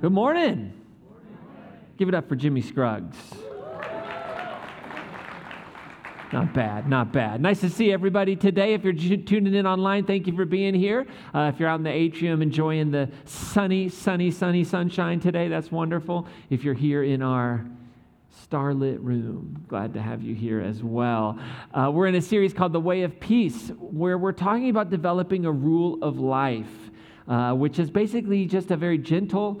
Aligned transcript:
Good 0.00 0.12
morning. 0.12 0.72
Give 1.98 2.08
it 2.08 2.14
up 2.14 2.26
for 2.26 2.34
Jimmy 2.34 2.62
Scruggs. 2.62 3.18
Not 6.32 6.54
bad, 6.54 6.88
not 6.88 7.12
bad. 7.12 7.42
Nice 7.42 7.60
to 7.60 7.68
see 7.68 7.92
everybody 7.92 8.34
today. 8.34 8.72
If 8.72 8.82
you're 8.82 8.94
tuning 8.94 9.52
in 9.52 9.66
online, 9.66 10.06
thank 10.06 10.26
you 10.26 10.34
for 10.34 10.46
being 10.46 10.72
here. 10.72 11.06
Uh, 11.34 11.50
if 11.52 11.60
you're 11.60 11.68
out 11.68 11.80
in 11.80 11.82
the 11.82 11.92
atrium 11.92 12.40
enjoying 12.40 12.90
the 12.90 13.10
sunny, 13.26 13.90
sunny, 13.90 14.30
sunny 14.30 14.64
sunshine 14.64 15.20
today, 15.20 15.48
that's 15.48 15.70
wonderful. 15.70 16.26
If 16.48 16.64
you're 16.64 16.72
here 16.72 17.02
in 17.02 17.20
our 17.20 17.66
starlit 18.30 19.00
room, 19.00 19.66
glad 19.68 19.92
to 19.92 20.00
have 20.00 20.22
you 20.22 20.34
here 20.34 20.62
as 20.62 20.82
well. 20.82 21.38
Uh, 21.74 21.90
we're 21.92 22.06
in 22.06 22.14
a 22.14 22.22
series 22.22 22.54
called 22.54 22.72
The 22.72 22.80
Way 22.80 23.02
of 23.02 23.20
Peace, 23.20 23.70
where 23.78 24.16
we're 24.16 24.32
talking 24.32 24.70
about 24.70 24.88
developing 24.88 25.44
a 25.44 25.52
rule 25.52 25.98
of 26.00 26.18
life, 26.18 26.90
uh, 27.28 27.52
which 27.52 27.78
is 27.78 27.90
basically 27.90 28.46
just 28.46 28.70
a 28.70 28.78
very 28.78 28.96
gentle, 28.96 29.60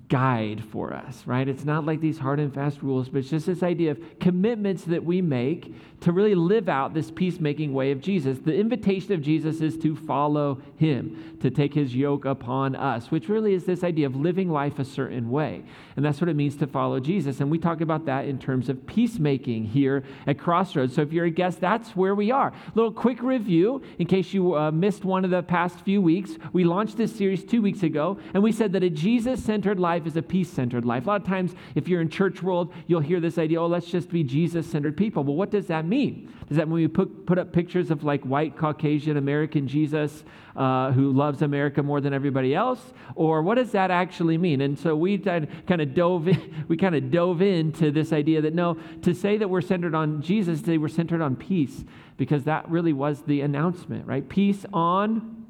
guide 0.11 0.61
for 0.73 0.93
us, 0.93 1.25
right? 1.25 1.47
It's 1.47 1.63
not 1.63 1.85
like 1.85 2.01
these 2.01 2.19
hard 2.19 2.41
and 2.41 2.53
fast 2.53 2.81
rules, 2.81 3.07
but 3.07 3.19
it's 3.19 3.29
just 3.29 3.45
this 3.45 3.63
idea 3.63 3.91
of 3.91 4.19
commitments 4.19 4.83
that 4.83 5.05
we 5.05 5.21
make 5.21 5.73
to 6.01 6.11
really 6.11 6.35
live 6.35 6.67
out 6.67 6.93
this 6.93 7.09
peacemaking 7.09 7.73
way 7.73 7.91
of 7.91 8.01
Jesus. 8.01 8.39
The 8.39 8.53
invitation 8.53 9.13
of 9.13 9.21
Jesus 9.21 9.61
is 9.61 9.77
to 9.77 9.95
follow 9.95 10.61
him, 10.75 11.37
to 11.39 11.49
take 11.49 11.73
his 11.73 11.95
yoke 11.95 12.25
upon 12.25 12.75
us, 12.75 13.09
which 13.09 13.29
really 13.29 13.53
is 13.53 13.63
this 13.63 13.85
idea 13.85 14.05
of 14.05 14.15
living 14.15 14.51
life 14.51 14.79
a 14.79 14.85
certain 14.85 15.31
way. 15.31 15.63
And 15.95 16.03
that's 16.03 16.19
what 16.19 16.29
it 16.29 16.35
means 16.35 16.57
to 16.57 16.67
follow 16.67 16.99
Jesus. 16.99 17.39
And 17.39 17.49
we 17.49 17.57
talk 17.57 17.79
about 17.79 18.05
that 18.05 18.25
in 18.25 18.37
terms 18.37 18.67
of 18.67 18.85
peacemaking 18.85 19.63
here 19.63 20.03
at 20.27 20.37
Crossroads. 20.37 20.93
So 20.93 21.03
if 21.03 21.13
you're 21.13 21.25
a 21.25 21.31
guest, 21.31 21.61
that's 21.61 21.95
where 21.95 22.15
we 22.15 22.31
are. 22.31 22.49
A 22.49 22.71
little 22.75 22.91
quick 22.91 23.21
review 23.23 23.81
in 23.97 24.07
case 24.07 24.33
you 24.33 24.57
uh, 24.57 24.71
missed 24.71 25.05
one 25.05 25.23
of 25.23 25.31
the 25.31 25.43
past 25.43 25.79
few 25.79 26.01
weeks. 26.01 26.31
We 26.51 26.65
launched 26.65 26.97
this 26.97 27.15
series 27.15 27.45
two 27.45 27.61
weeks 27.61 27.83
ago, 27.83 28.19
and 28.33 28.43
we 28.43 28.51
said 28.51 28.73
that 28.73 28.83
a 28.83 28.89
Jesus 28.89 29.41
centered 29.41 29.79
life 29.79 30.00
is 30.07 30.15
a 30.15 30.21
peace 30.21 30.49
centered 30.49 30.85
life. 30.85 31.05
A 31.05 31.07
lot 31.07 31.21
of 31.21 31.27
times, 31.27 31.55
if 31.75 31.87
you're 31.87 32.01
in 32.01 32.09
church 32.09 32.41
world, 32.41 32.73
you'll 32.87 33.01
hear 33.01 33.19
this 33.19 33.37
idea, 33.37 33.61
oh, 33.61 33.67
let's 33.67 33.87
just 33.87 34.09
be 34.09 34.23
Jesus 34.23 34.65
centered 34.65 34.97
people. 34.97 35.23
Well, 35.23 35.35
what 35.35 35.51
does 35.51 35.67
that 35.67 35.85
mean? 35.85 36.33
Does 36.47 36.57
that 36.57 36.67
mean 36.67 36.75
we 36.75 36.87
put, 36.87 37.25
put 37.25 37.37
up 37.37 37.53
pictures 37.53 37.91
of 37.91 38.03
like 38.03 38.21
white, 38.23 38.57
Caucasian, 38.57 39.17
American 39.17 39.67
Jesus 39.67 40.23
uh, 40.55 40.91
who 40.91 41.11
loves 41.11 41.41
America 41.41 41.81
more 41.81 42.01
than 42.01 42.13
everybody 42.13 42.53
else? 42.53 42.93
Or 43.15 43.41
what 43.41 43.55
does 43.55 43.71
that 43.71 43.91
actually 43.91 44.37
mean? 44.37 44.61
And 44.61 44.77
so 44.77 44.95
we 44.95 45.17
kind 45.17 45.47
of 45.69 45.93
dove 45.93 46.27
in, 46.27 46.65
we 46.67 46.77
kind 46.77 46.95
of 46.95 47.11
dove 47.11 47.41
into 47.41 47.91
this 47.91 48.13
idea 48.13 48.41
that 48.41 48.53
no, 48.53 48.77
to 49.01 49.13
say 49.13 49.37
that 49.37 49.49
we're 49.49 49.61
centered 49.61 49.95
on 49.95 50.21
Jesus, 50.21 50.61
they 50.61 50.77
were 50.77 50.89
centered 50.89 51.21
on 51.21 51.35
peace, 51.35 51.83
because 52.17 52.43
that 52.43 52.69
really 52.69 52.93
was 52.93 53.21
the 53.23 53.41
announcement, 53.41 54.05
right? 54.05 54.27
Peace 54.27 54.65
on 54.73 55.45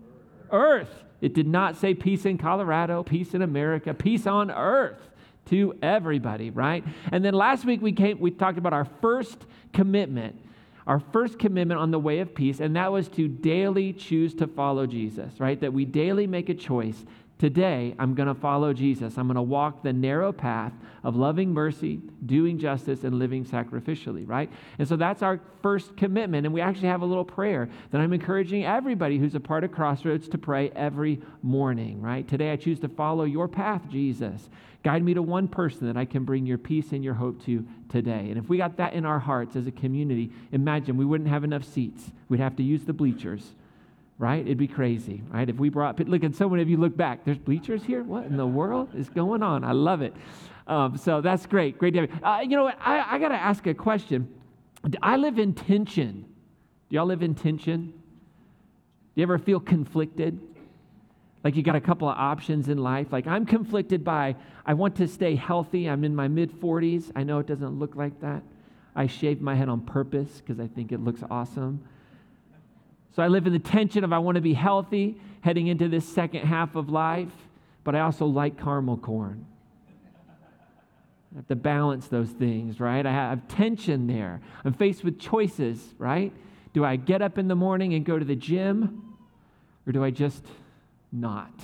earth. 0.52 1.04
It 1.22 1.34
did 1.34 1.48
not 1.48 1.78
say 1.78 1.94
peace 1.94 2.26
in 2.26 2.38
Colorado, 2.38 3.04
peace 3.04 3.34
in 3.34 3.42
America, 3.42 3.94
peace 3.94 4.28
on 4.28 4.52
earth 4.52 5.00
to 5.46 5.76
everybody, 5.82 6.50
right? 6.50 6.84
And 7.12 7.24
then 7.24 7.34
last 7.34 7.66
week 7.66 7.82
we 7.82 7.92
came 7.92 8.20
we 8.20 8.32
talked 8.32 8.58
about 8.58 8.74
our 8.74 8.86
first 9.02 9.46
commitment. 9.74 10.40
Our 10.88 11.00
first 11.00 11.38
commitment 11.38 11.80
on 11.80 11.92
the 11.92 12.00
way 12.00 12.20
of 12.20 12.34
peace, 12.34 12.60
and 12.60 12.76
that 12.76 12.92
was 12.92 13.08
to 13.10 13.28
daily 13.28 13.94
choose 13.94 14.34
to 14.36 14.48
follow 14.48 14.88
Jesus, 14.88 15.40
right? 15.40 15.60
That 15.62 15.72
we 15.72 15.86
daily 15.86 16.26
make 16.26 16.50
a 16.50 16.56
choice 16.56 17.06
Today, 17.41 17.96
I'm 17.97 18.13
going 18.13 18.28
to 18.28 18.35
follow 18.35 18.72
Jesus. 18.72 19.18
I'm 19.18 19.25
going 19.25 19.34
to 19.34 19.41
walk 19.41 19.81
the 19.81 19.91
narrow 19.91 20.31
path 20.31 20.74
of 21.03 21.16
loving 21.16 21.52
mercy, 21.52 22.00
doing 22.24 22.59
justice, 22.59 23.03
and 23.03 23.18
living 23.18 23.46
sacrificially, 23.46 24.29
right? 24.29 24.47
And 24.78 24.88
so 24.88 24.96
that's 24.96 25.24
our 25.24 25.40
first 25.63 25.97
commitment. 25.97 26.46
And 26.46 26.53
we 26.53 26.62
actually 26.62 26.90
have 26.90 27.01
a 27.01 27.06
little 27.07 27.25
prayer 27.25 27.68
that 27.90 28.00
I'm 28.00 28.13
encouraging 28.13 28.63
everybody 28.63 29.18
who's 29.18 29.34
a 29.34 29.40
part 29.40 29.63
of 29.63 29.72
Crossroads 29.72 30.30
to 30.30 30.38
pray 30.38 30.69
every 30.75 31.19
morning, 31.41 32.00
right? 32.00 32.28
Today, 32.28 32.51
I 32.51 32.57
choose 32.57 32.80
to 32.81 32.90
follow 32.90 33.24
your 33.24 33.47
path, 33.47 33.90
Jesus. 33.90 34.47
Guide 34.84 35.03
me 35.03 35.16
to 35.16 35.24
one 35.24 35.47
person 35.47 35.88
that 35.88 35.97
I 35.97 36.06
can 36.06 36.24
bring 36.24 36.46
your 36.46 36.59
peace 36.59 36.91
and 36.91 37.03
your 37.03 37.16
hope 37.16 37.44
to 37.46 37.66
today. 37.90 38.28
And 38.30 38.38
if 38.38 38.50
we 38.50 38.57
got 38.57 38.78
that 38.78 38.94
in 38.94 39.03
our 39.03 39.18
hearts 39.18 39.56
as 39.56 39.66
a 39.66 39.72
community, 39.72 40.31
imagine 40.51 40.96
we 40.96 41.06
wouldn't 41.06 41.31
have 41.31 41.44
enough 41.44 41.63
seats. 41.63 42.12
We'd 42.30 42.40
have 42.40 42.56
to 42.57 42.63
use 42.63 42.84
the 42.84 42.94
bleachers 42.94 43.56
right? 44.22 44.46
It'd 44.46 44.58
be 44.59 44.68
crazy, 44.68 45.24
right? 45.32 45.50
If 45.50 45.56
we 45.58 45.70
brought, 45.70 46.00
look 46.08 46.24
at 46.24 46.36
so 46.36 46.48
many 46.48 46.62
of 46.62 46.70
you 46.70 46.78
look 46.78 46.96
back, 46.96 47.26
there's 47.26 47.40
bleachers 47.40 47.84
here? 47.84 48.04
What 48.04 48.26
in 48.26 48.38
the 48.38 48.46
world 48.46 48.90
is 48.96 49.09
going 49.09 49.42
on? 49.42 49.64
I 49.64 49.72
love 49.72 50.04
it. 50.04 50.14
Um, 50.68 50.96
so 50.96 51.22
that's 51.22 51.48
great. 51.48 51.80
Great 51.80 51.96
to 51.96 52.02
have 52.02 52.09
you. 52.09 52.26
Uh, 52.26 52.40
you 52.42 52.56
know 52.56 52.66
what? 52.66 52.78
I, 52.80 53.16
I 53.16 53.20
got 53.20 53.30
to 53.30 53.36
ask 53.36 53.66
a 53.66 53.74
question. 53.74 54.31
I 55.02 55.18
live 55.18 55.40
in 55.40 55.54
tension. 55.54 56.26
Do 56.90 56.96
y'all 56.96 57.08
live 57.08 57.24
in 57.24 57.34
tension? 57.34 57.88
Do 57.88 57.94
you 59.16 59.24
ever 59.24 59.40
feel 59.40 59.60
conflicted? 59.60 60.40
Like 61.44 61.56
you 61.56 61.64
got 61.64 61.76
a 61.76 61.81
couple 61.81 62.08
of 62.08 62.16
options 62.16 62.70
in 62.70 62.78
life. 62.78 63.08
Like 63.12 63.26
I'm 63.26 63.44
conflicted 63.44 64.04
by, 64.04 64.36
I 64.68 64.76
want 64.76 64.96
to 64.98 65.08
stay 65.08 65.36
healthy. 65.36 65.90
I'm 65.90 66.04
in 66.04 66.16
my 66.16 66.28
mid 66.28 66.52
40s. 66.52 67.12
I 67.16 67.24
know 67.24 67.40
it 67.40 67.48
doesn't 67.48 67.80
look 67.80 67.96
like 67.96 68.22
that. 68.22 68.44
I 68.96 69.08
shaved 69.08 69.42
my 69.42 69.56
head 69.56 69.68
on 69.68 69.81
purpose 69.81 70.42
because 70.46 70.60
I 70.60 70.68
think 70.68 70.92
it 70.92 71.00
looks 71.00 71.24
awesome. 71.31 71.84
So 73.16 73.22
I 73.22 73.28
live 73.28 73.46
in 73.48 73.54
the 73.54 73.60
tension 73.60 74.04
of 74.04 74.14
I 74.14 74.20
want 74.20 74.36
to 74.36 74.42
be 74.42 74.54
healthy 74.54 75.18
heading 75.42 75.68
into 75.68 75.88
this 75.88 76.08
second 76.08 76.42
half 76.42 76.76
of 76.76 76.90
life, 76.90 77.32
but 77.84 77.96
I 77.96 78.02
also 78.02 78.26
like 78.26 78.62
caramel 78.62 78.98
corn. 78.98 79.46
I 81.34 81.38
have 81.38 81.48
to 81.48 81.56
balance 81.56 82.08
those 82.08 82.30
things, 82.30 82.80
right? 82.80 83.06
I 83.06 83.12
have 83.12 83.48
tension 83.48 84.08
there. 84.08 84.42
I'm 84.64 84.74
faced 84.74 85.04
with 85.04 85.20
choices, 85.20 85.82
right? 85.98 86.32
Do 86.74 86.86
I 86.86 86.96
get 86.96 87.22
up 87.22 87.38
in 87.38 87.48
the 87.48 87.56
morning 87.56 87.94
and 87.94 88.06
go 88.06 88.20
to 88.20 88.26
the 88.26 88.36
gym, 88.36 89.16
or 89.88 89.94
do 89.94 90.04
I 90.04 90.12
just 90.12 90.46
not? 91.12 91.58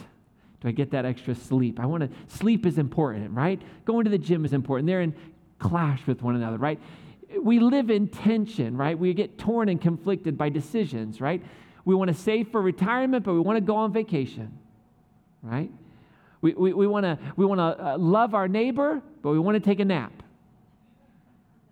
Do 0.61 0.69
I 0.69 0.71
get 0.71 0.91
that 0.91 1.05
extra 1.05 1.35
sleep? 1.35 1.79
I 1.79 1.85
want 1.85 2.03
to, 2.03 2.35
sleep 2.35 2.65
is 2.65 2.77
important, 2.77 3.31
right? 3.31 3.61
Going 3.85 4.05
to 4.05 4.09
the 4.09 4.17
gym 4.17 4.43
is 4.43 4.53
important. 4.53 4.87
They're 4.87 5.01
in 5.01 5.13
clash 5.59 6.05
with 6.07 6.21
one 6.21 6.35
another, 6.35 6.57
right? 6.57 6.79
We 7.41 7.59
live 7.59 7.89
in 7.89 8.07
tension, 8.07 8.77
right? 8.77 8.97
We 8.97 9.13
get 9.13 9.37
torn 9.37 9.69
and 9.69 9.81
conflicted 9.81 10.37
by 10.37 10.49
decisions, 10.49 11.19
right? 11.19 11.43
We 11.85 11.95
want 11.95 12.09
to 12.09 12.13
save 12.13 12.49
for 12.49 12.61
retirement, 12.61 13.25
but 13.25 13.33
we 13.33 13.39
want 13.39 13.57
to 13.57 13.61
go 13.61 13.75
on 13.75 13.93
vacation, 13.93 14.57
right? 15.41 15.71
We, 16.41 16.53
we, 16.53 16.73
we 16.73 16.87
want 16.87 17.03
to 17.05 17.17
we 17.35 17.45
want 17.45 17.59
to 17.59 17.85
uh, 17.93 17.97
love 17.97 18.35
our 18.35 18.47
neighbor, 18.47 19.01
but 19.21 19.31
we 19.31 19.39
want 19.39 19.55
to 19.55 19.59
take 19.59 19.79
a 19.79 19.85
nap, 19.85 20.13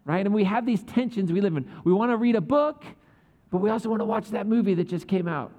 right? 0.04 0.26
And 0.26 0.34
we 0.34 0.44
have 0.44 0.66
these 0.66 0.84
tensions 0.84 1.32
we 1.32 1.42
live 1.42 1.56
in. 1.56 1.70
We 1.84 1.94
want 1.94 2.12
to 2.12 2.18
read 2.18 2.36
a 2.36 2.42
book, 2.42 2.84
but 3.52 3.60
we 3.60 3.70
also 3.70 3.90
want 3.90 4.02
to 4.02 4.06
watch 4.06 4.30
that 4.32 4.48
movie 4.48 4.74
that 4.76 4.90
just 4.90 5.08
came 5.08 5.28
out, 5.28 5.52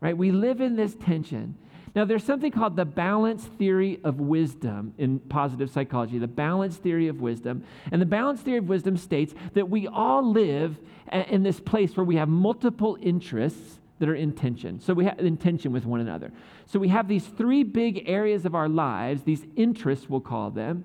right? 0.00 0.16
We 0.16 0.30
live 0.30 0.60
in 0.60 0.76
this 0.76 0.94
tension. 0.94 1.56
Now, 1.94 2.04
there's 2.04 2.24
something 2.24 2.52
called 2.52 2.76
the 2.76 2.84
balance 2.84 3.44
theory 3.44 4.00
of 4.04 4.20
wisdom 4.20 4.94
in 4.96 5.18
positive 5.18 5.70
psychology, 5.70 6.18
the 6.18 6.28
balance 6.28 6.76
theory 6.76 7.08
of 7.08 7.20
wisdom. 7.20 7.64
And 7.90 8.00
the 8.00 8.06
balance 8.06 8.40
theory 8.40 8.58
of 8.58 8.68
wisdom 8.68 8.96
states 8.96 9.34
that 9.54 9.68
we 9.68 9.88
all 9.88 10.30
live 10.30 10.78
in 11.12 11.42
this 11.42 11.58
place 11.58 11.96
where 11.96 12.04
we 12.04 12.16
have 12.16 12.28
multiple 12.28 12.96
interests 13.00 13.80
that 13.98 14.08
are 14.08 14.14
in 14.14 14.32
tension. 14.32 14.80
So 14.80 14.94
we 14.94 15.04
have 15.04 15.18
intention 15.18 15.72
with 15.72 15.84
one 15.84 16.00
another. 16.00 16.32
So 16.66 16.78
we 16.78 16.88
have 16.88 17.06
these 17.06 17.26
three 17.26 17.62
big 17.62 18.08
areas 18.08 18.46
of 18.46 18.54
our 18.54 18.68
lives, 18.68 19.22
these 19.22 19.44
interests, 19.56 20.08
we'll 20.08 20.20
call 20.20 20.50
them, 20.50 20.84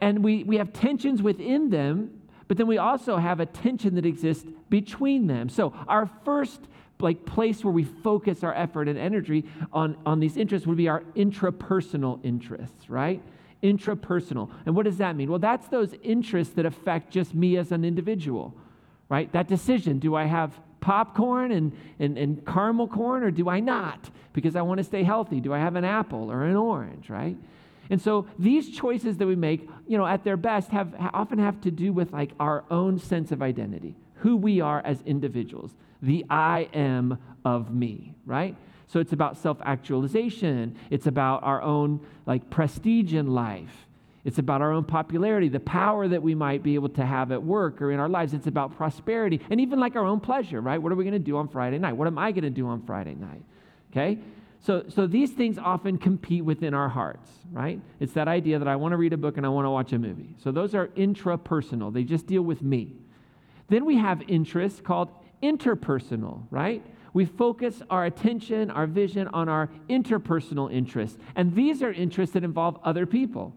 and 0.00 0.22
we, 0.22 0.44
we 0.44 0.58
have 0.58 0.72
tensions 0.72 1.22
within 1.22 1.70
them, 1.70 2.10
but 2.46 2.58
then 2.58 2.66
we 2.66 2.76
also 2.76 3.16
have 3.16 3.40
a 3.40 3.46
tension 3.46 3.94
that 3.94 4.04
exists 4.04 4.44
between 4.68 5.26
them. 5.26 5.48
So 5.48 5.72
our 5.88 6.10
first 6.24 6.60
like 7.04 7.24
place 7.24 7.62
where 7.62 7.72
we 7.72 7.84
focus 7.84 8.42
our 8.42 8.54
effort 8.54 8.88
and 8.88 8.98
energy 8.98 9.44
on, 9.72 9.96
on 10.04 10.18
these 10.18 10.36
interests 10.36 10.66
would 10.66 10.76
be 10.76 10.88
our 10.88 11.02
intrapersonal 11.14 12.18
interests, 12.24 12.90
right? 12.90 13.22
Intrapersonal. 13.62 14.50
And 14.66 14.74
what 14.74 14.84
does 14.84 14.96
that 14.96 15.14
mean? 15.14 15.30
Well, 15.30 15.38
that's 15.38 15.68
those 15.68 15.94
interests 16.02 16.54
that 16.54 16.66
affect 16.66 17.12
just 17.12 17.34
me 17.34 17.56
as 17.56 17.70
an 17.70 17.84
individual, 17.84 18.54
right? 19.08 19.30
That 19.32 19.46
decision 19.46 20.00
do 20.00 20.16
I 20.16 20.24
have 20.24 20.58
popcorn 20.80 21.52
and, 21.52 21.72
and, 21.98 22.18
and 22.18 22.44
caramel 22.46 22.88
corn 22.88 23.22
or 23.22 23.30
do 23.30 23.48
I 23.48 23.60
not? 23.60 24.10
Because 24.32 24.56
I 24.56 24.62
want 24.62 24.78
to 24.78 24.84
stay 24.84 25.04
healthy. 25.04 25.40
Do 25.40 25.52
I 25.52 25.58
have 25.58 25.76
an 25.76 25.84
apple 25.84 26.30
or 26.30 26.42
an 26.44 26.56
orange, 26.56 27.08
right? 27.08 27.36
And 27.90 28.00
so 28.00 28.26
these 28.38 28.70
choices 28.70 29.18
that 29.18 29.26
we 29.26 29.36
make, 29.36 29.68
you 29.86 29.98
know, 29.98 30.06
at 30.06 30.24
their 30.24 30.36
best 30.36 30.70
have 30.70 30.94
often 31.12 31.38
have 31.38 31.60
to 31.60 31.70
do 31.70 31.92
with 31.92 32.12
like 32.12 32.32
our 32.40 32.64
own 32.70 32.98
sense 32.98 33.30
of 33.30 33.42
identity 33.42 33.94
who 34.24 34.38
we 34.38 34.58
are 34.62 34.80
as 34.86 35.02
individuals, 35.02 35.70
the 36.00 36.24
I 36.30 36.70
am 36.72 37.18
of 37.44 37.74
me, 37.74 38.14
right? 38.24 38.56
So 38.86 38.98
it's 38.98 39.12
about 39.12 39.36
self 39.36 39.58
actualization, 39.62 40.76
it's 40.88 41.06
about 41.06 41.42
our 41.42 41.60
own 41.60 42.00
like 42.24 42.48
prestige 42.48 43.12
in 43.12 43.26
life. 43.26 43.86
It's 44.24 44.38
about 44.38 44.62
our 44.62 44.72
own 44.72 44.84
popularity, 44.84 45.50
the 45.50 45.60
power 45.60 46.08
that 46.08 46.22
we 46.22 46.34
might 46.34 46.62
be 46.62 46.74
able 46.74 46.88
to 46.88 47.04
have 47.04 47.32
at 47.32 47.42
work 47.42 47.82
or 47.82 47.92
in 47.92 48.00
our 48.00 48.08
lives. 48.08 48.32
It's 48.32 48.46
about 48.46 48.74
prosperity 48.74 49.42
and 49.50 49.60
even 49.60 49.78
like 49.78 49.94
our 49.94 50.06
own 50.06 50.20
pleasure, 50.20 50.62
right? 50.62 50.80
What 50.80 50.90
are 50.90 50.94
we 50.94 51.04
going 51.04 51.12
to 51.12 51.18
do 51.18 51.36
on 51.36 51.46
Friday 51.46 51.78
night? 51.78 51.92
What 51.92 52.06
am 52.06 52.16
I 52.16 52.32
going 52.32 52.44
to 52.44 52.50
do 52.50 52.66
on 52.66 52.80
Friday 52.86 53.14
night? 53.14 53.42
Okay? 53.92 54.18
So, 54.60 54.84
so 54.88 55.06
these 55.06 55.32
things 55.32 55.58
often 55.58 55.98
compete 55.98 56.42
within 56.42 56.72
our 56.72 56.88
hearts, 56.88 57.28
right? 57.52 57.78
It's 58.00 58.14
that 58.14 58.28
idea 58.28 58.58
that 58.58 58.68
I 58.68 58.76
want 58.76 58.92
to 58.92 58.96
read 58.96 59.12
a 59.12 59.18
book 59.18 59.36
and 59.36 59.44
I 59.44 59.50
want 59.50 59.66
to 59.66 59.70
watch 59.70 59.92
a 59.92 59.98
movie. 59.98 60.34
So 60.42 60.50
those 60.50 60.74
are 60.74 60.86
intrapersonal, 60.96 61.92
they 61.92 62.04
just 62.04 62.26
deal 62.26 62.40
with 62.40 62.62
me. 62.62 63.03
Then 63.68 63.84
we 63.84 63.96
have 63.96 64.22
interests 64.28 64.80
called 64.80 65.10
interpersonal, 65.42 66.42
right? 66.50 66.82
We 67.12 67.24
focus 67.24 67.80
our 67.90 68.06
attention, 68.06 68.70
our 68.70 68.86
vision 68.86 69.28
on 69.28 69.48
our 69.48 69.70
interpersonal 69.88 70.72
interests. 70.72 71.18
And 71.36 71.54
these 71.54 71.82
are 71.82 71.92
interests 71.92 72.34
that 72.34 72.44
involve 72.44 72.78
other 72.82 73.06
people, 73.06 73.54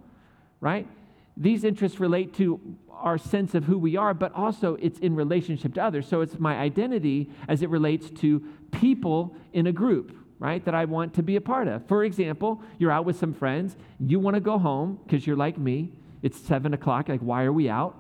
right? 0.62 0.88
These 1.36 1.64
interests 1.64 2.00
relate 2.00 2.34
to 2.36 2.60
our 2.92 3.18
sense 3.18 3.56
of 3.56 3.64
who 3.66 3.78
we 3.78 3.96
are, 3.96 4.14
but 4.14 4.34
also 4.34 4.76
it's 4.76 5.00
in 5.00 5.16
relationship 5.16 5.74
to 5.76 5.84
others. 5.84 6.08
So 6.08 6.22
it's 6.22 6.40
my 6.40 6.58
identity 6.58 7.30
as 7.48 7.62
it 7.62 7.70
relates 7.70 8.10
to 8.22 8.44
people 8.72 9.36
in 9.54 9.68
a 9.68 9.72
group, 9.72 10.16
right, 10.40 10.64
that 10.66 10.76
I 10.76 10.86
want 10.86 11.14
to 11.16 11.24
be 11.24 11.36
a 11.36 11.42
part 11.42 11.68
of. 11.68 11.86
For 11.88 12.04
example, 12.04 12.62
you're 12.78 12.92
out 12.92 13.06
with 13.06 13.20
some 13.20 13.34
friends, 13.34 13.76
you 14.00 14.20
want 14.20 14.36
to 14.36 14.40
go 14.40 14.58
home 14.58 15.00
because 15.06 15.26
you're 15.26 15.36
like 15.36 15.58
me. 15.58 15.92
It's 16.22 16.40
seven 16.40 16.74
o'clock, 16.74 17.10
like, 17.10 17.22
why 17.22 17.44
are 17.44 17.54
we 17.54 17.70
out? 17.70 17.96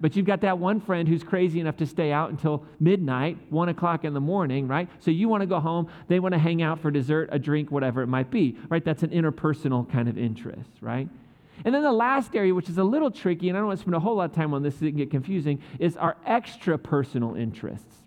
But 0.00 0.16
you've 0.16 0.26
got 0.26 0.40
that 0.42 0.58
one 0.58 0.80
friend 0.80 1.08
who's 1.08 1.22
crazy 1.22 1.60
enough 1.60 1.76
to 1.78 1.86
stay 1.86 2.12
out 2.12 2.30
until 2.30 2.64
midnight, 2.80 3.38
one 3.50 3.68
o'clock 3.68 4.04
in 4.04 4.12
the 4.12 4.20
morning, 4.20 4.68
right? 4.68 4.88
So 5.00 5.10
you 5.10 5.28
want 5.28 5.42
to 5.42 5.46
go 5.46 5.60
home, 5.60 5.88
they 6.08 6.20
want 6.20 6.32
to 6.32 6.38
hang 6.38 6.62
out 6.62 6.80
for 6.80 6.90
dessert, 6.90 7.28
a 7.32 7.38
drink, 7.38 7.70
whatever 7.70 8.02
it 8.02 8.08
might 8.08 8.30
be, 8.30 8.58
right? 8.68 8.84
That's 8.84 9.02
an 9.02 9.10
interpersonal 9.10 9.90
kind 9.90 10.08
of 10.08 10.18
interest, 10.18 10.70
right? 10.80 11.08
And 11.64 11.74
then 11.74 11.82
the 11.82 11.92
last 11.92 12.34
area, 12.34 12.54
which 12.54 12.68
is 12.68 12.78
a 12.78 12.84
little 12.84 13.10
tricky, 13.10 13.48
and 13.48 13.56
I 13.56 13.60
don't 13.60 13.68
want 13.68 13.78
to 13.78 13.82
spend 13.82 13.94
a 13.94 14.00
whole 14.00 14.16
lot 14.16 14.30
of 14.30 14.36
time 14.36 14.52
on 14.52 14.62
this 14.62 14.78
so 14.78 14.86
it 14.86 14.90
can 14.90 14.98
get 14.98 15.10
confusing, 15.10 15.62
is 15.78 15.96
our 15.96 16.16
extra 16.26 16.76
personal 16.76 17.36
interests. 17.36 18.03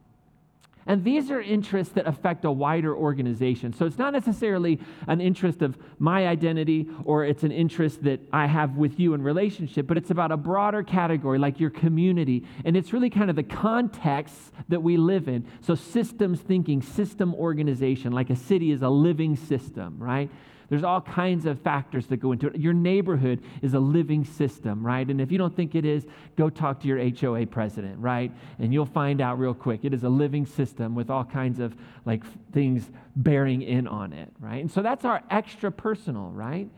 And 0.88 1.04
these 1.04 1.30
are 1.30 1.42
interests 1.42 1.94
that 1.94 2.08
affect 2.08 2.46
a 2.46 2.52
wider 2.52 2.96
organization. 2.96 3.74
So 3.74 3.86
it's 3.86 3.98
not 3.98 4.14
necessarily 4.14 4.80
an 5.08 5.22
interest 5.22 5.62
of 5.62 5.78
my 6.00 6.28
identity 6.28 6.88
or 7.04 7.26
it's 7.26 7.44
an 7.44 7.52
interest 7.52 8.04
that 8.04 8.22
I 8.32 8.48
have 8.48 8.78
with 8.78 9.00
you 9.00 9.14
in 9.14 9.22
relationship, 9.22 9.86
but 9.86 9.98
it's 9.98 10.10
about 10.10 10.32
a 10.32 10.38
broader 10.38 10.82
category 10.84 11.38
like 11.38 11.60
your 11.60 11.70
community. 11.70 12.46
And 12.64 12.78
it's 12.78 12.94
really 12.94 13.10
kind 13.10 13.30
of 13.30 13.36
the 13.36 13.44
context 13.44 14.54
that 14.70 14.82
we 14.82 14.98
live 14.98 15.28
in. 15.28 15.46
So 15.62 15.76
systems 15.76 16.40
thinking, 16.40 16.82
system 16.82 17.36
organization, 17.36 18.14
like 18.14 18.30
a 18.30 18.36
city 18.36 18.72
is 18.72 18.82
a 18.82 18.90
living 18.90 19.36
system, 19.36 19.98
right? 20.00 20.32
There's 20.70 20.84
all 20.84 21.02
kinds 21.02 21.46
of 21.46 21.62
factors 21.62 22.08
that 22.08 22.18
go 22.18 22.32
into 22.34 22.48
it. 22.48 22.58
Your 22.58 22.74
neighborhood 22.74 23.42
is 23.62 23.74
a 23.74 23.80
living 23.80 24.26
system, 24.26 24.86
right? 24.86 25.08
And 25.08 25.22
if 25.22 25.32
you 25.32 25.38
don't 25.38 25.56
think 25.56 25.76
it 25.76 25.86
is, 25.86 26.06
go 26.36 26.50
talk 26.50 26.82
to 26.82 26.88
your 26.88 27.00
HOA 27.00 27.46
president, 27.46 28.00
right? 28.00 28.32
And 28.60 28.74
you'll 28.74 28.86
find 28.86 29.22
out 29.22 29.40
real 29.40 29.54
quick. 29.54 29.82
It 29.84 29.94
is 29.94 30.04
a 30.04 30.10
living 30.10 30.46
system 30.46 30.96
with 30.96 31.10
all 31.10 31.24
kinds 31.24 31.60
of 31.60 31.76
like 32.06 32.24
things 32.52 32.92
bearing 33.16 33.62
in 33.62 33.88
on 33.88 34.14
it, 34.14 34.32
right? 34.40 34.62
And 34.62 34.72
so 34.72 34.82
that's 34.82 35.06
our 35.06 35.24
extra 35.30 35.72
personal, 35.72 36.32
right? 36.32 36.70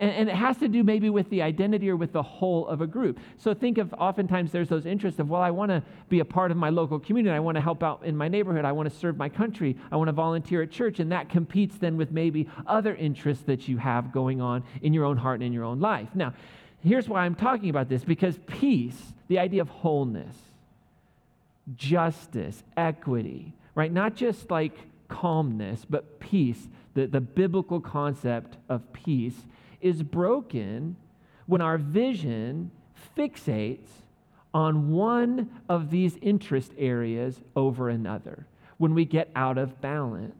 And, 0.00 0.10
and, 0.10 0.28
it 0.28 0.34
has 0.34 0.56
to 0.56 0.66
do 0.66 0.82
maybe 0.82 1.08
with 1.08 1.30
the 1.30 1.40
identity 1.40 1.88
or 1.88 1.94
with 1.94 2.12
the 2.12 2.22
whole 2.22 2.66
of 2.66 2.80
a 2.80 2.86
group. 2.86 3.20
So 3.38 3.54
think 3.54 3.78
of 3.78 3.94
oftentimes 3.94 4.50
there's 4.50 4.68
those 4.68 4.86
interests 4.86 5.20
of, 5.20 5.30
well, 5.30 5.40
I 5.40 5.52
want 5.52 5.70
to 5.70 5.84
be 6.08 6.18
a 6.18 6.24
part 6.24 6.50
of 6.50 6.56
my 6.56 6.68
local 6.70 6.98
community. 6.98 7.32
I 7.32 7.38
want 7.38 7.54
to 7.56 7.60
help 7.60 7.84
out 7.84 8.02
in 8.04 8.16
my 8.16 8.26
neighborhood. 8.26 8.64
I 8.64 8.72
want 8.72 8.90
to 8.90 8.98
serve 8.98 9.16
my 9.16 9.28
country. 9.28 9.76
I 9.92 9.96
want 9.96 10.08
to 10.08 10.12
volunteer 10.12 10.62
at 10.62 10.72
church. 10.72 10.98
And 10.98 11.12
that 11.12 11.28
competes 11.28 11.78
then 11.78 11.96
with 11.96 12.10
maybe 12.10 12.48
other 12.66 12.96
interests 12.96 13.44
that 13.44 13.68
you 13.68 13.78
have 13.78 14.10
going 14.10 14.40
on 14.40 14.64
in 14.82 14.92
your 14.92 15.04
own 15.04 15.16
heart 15.16 15.36
and 15.36 15.44
in 15.44 15.52
your 15.52 15.64
own 15.64 15.78
life. 15.78 16.08
Now, 16.12 16.34
here's 16.82 17.08
why 17.08 17.24
I'm 17.24 17.36
talking 17.36 17.70
about 17.70 17.88
this 17.88 18.02
because 18.02 18.36
peace, 18.48 19.12
the 19.28 19.38
idea 19.38 19.62
of 19.62 19.68
wholeness, 19.68 20.36
justice, 21.76 22.62
equity, 22.76 23.52
right? 23.76 23.92
Not 23.92 24.16
just 24.16 24.50
like 24.50 24.76
calmness, 25.08 25.84
but 25.88 26.20
peace, 26.20 26.68
the, 26.94 27.06
the 27.06 27.20
biblical 27.20 27.80
concept 27.80 28.56
of 28.68 28.92
peace 28.92 29.46
is 29.80 30.02
broken 30.02 30.96
when 31.46 31.60
our 31.60 31.76
vision 31.76 32.70
fixates 33.16 33.88
on 34.54 34.90
one 34.90 35.50
of 35.68 35.90
these 35.90 36.16
interest 36.22 36.72
areas 36.78 37.40
over 37.56 37.88
another, 37.88 38.46
when 38.78 38.94
we 38.94 39.04
get 39.04 39.28
out 39.34 39.58
of 39.58 39.80
balance. 39.80 40.36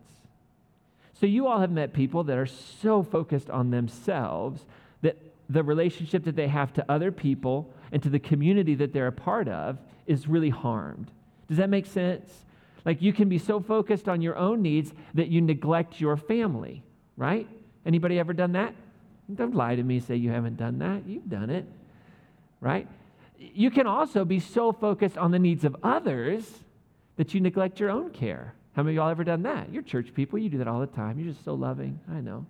So, 1.13 1.27
you 1.27 1.47
all 1.47 1.61
have 1.61 1.71
met 1.71 1.93
people 1.93 2.25
that 2.25 2.39
are 2.39 2.47
so 2.47 3.03
focused 3.03 3.51
on 3.51 3.71
themselves 3.71 4.65
that 5.03 5.17
the 5.49 5.63
relationship 5.63 6.25
that 6.25 6.37
they 6.37 6.49
have 6.49 6.73
to 6.75 6.85
other 6.91 7.13
people 7.13 7.73
and 7.93 8.03
to 8.03 8.09
the 8.09 8.19
community 8.19 8.75
that 8.77 8.93
they're 8.93 9.09
a 9.09 9.13
part 9.13 9.49
of 9.49 9.79
is 10.07 10.29
really 10.29 10.51
harmed. 10.51 11.11
Does 11.49 11.59
that 11.59 11.71
make 11.71 11.87
sense? 11.87 12.45
Like 12.85 13.01
you 13.01 13.13
can 13.13 13.29
be 13.29 13.39
so 13.39 13.61
focused 13.61 14.09
on 14.09 14.21
your 14.21 14.37
own 14.37 14.63
needs 14.63 14.93
that 15.15 15.29
you 15.29 15.41
neglect 15.41 16.01
your 16.01 16.17
family, 16.17 16.83
right? 17.17 17.49
Anybody 17.87 18.19
ever 18.19 18.33
done 18.33 18.53
that? 18.53 18.75
Don't 19.35 19.55
lie 19.55 19.75
to 19.75 19.83
me, 19.83 20.01
say 20.01 20.17
you 20.17 20.31
haven't 20.31 20.57
done 20.57 20.79
that. 20.81 21.07
You've 21.07 21.29
done 21.29 21.49
it, 21.49 21.65
right? 22.61 22.87
You 23.39 23.71
can 23.71 23.87
also 23.87 24.25
be 24.25 24.39
so 24.39 24.73
focused 24.73 25.17
on 25.17 25.31
the 25.31 25.39
needs 25.39 25.65
of 25.65 25.77
others 25.83 26.45
that 27.17 27.33
you 27.33 27.41
neglect 27.41 27.81
your 27.81 27.91
own 27.91 28.11
care. 28.11 28.55
How 28.75 28.83
many 28.83 28.97
of 28.97 28.97
y'all 28.97 29.11
ever 29.11 29.25
done 29.25 29.43
that? 29.45 29.73
You're 29.73 29.83
church 29.83 30.13
people, 30.15 30.39
you 30.39 30.51
do 30.51 30.59
that 30.59 30.69
all 30.69 30.81
the 30.81 30.87
time. 30.87 31.19
You're 31.19 31.33
just 31.33 31.45
so 31.45 31.55
loving. 31.55 32.01
I 32.11 32.21
know. 32.21 32.45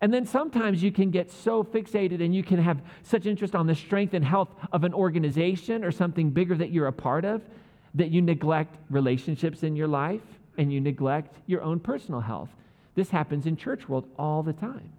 And 0.00 0.12
then 0.12 0.26
sometimes 0.26 0.82
you 0.82 0.92
can 0.92 1.10
get 1.10 1.30
so 1.30 1.64
fixated 1.64 2.22
and 2.22 2.34
you 2.34 2.42
can 2.42 2.58
have 2.58 2.80
such 3.02 3.26
interest 3.26 3.54
on 3.54 3.66
the 3.66 3.74
strength 3.74 4.14
and 4.14 4.24
health 4.24 4.50
of 4.72 4.84
an 4.84 4.94
organization 4.94 5.84
or 5.84 5.90
something 5.90 6.30
bigger 6.30 6.54
that 6.56 6.70
you're 6.70 6.86
a 6.86 6.92
part 6.92 7.24
of 7.24 7.42
that 7.98 8.10
you 8.10 8.22
neglect 8.22 8.74
relationships 8.90 9.62
in 9.62 9.76
your 9.76 9.88
life 9.88 10.22
and 10.56 10.72
you 10.72 10.80
neglect 10.80 11.36
your 11.46 11.62
own 11.62 11.78
personal 11.78 12.20
health. 12.20 12.50
This 12.94 13.10
happens 13.10 13.46
in 13.46 13.56
church 13.56 13.88
world 13.88 14.08
all 14.18 14.42
the 14.42 14.52
time 14.52 14.90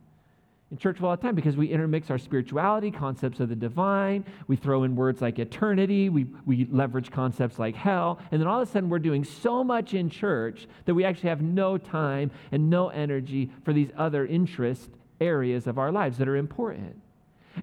in 0.71 0.77
church 0.77 0.99
world 0.99 1.11
all 1.11 1.17
the 1.17 1.23
time 1.23 1.35
because 1.35 1.57
we 1.57 1.67
intermix 1.67 2.11
our 2.11 2.17
spirituality, 2.17 2.91
concepts 2.91 3.39
of 3.39 3.49
the 3.49 3.55
divine. 3.55 4.23
We 4.47 4.55
throw 4.55 4.83
in 4.83 4.95
words 4.95 5.21
like 5.21 5.39
eternity. 5.39 6.09
We, 6.09 6.27
we 6.45 6.67
leverage 6.71 7.11
concepts 7.11 7.57
like 7.57 7.75
hell. 7.75 8.19
And 8.31 8.39
then 8.39 8.47
all 8.47 8.61
of 8.61 8.67
a 8.67 8.71
sudden, 8.71 8.89
we're 8.89 8.99
doing 8.99 9.23
so 9.23 9.63
much 9.63 9.93
in 9.93 10.09
church 10.09 10.67
that 10.85 10.93
we 10.93 11.03
actually 11.03 11.29
have 11.29 11.41
no 11.41 11.77
time 11.77 12.31
and 12.51 12.69
no 12.69 12.89
energy 12.89 13.49
for 13.63 13.73
these 13.73 13.89
other 13.97 14.25
interest 14.25 14.89
areas 15.19 15.65
of 15.65 15.77
our 15.77 15.91
lives 15.91 16.17
that 16.19 16.27
are 16.27 16.37
important. 16.37 17.01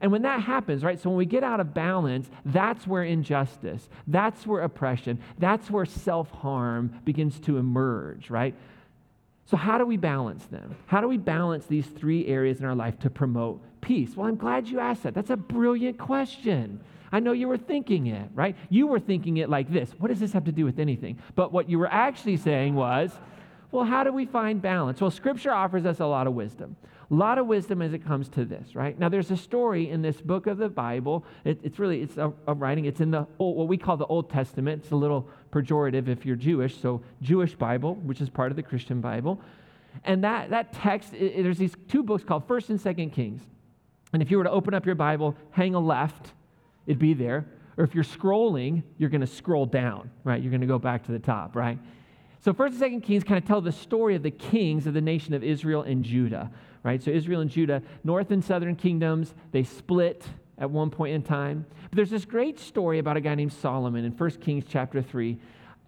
And 0.01 0.13
when 0.13 0.23
that 0.23 0.43
happens, 0.43 0.85
right, 0.85 1.01
so 1.01 1.11
when 1.11 1.19
we 1.19 1.27
get 1.27 1.45
out 1.45 1.61
of 1.61 1.75
balance, 1.75 2.29
that's 2.45 2.87
where 2.87 3.05
injustice, 3.05 3.89
that's 4.07 4.47
where 4.47 4.63
oppression, 4.63 5.19
that's 5.39 5.71
where 5.71 5.85
self 5.85 6.31
harm 6.31 7.01
begins 7.05 7.39
to 7.41 7.59
emerge, 7.59 8.31
right? 8.31 8.55
So, 9.47 9.57
how 9.57 9.79
do 9.79 9.87
we 9.87 9.97
balance 9.97 10.45
them? 10.47 10.75
How 10.87 11.01
do 11.01 11.09
we 11.09 11.19
balance 11.19 11.67
these 11.67 11.87
three 11.87 12.27
areas 12.27 12.59
in 12.59 12.67
our 12.67 12.75
life 12.75 12.99
to 13.01 13.11
promote 13.11 13.63
peace? 13.81 14.17
Well, 14.17 14.27
I'm 14.27 14.37
glad 14.37 14.69
you 14.69 14.81
asked 14.81 15.05
that. 15.05 15.15
That's 15.15 15.31
a 15.31 15.37
brilliant 15.37 15.99
question. 15.99 16.81
I 17.13 17.21
know 17.21 17.33
you 17.33 17.47
were 17.47 17.57
thinking 17.57 18.09
it, 18.09 18.29
right? 18.35 18.57
You 18.69 18.89
were 18.89 18.99
thinking 18.99 19.37
it 19.37 19.49
like 19.49 19.73
this 19.73 19.91
What 19.99 20.09
does 20.09 20.21
this 20.21 20.33
have 20.33 20.45
to 20.45 20.53
do 20.53 20.65
with 20.65 20.79
anything? 20.79 21.19
But 21.35 21.53
what 21.53 21.71
you 21.71 21.79
were 21.79 21.93
actually 21.93 22.37
saying 22.37 22.75
was, 22.75 23.13
well, 23.71 23.85
how 23.85 24.05
do 24.05 24.13
we 24.13 24.27
find 24.27 24.61
balance? 24.61 25.01
Well, 25.01 25.11
Scripture 25.11 25.53
offers 25.53 25.87
us 25.87 26.01
a 26.01 26.07
lot 26.07 26.27
of 26.27 26.35
wisdom. 26.35 26.77
A 27.09 27.15
lot 27.15 27.39
of 27.39 27.47
wisdom 27.47 27.83
as 27.83 27.93
it 27.93 28.05
comes 28.05 28.29
to 28.31 28.45
this, 28.45 28.75
right? 28.75 28.99
Now, 28.99 29.09
there's 29.09 29.31
a 29.31 29.37
story 29.37 29.91
in 29.91 30.03
this 30.03 30.21
book 30.21 30.49
of 30.49 30.59
the 30.59 30.69
Bible. 30.69 31.25
It, 31.45 31.61
it's 31.63 31.79
really, 31.79 32.03
it's 32.03 32.17
a, 32.17 32.33
a, 32.49 32.55
writing. 32.55 32.85
It's 32.87 33.01
in 33.01 33.13
the, 33.13 33.29
old, 33.39 33.57
what 33.57 33.69
we 33.69 33.77
call 33.77 33.97
the 33.97 34.07
Old 34.07 34.29
Testament. 34.29 34.83
It's 34.83 34.91
a 34.91 34.97
little 34.97 35.29
pejorative 35.53 36.09
if 36.09 36.27
you're 36.27 36.35
Jewish. 36.35 36.81
So, 36.81 37.03
Jewish 37.23 37.55
Bible, 37.55 37.95
which 37.97 38.21
is 38.21 38.29
part 38.29 38.51
of 38.51 38.57
the 38.57 38.63
Christian 38.63 39.01
Bible. 39.01 39.41
And 40.05 40.25
that, 40.25 40.51
that 40.51 40.73
text, 40.73 41.15
it, 41.15 41.43
there's 41.45 41.59
these 41.59 41.75
two 41.89 42.03
books 42.03 42.25
called 42.25 42.49
1st 42.49 42.71
and 42.71 42.81
2nd 42.81 43.13
Kings. 43.13 43.41
And 44.13 44.21
if 44.21 44.31
you 44.31 44.39
were 44.39 44.45
to 44.45 44.51
open 44.51 44.75
up 44.75 44.85
your 44.85 44.97
Bible, 44.97 45.37
hang 45.51 45.77
a 45.77 45.81
left, 45.81 46.33
it'd 46.87 46.99
be 46.99 47.15
there. 47.15 47.47
Or 47.77 47.85
if 47.85 47.95
you're 47.95 48.05
scrolling, 48.05 48.83
you're 48.99 49.11
going 49.11 49.21
to 49.21 49.27
scroll 49.29 49.67
down, 49.67 50.11
right? 50.25 50.43
You're 50.43 50.51
going 50.51 50.61
to 50.61 50.67
go 50.67 50.79
back 50.79 51.05
to 51.07 51.13
the 51.13 51.19
top, 51.21 51.55
right? 51.55 51.79
So, 52.41 52.53
1st 52.53 52.83
and 52.83 53.03
2nd 53.03 53.05
Kings 53.05 53.25
kind 53.25 53.39
of 53.39 53.47
tell 53.47 53.61
the 53.61 53.73
story 53.73 54.15
of 54.15 54.23
the 54.23 54.31
kings 54.31 54.87
of 54.87 54.95
the 54.95 55.01
nation 55.01 55.35
of 55.35 55.45
Israel 55.45 55.83
and 55.83 56.05
Judah 56.05 56.51
right? 56.87 57.03
So 57.03 57.11
Israel 57.11 57.41
and 57.41 57.51
Judah, 57.51 57.83
north 58.05 58.31
and 58.31 58.43
southern 58.43 58.77
kingdoms, 58.77 59.35
they 59.51 59.65
split 59.65 60.25
at 60.57 60.71
one 60.71 60.89
point 60.89 61.15
in 61.15 61.23
time. 61.23 61.67
But 61.91 61.97
there's 61.97 62.11
this 62.11 62.25
great 62.25 62.61
story 62.61 63.01
about 63.01 63.17
a 63.17 63.21
guy 63.21 63.35
named 63.35 63.53
Solomon 63.53 64.05
in 64.05 64.13
1 64.13 64.31
Kings 64.41 64.65
chapter 64.69 65.03
3. 65.03 65.37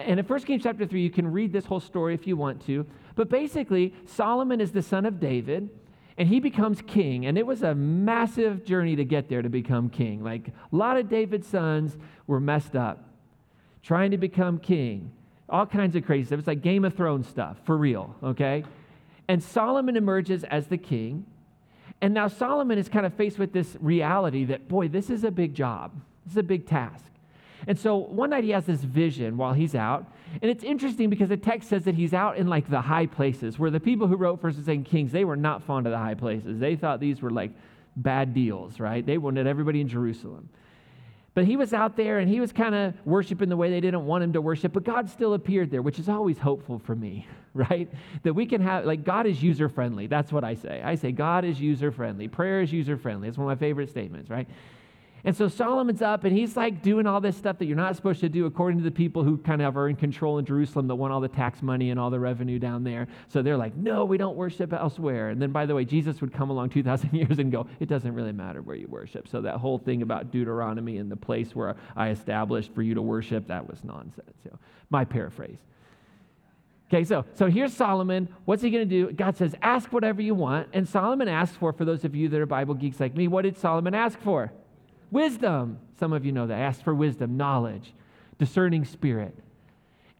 And 0.00 0.18
in 0.18 0.26
1 0.26 0.40
Kings 0.40 0.64
chapter 0.64 0.84
3, 0.84 1.00
you 1.00 1.10
can 1.10 1.30
read 1.30 1.52
this 1.52 1.64
whole 1.64 1.78
story 1.78 2.14
if 2.14 2.26
you 2.26 2.36
want 2.36 2.66
to. 2.66 2.84
But 3.14 3.30
basically, 3.30 3.94
Solomon 4.06 4.60
is 4.60 4.72
the 4.72 4.82
son 4.82 5.06
of 5.06 5.20
David, 5.20 5.70
and 6.18 6.28
he 6.28 6.40
becomes 6.40 6.82
king. 6.82 7.26
And 7.26 7.38
it 7.38 7.46
was 7.46 7.62
a 7.62 7.76
massive 7.76 8.64
journey 8.64 8.96
to 8.96 9.04
get 9.04 9.28
there 9.28 9.40
to 9.40 9.48
become 9.48 9.88
king. 9.88 10.24
Like 10.24 10.48
a 10.48 10.76
lot 10.76 10.96
of 10.96 11.08
David's 11.08 11.46
sons 11.46 11.96
were 12.26 12.40
messed 12.40 12.74
up 12.74 13.04
trying 13.82 14.10
to 14.10 14.18
become 14.18 14.58
king. 14.58 15.12
All 15.48 15.64
kinds 15.64 15.96
of 15.96 16.04
crazy 16.04 16.26
stuff. 16.26 16.40
It's 16.40 16.48
like 16.48 16.60
Game 16.60 16.84
of 16.84 16.94
Thrones 16.94 17.26
stuff, 17.26 17.56
for 17.64 17.76
real, 17.76 18.14
okay? 18.22 18.64
And 19.28 19.42
Solomon 19.42 19.96
emerges 19.96 20.42
as 20.44 20.66
the 20.66 20.78
king. 20.78 21.26
And 22.00 22.14
now 22.14 22.28
Solomon 22.28 22.78
is 22.78 22.88
kind 22.88 23.04
of 23.04 23.14
faced 23.14 23.38
with 23.38 23.52
this 23.52 23.76
reality 23.80 24.44
that, 24.46 24.68
boy, 24.68 24.88
this 24.88 25.10
is 25.10 25.24
a 25.24 25.30
big 25.30 25.54
job. 25.54 25.92
This 26.24 26.32
is 26.32 26.38
a 26.38 26.42
big 26.42 26.66
task. 26.66 27.04
And 27.66 27.78
so 27.78 27.96
one 27.96 28.30
night 28.30 28.44
he 28.44 28.50
has 28.50 28.66
this 28.66 28.80
vision 28.80 29.36
while 29.36 29.52
he's 29.52 29.74
out. 29.74 30.06
And 30.40 30.50
it's 30.50 30.62
interesting 30.62 31.10
because 31.10 31.28
the 31.28 31.36
text 31.36 31.68
says 31.68 31.84
that 31.84 31.94
he's 31.94 32.14
out 32.14 32.36
in 32.36 32.46
like 32.46 32.70
the 32.70 32.80
high 32.80 33.06
places, 33.06 33.58
where 33.58 33.70
the 33.70 33.80
people 33.80 34.06
who 34.06 34.16
wrote 34.16 34.40
First 34.40 34.66
and 34.68 34.84
Kings, 34.84 35.12
they 35.12 35.24
were 35.24 35.36
not 35.36 35.62
fond 35.62 35.86
of 35.86 35.90
the 35.90 35.98
high 35.98 36.14
places. 36.14 36.58
They 36.60 36.76
thought 36.76 37.00
these 37.00 37.20
were 37.20 37.30
like 37.30 37.50
bad 37.96 38.32
deals, 38.32 38.78
right? 38.78 39.04
They 39.04 39.18
wanted 39.18 39.46
everybody 39.46 39.80
in 39.80 39.88
Jerusalem. 39.88 40.48
But 41.38 41.44
he 41.44 41.54
was 41.54 41.72
out 41.72 41.96
there 41.96 42.18
and 42.18 42.28
he 42.28 42.40
was 42.40 42.50
kind 42.50 42.74
of 42.74 42.94
worshiping 43.06 43.48
the 43.48 43.56
way 43.56 43.70
they 43.70 43.80
didn't 43.80 44.04
want 44.06 44.24
him 44.24 44.32
to 44.32 44.40
worship, 44.40 44.72
but 44.72 44.82
God 44.82 45.08
still 45.08 45.34
appeared 45.34 45.70
there, 45.70 45.82
which 45.82 46.00
is 46.00 46.08
always 46.08 46.36
hopeful 46.36 46.80
for 46.80 46.96
me, 46.96 47.28
right? 47.54 47.88
That 48.24 48.34
we 48.34 48.44
can 48.44 48.60
have, 48.60 48.84
like, 48.84 49.04
God 49.04 49.24
is 49.24 49.40
user 49.40 49.68
friendly. 49.68 50.08
That's 50.08 50.32
what 50.32 50.42
I 50.42 50.54
say. 50.54 50.82
I 50.84 50.96
say, 50.96 51.12
God 51.12 51.44
is 51.44 51.60
user 51.60 51.92
friendly. 51.92 52.26
Prayer 52.26 52.60
is 52.60 52.72
user 52.72 52.96
friendly. 52.96 53.28
It's 53.28 53.38
one 53.38 53.48
of 53.48 53.56
my 53.56 53.64
favorite 53.64 53.88
statements, 53.88 54.28
right? 54.28 54.48
And 55.24 55.36
so 55.36 55.48
Solomon's 55.48 56.00
up 56.00 56.24
and 56.24 56.36
he's 56.36 56.56
like 56.56 56.80
doing 56.80 57.06
all 57.06 57.20
this 57.20 57.36
stuff 57.36 57.58
that 57.58 57.66
you're 57.66 57.76
not 57.76 57.96
supposed 57.96 58.20
to 58.20 58.28
do 58.28 58.46
according 58.46 58.78
to 58.78 58.84
the 58.84 58.90
people 58.90 59.24
who 59.24 59.36
kind 59.38 59.60
of 59.60 59.76
are 59.76 59.88
in 59.88 59.96
control 59.96 60.38
in 60.38 60.44
Jerusalem 60.44 60.86
that 60.88 60.94
want 60.94 61.12
all 61.12 61.20
the 61.20 61.28
tax 61.28 61.60
money 61.60 61.90
and 61.90 61.98
all 61.98 62.10
the 62.10 62.20
revenue 62.20 62.58
down 62.58 62.84
there. 62.84 63.08
So 63.28 63.42
they're 63.42 63.56
like, 63.56 63.76
no, 63.76 64.04
we 64.04 64.16
don't 64.16 64.36
worship 64.36 64.72
elsewhere. 64.72 65.30
And 65.30 65.42
then, 65.42 65.50
by 65.50 65.66
the 65.66 65.74
way, 65.74 65.84
Jesus 65.84 66.20
would 66.20 66.32
come 66.32 66.50
along 66.50 66.70
2,000 66.78 67.12
years 67.12 67.38
and 67.38 67.50
go, 67.50 67.66
it 67.80 67.88
doesn't 67.88 68.14
really 68.14 68.32
matter 68.32 68.62
where 68.62 68.76
you 68.76 68.86
worship. 68.88 69.26
So 69.28 69.40
that 69.40 69.56
whole 69.56 69.78
thing 69.78 70.02
about 70.02 70.30
Deuteronomy 70.30 70.98
and 70.98 71.10
the 71.10 71.16
place 71.16 71.54
where 71.54 71.76
I 71.96 72.10
established 72.10 72.72
for 72.74 72.82
you 72.82 72.94
to 72.94 73.02
worship, 73.02 73.48
that 73.48 73.68
was 73.68 73.82
nonsense. 73.82 74.36
So 74.44 74.56
my 74.90 75.04
paraphrase. 75.04 75.58
Okay, 76.90 77.04
so 77.04 77.24
so 77.34 77.48
here's 77.48 77.74
Solomon. 77.74 78.34
What's 78.46 78.62
he 78.62 78.70
going 78.70 78.88
to 78.88 79.06
do? 79.06 79.12
God 79.12 79.36
says, 79.36 79.54
ask 79.60 79.92
whatever 79.92 80.22
you 80.22 80.34
want. 80.34 80.68
And 80.72 80.88
Solomon 80.88 81.28
asks 81.28 81.56
for, 81.56 81.72
for 81.72 81.84
those 81.84 82.04
of 82.04 82.14
you 82.14 82.28
that 82.30 82.40
are 82.40 82.46
Bible 82.46 82.74
geeks 82.74 82.98
like 82.98 83.14
me, 83.14 83.28
what 83.28 83.42
did 83.42 83.58
Solomon 83.58 83.94
ask 83.94 84.18
for? 84.20 84.52
Wisdom. 85.10 85.78
Some 85.98 86.12
of 86.12 86.24
you 86.24 86.32
know 86.32 86.46
that. 86.46 86.58
Ask 86.58 86.82
for 86.82 86.94
wisdom, 86.94 87.36
knowledge, 87.36 87.92
discerning 88.38 88.84
spirit. 88.84 89.36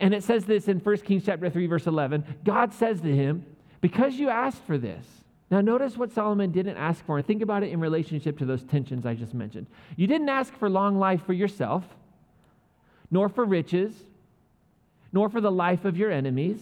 And 0.01 0.15
it 0.15 0.23
says 0.23 0.45
this 0.45 0.69
in 0.69 0.79
1 0.79 0.97
Kings 0.99 1.25
chapter 1.27 1.51
3, 1.51 1.67
verse 1.67 1.87
11. 1.87 2.25
God 2.45 2.73
says 2.73 3.01
to 3.01 3.15
him, 3.15 3.45
Because 3.81 4.15
you 4.15 4.29
asked 4.29 4.63
for 4.65 4.79
this. 4.79 5.05
Now, 5.51 5.61
notice 5.61 5.97
what 5.97 6.13
Solomon 6.13 6.53
didn't 6.53 6.77
ask 6.77 7.05
for, 7.07 7.17
and 7.17 7.27
think 7.27 7.43
about 7.43 7.63
it 7.63 7.71
in 7.71 7.81
relationship 7.81 8.39
to 8.39 8.45
those 8.45 8.63
tensions 8.65 9.07
I 9.07 9.15
just 9.15 9.33
mentioned. 9.33 9.67
You 9.97 10.07
didn't 10.07 10.29
ask 10.29 10.53
for 10.55 10.69
long 10.69 10.99
life 10.99 11.25
for 11.25 11.33
yourself, 11.33 11.85
nor 13.11 13.31
for 13.31 13.45
riches, 13.47 13.95
nor 15.11 15.31
for 15.31 15.41
the 15.41 15.51
life 15.51 15.87
of 15.87 15.97
your 15.97 16.11
enemies, 16.11 16.61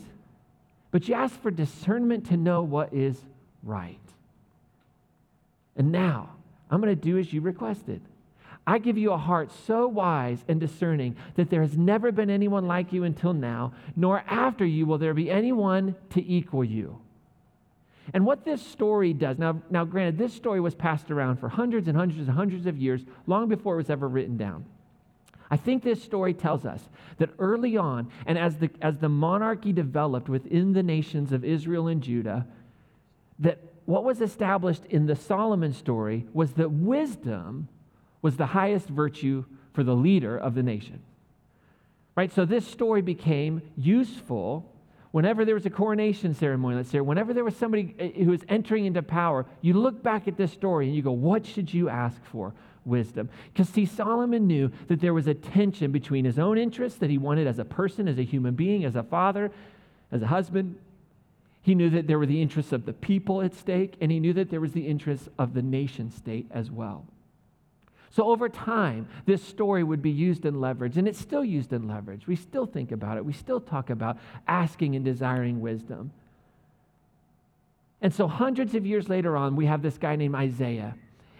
but 0.92 1.08
you 1.08 1.14
asked 1.14 1.42
for 1.42 1.50
discernment 1.50 2.26
to 2.26 2.36
know 2.36 2.62
what 2.62 2.94
is 2.94 3.20
right. 3.64 3.98
And 5.76 5.90
now, 5.90 6.30
I'm 6.70 6.80
going 6.80 6.94
to 6.94 7.00
do 7.00 7.18
as 7.18 7.32
you 7.32 7.40
requested. 7.40 8.00
I 8.66 8.78
give 8.78 8.98
you 8.98 9.12
a 9.12 9.18
heart 9.18 9.52
so 9.66 9.86
wise 9.86 10.44
and 10.48 10.58
discerning 10.58 11.16
that 11.36 11.50
there 11.50 11.62
has 11.62 11.76
never 11.76 12.10
been 12.10 12.30
anyone 12.30 12.66
like 12.66 12.92
you 12.92 13.04
until 13.04 13.32
now, 13.32 13.72
nor 13.94 14.24
after 14.26 14.64
you 14.64 14.86
will 14.86 14.98
there 14.98 15.14
be 15.14 15.30
anyone 15.30 15.94
to 16.10 16.24
equal 16.24 16.64
you. 16.64 16.98
And 18.12 18.24
what 18.26 18.44
this 18.44 18.64
story 18.64 19.12
does, 19.12 19.38
now, 19.38 19.60
now 19.70 19.84
granted, 19.84 20.18
this 20.18 20.34
story 20.34 20.60
was 20.60 20.74
passed 20.74 21.10
around 21.10 21.36
for 21.36 21.48
hundreds 21.48 21.88
and 21.88 21.96
hundreds 21.96 22.28
and 22.28 22.36
hundreds 22.36 22.66
of 22.66 22.76
years, 22.76 23.04
long 23.26 23.48
before 23.48 23.74
it 23.74 23.78
was 23.78 23.90
ever 23.90 24.08
written 24.08 24.36
down. 24.36 24.64
I 25.50 25.56
think 25.56 25.82
this 25.82 26.02
story 26.02 26.34
tells 26.34 26.66
us 26.66 26.88
that 27.18 27.30
early 27.38 27.76
on, 27.76 28.10
and 28.26 28.36
as 28.36 28.56
the, 28.56 28.70
as 28.82 28.98
the 28.98 29.08
monarchy 29.08 29.72
developed 29.72 30.28
within 30.28 30.72
the 30.72 30.82
nations 30.82 31.32
of 31.32 31.44
Israel 31.44 31.86
and 31.86 32.02
Judah, 32.02 32.46
that 33.38 33.60
what 33.84 34.02
was 34.02 34.20
established 34.20 34.84
in 34.86 35.06
the 35.06 35.14
Solomon 35.14 35.72
story 35.72 36.26
was 36.32 36.52
that 36.54 36.70
wisdom 36.70 37.68
was 38.26 38.36
the 38.36 38.46
highest 38.46 38.88
virtue 38.88 39.44
for 39.72 39.84
the 39.84 39.94
leader 39.94 40.36
of 40.36 40.56
the 40.56 40.62
nation. 40.64 41.00
Right? 42.16 42.32
So 42.32 42.44
this 42.44 42.66
story 42.66 43.00
became 43.00 43.62
useful 43.76 44.68
whenever 45.12 45.44
there 45.44 45.54
was 45.54 45.64
a 45.64 45.70
coronation 45.70 46.34
ceremony, 46.34 46.74
let's 46.74 46.90
say, 46.90 46.98
whenever 46.98 47.32
there 47.32 47.44
was 47.44 47.54
somebody 47.54 47.94
eh, 48.00 48.24
who 48.24 48.30
was 48.32 48.40
entering 48.48 48.84
into 48.84 49.00
power, 49.00 49.46
you 49.60 49.74
look 49.74 50.02
back 50.02 50.26
at 50.26 50.36
this 50.36 50.50
story 50.50 50.88
and 50.88 50.96
you 50.96 51.02
go, 51.02 51.12
what 51.12 51.46
should 51.46 51.72
you 51.72 51.88
ask 51.88 52.20
for? 52.24 52.52
Wisdom. 52.84 53.28
Because, 53.52 53.68
see, 53.68 53.86
Solomon 53.86 54.48
knew 54.48 54.72
that 54.88 55.00
there 55.00 55.14
was 55.14 55.28
a 55.28 55.34
tension 55.34 55.92
between 55.92 56.24
his 56.24 56.36
own 56.36 56.58
interests 56.58 56.98
that 56.98 57.10
he 57.10 57.18
wanted 57.18 57.46
as 57.46 57.60
a 57.60 57.64
person, 57.64 58.08
as 58.08 58.18
a 58.18 58.24
human 58.24 58.56
being, 58.56 58.84
as 58.84 58.96
a 58.96 59.04
father, 59.04 59.52
as 60.10 60.20
a 60.20 60.26
husband. 60.26 60.74
He 61.62 61.76
knew 61.76 61.90
that 61.90 62.08
there 62.08 62.18
were 62.18 62.26
the 62.26 62.42
interests 62.42 62.72
of 62.72 62.86
the 62.86 62.92
people 62.92 63.40
at 63.40 63.54
stake, 63.54 63.94
and 64.00 64.10
he 64.10 64.18
knew 64.18 64.32
that 64.32 64.50
there 64.50 64.60
was 64.60 64.72
the 64.72 64.88
interests 64.88 65.28
of 65.38 65.54
the 65.54 65.62
nation 65.62 66.10
state 66.10 66.48
as 66.50 66.72
well. 66.72 67.06
So 68.16 68.30
over 68.30 68.48
time, 68.48 69.08
this 69.26 69.42
story 69.42 69.84
would 69.84 70.00
be 70.00 70.10
used 70.10 70.46
and 70.46 70.56
leveraged, 70.56 70.96
and 70.96 71.06
it's 71.06 71.18
still 71.18 71.44
used 71.44 71.74
and 71.74 71.84
leveraged. 71.84 72.26
We 72.26 72.34
still 72.34 72.64
think 72.64 72.90
about 72.90 73.18
it. 73.18 73.26
We 73.26 73.34
still 73.34 73.60
talk 73.60 73.90
about 73.90 74.16
asking 74.48 74.96
and 74.96 75.04
desiring 75.04 75.60
wisdom. 75.60 76.12
And 78.00 78.14
so, 78.14 78.26
hundreds 78.26 78.74
of 78.74 78.86
years 78.86 79.10
later 79.10 79.36
on, 79.36 79.54
we 79.54 79.66
have 79.66 79.82
this 79.82 79.98
guy 79.98 80.16
named 80.16 80.34
Isaiah. 80.34 80.96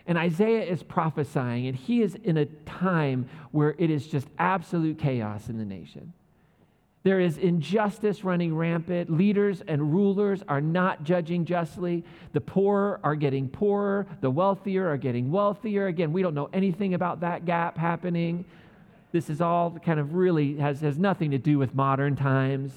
And 0.07 0.19
Isaiah 0.19 0.65
is 0.65 0.83
prophesying, 0.83 1.67
and 1.67 1.75
he 1.75 2.03
is 2.03 2.15
in 2.15 2.37
a 2.37 2.45
time 2.45 3.27
where 3.53 3.75
it 3.79 3.89
is 3.89 4.07
just 4.07 4.29
absolute 4.39 4.99
chaos 4.99 5.49
in 5.49 5.57
the 5.57 5.65
nation. 5.65 6.13
There 7.07 7.21
is 7.21 7.39
injustice 7.39 8.25
running 8.25 8.53
rampant. 8.53 9.09
Leaders 9.17 9.63
and 9.69 9.93
rulers 9.93 10.43
are 10.49 10.61
not 10.61 11.05
judging 11.05 11.45
justly. 11.45 12.03
The 12.33 12.41
poor 12.41 12.99
are 13.05 13.15
getting 13.15 13.49
poorer. 13.49 14.09
The 14.23 14.29
wealthier 14.29 14.89
are 14.89 14.97
getting 14.97 15.31
wealthier. 15.31 15.87
Again, 15.87 16.13
we 16.13 16.21
don't 16.21 16.35
know 16.35 16.51
anything 16.53 16.95
about 16.95 17.21
that 17.21 17.45
gap 17.45 17.79
happening. 17.79 18.45
This 19.13 19.31
is 19.31 19.41
all 19.41 19.79
kind 19.85 20.01
of 20.01 20.15
really 20.15 20.57
has, 20.57 20.81
has 20.81 20.99
nothing 20.99 21.31
to 21.31 21.39
do 21.39 21.61
with 21.61 21.77
modern 21.77 22.17
times. 22.17 22.73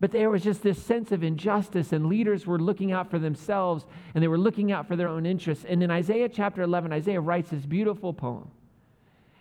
But 0.00 0.10
there 0.10 0.28
was 0.28 0.42
just 0.42 0.64
this 0.64 0.82
sense 0.82 1.12
of 1.12 1.22
injustice, 1.22 1.92
and 1.92 2.06
leaders 2.06 2.44
were 2.44 2.58
looking 2.58 2.90
out 2.90 3.08
for 3.08 3.20
themselves 3.20 3.86
and 4.16 4.24
they 4.24 4.26
were 4.26 4.36
looking 4.36 4.72
out 4.72 4.88
for 4.88 4.96
their 4.96 5.06
own 5.06 5.26
interests. 5.26 5.64
And 5.64 5.80
in 5.80 5.92
Isaiah 5.92 6.28
chapter 6.28 6.62
11, 6.62 6.92
Isaiah 6.92 7.20
writes 7.20 7.50
this 7.50 7.66
beautiful 7.66 8.12
poem 8.12 8.50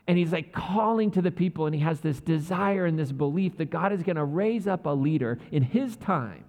and 0.08 0.17
he's 0.17 0.31
like 0.31 0.51
calling 0.51 1.12
to 1.12 1.22
the 1.22 1.31
people, 1.31 1.65
and 1.67 1.75
he 1.75 1.81
has 1.81 2.01
this 2.01 2.20
desire 2.20 2.86
and 2.86 2.98
this 2.98 3.12
belief 3.12 3.58
that 3.58 3.70
God 3.70 3.93
is 3.93 4.03
going 4.03 4.15
to 4.15 4.25
raise 4.25 4.67
up 4.67 4.86
a 4.86 4.89
leader 4.89 5.39
in 5.51 5.63
his 5.63 5.96
time. 5.98 6.43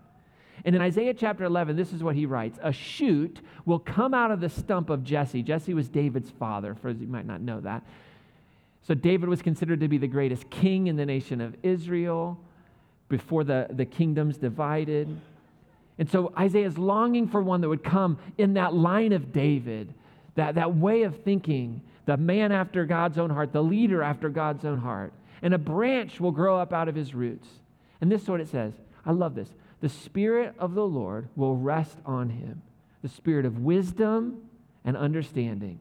And 0.65 0.77
in 0.77 0.83
Isaiah 0.83 1.15
chapter 1.15 1.45
11, 1.45 1.77
this 1.77 1.93
is 1.93 2.03
what 2.03 2.15
he 2.15 2.27
writes 2.27 2.59
A 2.63 2.73
shoot 2.73 3.41
will 3.67 3.79
come 3.79 4.15
out 4.15 4.31
of 4.31 4.41
the 4.41 4.49
stump 4.49 4.91
of 4.91 5.05
Jesse. 5.05 5.43
Jesse 5.43 5.75
was 5.75 5.89
David's 5.89 6.31
father, 6.31 6.75
for 6.75 6.91
you 6.91 7.07
might 7.07 7.27
not 7.27 7.41
know 7.41 7.61
that. 7.61 7.83
So 8.87 8.95
David 8.95 9.29
was 9.29 9.43
considered 9.43 9.81
to 9.81 9.89
be 9.89 9.99
the 9.99 10.09
greatest 10.09 10.51
king 10.51 10.87
in 10.87 10.97
the 10.97 11.07
nation 11.07 11.41
of 11.41 11.55
Israel 11.63 12.39
before 13.09 13.45
the, 13.45 13.67
the 13.71 13.85
kingdoms 13.85 14.39
divided. 14.39 15.21
And 15.99 16.11
so 16.11 16.33
Isaiah 16.39 16.67
is 16.67 16.79
longing 16.79 17.29
for 17.29 17.43
one 17.43 17.61
that 17.61 17.69
would 17.69 17.85
come 17.85 18.19
in 18.39 18.55
that 18.55 18.75
line 18.75 19.13
of 19.13 19.33
David, 19.33 19.93
that, 20.35 20.57
that 20.57 20.75
way 20.75 21.03
of 21.03 21.23
thinking 21.23 21.81
the 22.07 22.17
man 22.17 22.53
after 22.53 22.85
God's 22.85 23.19
own 23.19 23.31
heart, 23.31 23.53
the 23.53 23.63
leader 23.63 24.03
after 24.03 24.29
God's 24.29 24.65
own 24.65 24.79
heart. 24.79 25.13
And 25.43 25.55
a 25.55 25.59
branch 25.59 26.21
will 26.21 26.31
grow 26.31 26.59
up 26.59 26.73
out 26.73 26.89
of 26.89 26.95
his 26.95 27.15
roots. 27.15 27.49
And 28.01 28.11
this 28.11 28.23
is 28.23 28.29
what 28.29 28.41
it 28.41 28.49
says. 28.49 28.73
I 29.05 29.13
love 29.13 29.35
this. 29.35 29.49
The 29.81 29.89
Spirit 29.89 30.55
of 30.59 30.75
the 30.75 30.87
Lord 30.87 31.29
will 31.37 31.57
rest 31.57 31.99
on 32.07 32.31
him 32.31 32.63
the 33.03 33.09
Spirit 33.09 33.45
of 33.45 33.59
wisdom 33.59 34.41
and 34.85 34.97
understanding, 34.97 35.81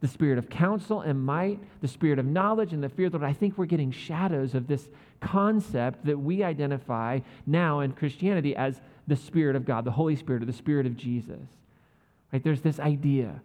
the 0.00 0.08
Spirit 0.08 0.38
of 0.38 0.48
counsel 0.48 1.02
and 1.02 1.22
might, 1.22 1.60
the 1.82 1.88
Spirit 1.88 2.18
of 2.18 2.24
knowledge 2.24 2.72
and 2.72 2.82
the 2.82 2.88
fear 2.88 3.06
of 3.06 3.12
the 3.12 3.18
Lord. 3.18 3.30
I 3.30 3.34
think 3.34 3.58
we're 3.58 3.66
getting 3.66 3.90
shadows 3.90 4.54
of 4.54 4.66
this 4.66 4.88
concept 5.20 6.06
that 6.06 6.18
we 6.18 6.42
identify 6.42 7.20
now 7.46 7.80
in 7.80 7.92
Christianity 7.92 8.56
as 8.56 8.80
the 9.06 9.16
Spirit 9.16 9.56
of 9.56 9.66
God, 9.66 9.84
the 9.84 9.90
Holy 9.90 10.16
Spirit, 10.16 10.42
or 10.42 10.46
the 10.46 10.52
Spirit 10.54 10.86
of 10.86 10.96
Jesus. 10.96 11.46
Right? 12.32 12.42
There's 12.42 12.62
this 12.62 12.80
idea 12.80 13.42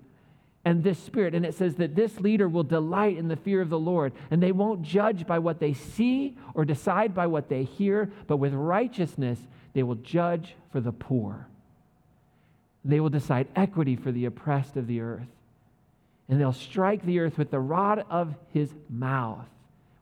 and 0.65 0.84
this 0.84 1.00
spirit. 1.00 1.36
And 1.36 1.46
it 1.46 1.55
says 1.55 1.75
that 1.75 1.96
this 1.96 2.20
leader 2.20 2.48
will 2.48 2.63
delight 2.63 3.17
in 3.17 3.27
the 3.27 3.36
fear 3.36 3.62
of 3.62 3.70
the 3.70 3.79
Lord, 3.79 4.13
and 4.32 4.41
they 4.41 4.51
won't 4.51 4.82
judge 4.82 5.27
by 5.27 5.39
what 5.39 5.60
they 5.60 5.74
see 5.74 6.38
or 6.53 6.65
decide 6.65 7.13
by 7.13 7.27
what 7.27 7.50
they 7.50 7.63
hear, 7.63 8.12
but 8.27 8.38
with 8.38 8.53
righteousness, 8.53 9.39
they 9.74 9.84
will 9.84 9.96
judge 9.96 10.55
for 10.72 10.79
the 10.79 10.91
poor. 10.91 11.48
They 12.86 13.00
will 13.00 13.10
decide 13.10 13.48
equity 13.55 13.96
for 13.96 14.12
the 14.12 14.25
oppressed 14.25 14.77
of 14.77 14.88
the 14.88 15.01
earth. 15.01 15.27
And 16.29 16.39
they'll 16.39 16.53
strike 16.53 17.05
the 17.05 17.20
earth 17.20 17.38
with 17.38 17.51
the 17.51 17.60
rod 17.60 18.05
of 18.10 18.34
his 18.53 18.74
mouth. 18.89 19.46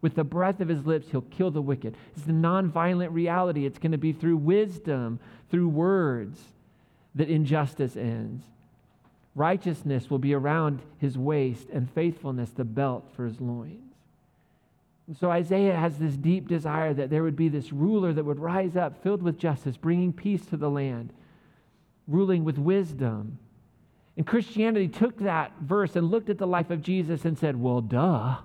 With 0.02 0.16
the 0.16 0.24
breath 0.24 0.62
of 0.62 0.68
his 0.68 0.86
lips, 0.86 1.08
he'll 1.12 1.22
kill 1.22 1.52
the 1.52 1.62
wicked. 1.62 1.96
It's 2.16 2.26
the 2.26 2.32
nonviolent 2.32 3.10
reality. 3.12 3.66
It's 3.66 3.78
going 3.78 3.92
to 3.92 3.98
be 3.98 4.14
through 4.14 4.38
wisdom, 4.38 5.20
through 5.50 5.70
words, 5.70 6.40
that 7.16 7.30
injustice 7.30 7.96
ends. 7.96 8.44
Righteousness 9.36 10.10
will 10.10 10.20
be 10.20 10.34
around 10.34 10.82
his 10.98 11.18
waist, 11.18 11.70
and 11.72 11.90
faithfulness 11.90 12.50
the 12.52 12.66
belt 12.66 13.08
for 13.16 13.26
his 13.26 13.40
loins. 13.40 13.94
And 15.08 15.18
so 15.18 15.30
Isaiah 15.30 15.76
has 15.76 15.98
this 15.98 16.16
deep 16.16 16.48
desire 16.48 16.94
that 16.94 17.10
there 17.10 17.24
would 17.24 17.36
be 17.36 17.50
this 17.50 17.72
ruler 17.72 18.14
that 18.14 18.24
would 18.24 18.40
rise 18.40 18.76
up, 18.76 19.02
filled 19.04 19.24
with 19.24 19.38
justice, 19.38 19.78
bringing 19.78 20.14
peace 20.14 20.46
to 20.48 20.58
the 20.58 20.70
land, 20.70 21.14
ruling 22.08 22.44
with 22.44 22.58
wisdom. 22.58 23.40
And 24.18 24.28
Christianity 24.28 24.88
took 24.88 25.18
that 25.20 25.54
verse 25.62 25.96
and 25.96 26.12
looked 26.12 26.30
at 26.30 26.38
the 26.38 26.48
life 26.48 26.70
of 26.70 26.82
Jesus 26.82 27.26
and 27.26 27.38
said, 27.38 27.56
Well, 27.60 27.82
duh. 27.82 28.38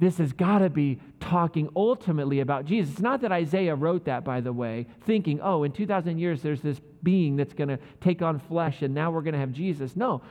This 0.00 0.16
has 0.16 0.32
got 0.32 0.60
to 0.60 0.70
be 0.70 0.98
talking 1.20 1.68
ultimately 1.76 2.40
about 2.40 2.64
Jesus. 2.64 2.94
It's 2.94 3.02
not 3.02 3.20
that 3.20 3.32
Isaiah 3.32 3.74
wrote 3.74 4.06
that, 4.06 4.24
by 4.24 4.40
the 4.40 4.52
way, 4.52 4.86
thinking, 5.04 5.40
oh, 5.42 5.62
in 5.62 5.72
2,000 5.72 6.18
years 6.18 6.40
there's 6.40 6.62
this 6.62 6.80
being 7.02 7.36
that's 7.36 7.52
going 7.52 7.68
to 7.68 7.78
take 8.00 8.22
on 8.22 8.38
flesh 8.38 8.80
and 8.80 8.94
now 8.94 9.10
we're 9.10 9.20
going 9.20 9.34
to 9.34 9.38
have 9.38 9.52
Jesus. 9.52 9.94
No. 9.94 10.22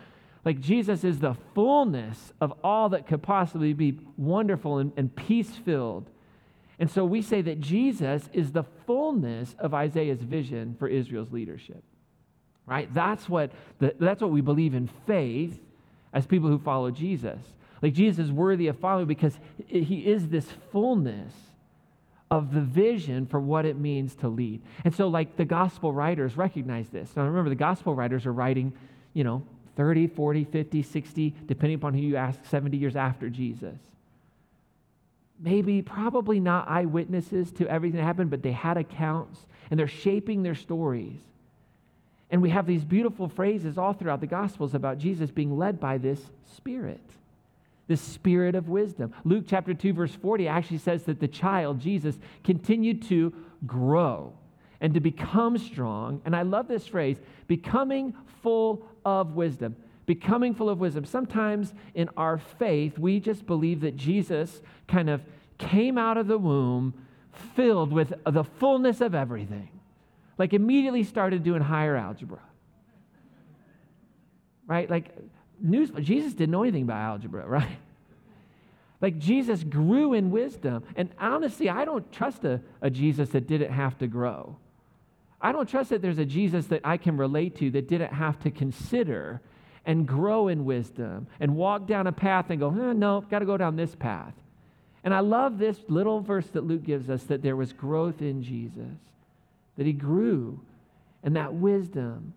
Like 0.44 0.60
Jesus 0.60 1.04
is 1.04 1.20
the 1.20 1.36
fullness 1.54 2.34
of 2.42 2.52
all 2.64 2.90
that 2.90 3.06
could 3.06 3.22
possibly 3.22 3.74
be 3.74 4.00
wonderful 4.18 4.80
and, 4.80 4.92
and 4.98 5.16
peace 5.16 5.52
filled. 5.52 6.10
And 6.80 6.90
so 6.90 7.06
we 7.06 7.22
say 7.22 7.42
that 7.44 7.60
Jesus 7.60 8.28
is 8.34 8.52
the 8.52 8.64
fullness 8.88 9.56
of 9.60 9.76
Isaiah's 9.76 10.22
vision 10.22 10.76
for 10.80 10.88
Israel's 10.88 11.32
leadership. 11.32 11.84
Right? 12.66 12.92
That's 12.92 13.30
what, 13.30 13.52
the, 13.78 13.94
that's 14.00 14.22
what 14.22 14.32
we 14.32 14.42
believe 14.42 14.74
in 14.74 14.90
faith 15.06 15.60
as 16.12 16.26
people 16.26 16.50
who 16.50 16.58
follow 16.58 16.90
Jesus. 16.90 17.40
Like 17.82 17.94
Jesus 17.94 18.26
is 18.26 18.32
worthy 18.32 18.68
of 18.68 18.78
following 18.80 19.08
because 19.08 19.38
he 19.68 20.06
is 20.06 20.28
this 20.28 20.48
fullness 20.72 21.34
of 22.32 22.54
the 22.54 22.62
vision 22.62 23.26
for 23.26 23.40
what 23.40 23.66
it 23.66 23.78
means 23.78 24.16
to 24.16 24.28
lead. 24.28 24.62
And 24.84 24.94
so, 24.94 25.08
like 25.08 25.38
the 25.38 25.46
gospel 25.46 25.92
writers 25.92 26.38
recognize 26.38 26.90
this. 26.90 27.16
Now, 27.16 27.24
remember, 27.24 27.50
the 27.50 27.56
gospel 27.56 27.96
writers 27.96 28.26
are 28.26 28.34
writing, 28.34 28.74
you 29.14 29.24
know, 29.24 29.44
30, 29.76 30.08
40, 30.08 30.44
50, 30.44 30.84
60, 30.84 31.36
depending 31.48 31.76
upon 31.76 31.94
who 31.94 32.02
you 32.02 32.18
ask, 32.18 32.44
70 32.46 32.78
years 32.78 32.96
after 32.96 33.30
Jesus. 33.30 33.78
Maybe, 35.40 35.82
probably 35.82 36.40
not 36.40 36.68
eyewitnesses 36.68 37.52
to 37.54 37.68
everything 37.68 37.98
that 37.98 38.04
happened, 38.04 38.30
but 38.30 38.44
they 38.44 38.52
had 38.52 38.78
accounts 38.78 39.40
and 39.72 39.80
they're 39.80 39.88
shaping 39.88 40.44
their 40.44 40.56
stories. 40.56 41.16
And 42.30 42.42
we 42.42 42.50
have 42.50 42.68
these 42.68 42.84
beautiful 42.84 43.28
phrases 43.28 43.78
all 43.78 43.94
throughout 43.94 44.20
the 44.20 44.28
Gospels 44.28 44.76
about 44.76 45.00
Jesus 45.00 45.32
being 45.32 45.58
led 45.58 45.80
by 45.80 45.98
this 45.98 46.20
Spirit 46.46 47.00
the 47.90 47.98
spirit 47.98 48.54
of 48.56 48.70
wisdom. 48.70 49.12
Luke 49.26 49.46
chapter 49.48 49.74
2, 49.74 49.94
verse 49.94 50.14
40 50.14 50.48
actually 50.48 50.78
says 50.78 51.04
that 51.04 51.20
the 51.20 51.28
child, 51.28 51.80
Jesus, 51.82 52.18
continued 52.44 53.02
to 53.10 53.34
grow 53.66 54.32
and 54.80 54.94
to 54.94 55.00
become 55.00 55.58
strong. 55.58 56.22
And 56.24 56.36
I 56.36 56.44
love 56.44 56.68
this 56.68 56.86
phrase 56.88 57.18
becoming 57.48 58.14
full 58.44 58.88
of 59.04 59.34
wisdom. 59.34 59.76
Becoming 60.06 60.54
full 60.54 60.70
of 60.70 60.80
wisdom. 60.80 61.04
Sometimes 61.04 61.74
in 61.96 62.10
our 62.16 62.38
faith, 62.38 62.98
we 63.00 63.20
just 63.20 63.48
believe 63.48 63.82
that 63.82 63.98
Jesus 63.98 64.62
kind 64.88 65.10
of 65.10 65.22
came 65.58 65.98
out 65.98 66.18
of 66.18 66.28
the 66.28 66.38
womb 66.38 66.94
filled 67.56 67.92
with 67.92 68.14
the 68.26 68.44
fullness 68.44 69.02
of 69.02 69.16
everything. 69.16 69.70
Like 70.38 70.54
immediately 70.54 71.04
started 71.04 71.44
doing 71.44 71.62
higher 71.62 71.96
algebra. 71.96 72.40
Right? 74.68 74.88
Like 74.88 75.16
news, 75.62 75.92
Jesus 76.02 76.34
didn't 76.34 76.52
know 76.52 76.64
anything 76.64 76.84
about 76.84 76.98
algebra, 76.98 77.48
right? 77.48 77.78
Like 79.02 79.18
Jesus 79.18 79.64
grew 79.64 80.14
in 80.14 80.32
wisdom. 80.32 80.84
And 80.96 81.10
honestly, 81.20 81.70
I 81.70 81.86
don't 81.86 82.12
trust 82.12 82.44
a, 82.44 82.62
a 82.82 82.90
Jesus 82.90 83.30
that 83.30 83.48
didn't 83.48 83.72
have 83.72 83.98
to 84.00 84.08
grow. 84.08 84.58
I 85.42 85.52
don't 85.52 85.70
trust 85.70 85.92
that 85.92 86.02
there's 86.02 86.18
a 86.18 86.26
Jesus 86.26 86.66
that 86.68 86.82
I 86.84 86.98
can 86.98 87.16
relate 87.16 87.56
to 87.58 87.72
that 87.72 87.88
didn't 87.88 88.14
have 88.14 88.40
to 88.42 88.52
consider 88.52 89.42
and 89.86 90.06
grow 90.06 90.50
in 90.50 90.66
wisdom 90.66 91.28
and 91.40 91.56
walk 91.56 91.88
down 91.88 92.08
a 92.08 92.12
path 92.12 92.50
and 92.50 92.60
go, 92.60 92.70
eh, 92.70 92.94
no, 92.94 93.22
got 93.22 93.40
to 93.40 93.46
go 93.46 93.56
down 93.56 93.78
this 93.78 93.96
path. 93.96 94.34
And 95.04 95.14
I 95.14 95.22
love 95.22 95.58
this 95.58 95.80
little 95.88 96.20
verse 96.20 96.48
that 96.48 96.66
Luke 96.66 96.84
gives 96.84 97.10
us 97.10 97.24
that 97.24 97.42
there 97.42 97.56
was 97.56 97.72
growth 97.72 98.22
in 98.22 98.44
Jesus, 98.44 99.00
that 99.78 99.86
he 99.86 99.94
grew, 99.94 100.60
and 101.24 101.38
that 101.38 101.54
wisdom 101.54 102.34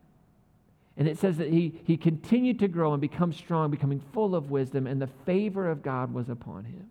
and 0.97 1.09
it 1.09 1.19
says 1.19 1.39
that 1.39 1.49
he, 1.49 1.81
he 1.85 1.97
continued 1.97 2.59
to 2.59 2.69
grow 2.69 2.93
and 2.93 3.01
become 3.01 3.33
strong, 3.33 3.71
becoming 3.71 4.03
full 4.13 4.35
of 4.35 4.51
wisdom, 4.51 4.87
and 4.87 5.01
the 5.01 5.09
favor 5.25 5.71
of 5.71 5.83
God 5.83 6.13
was 6.13 6.29
upon 6.29 6.65
him. 6.65 6.91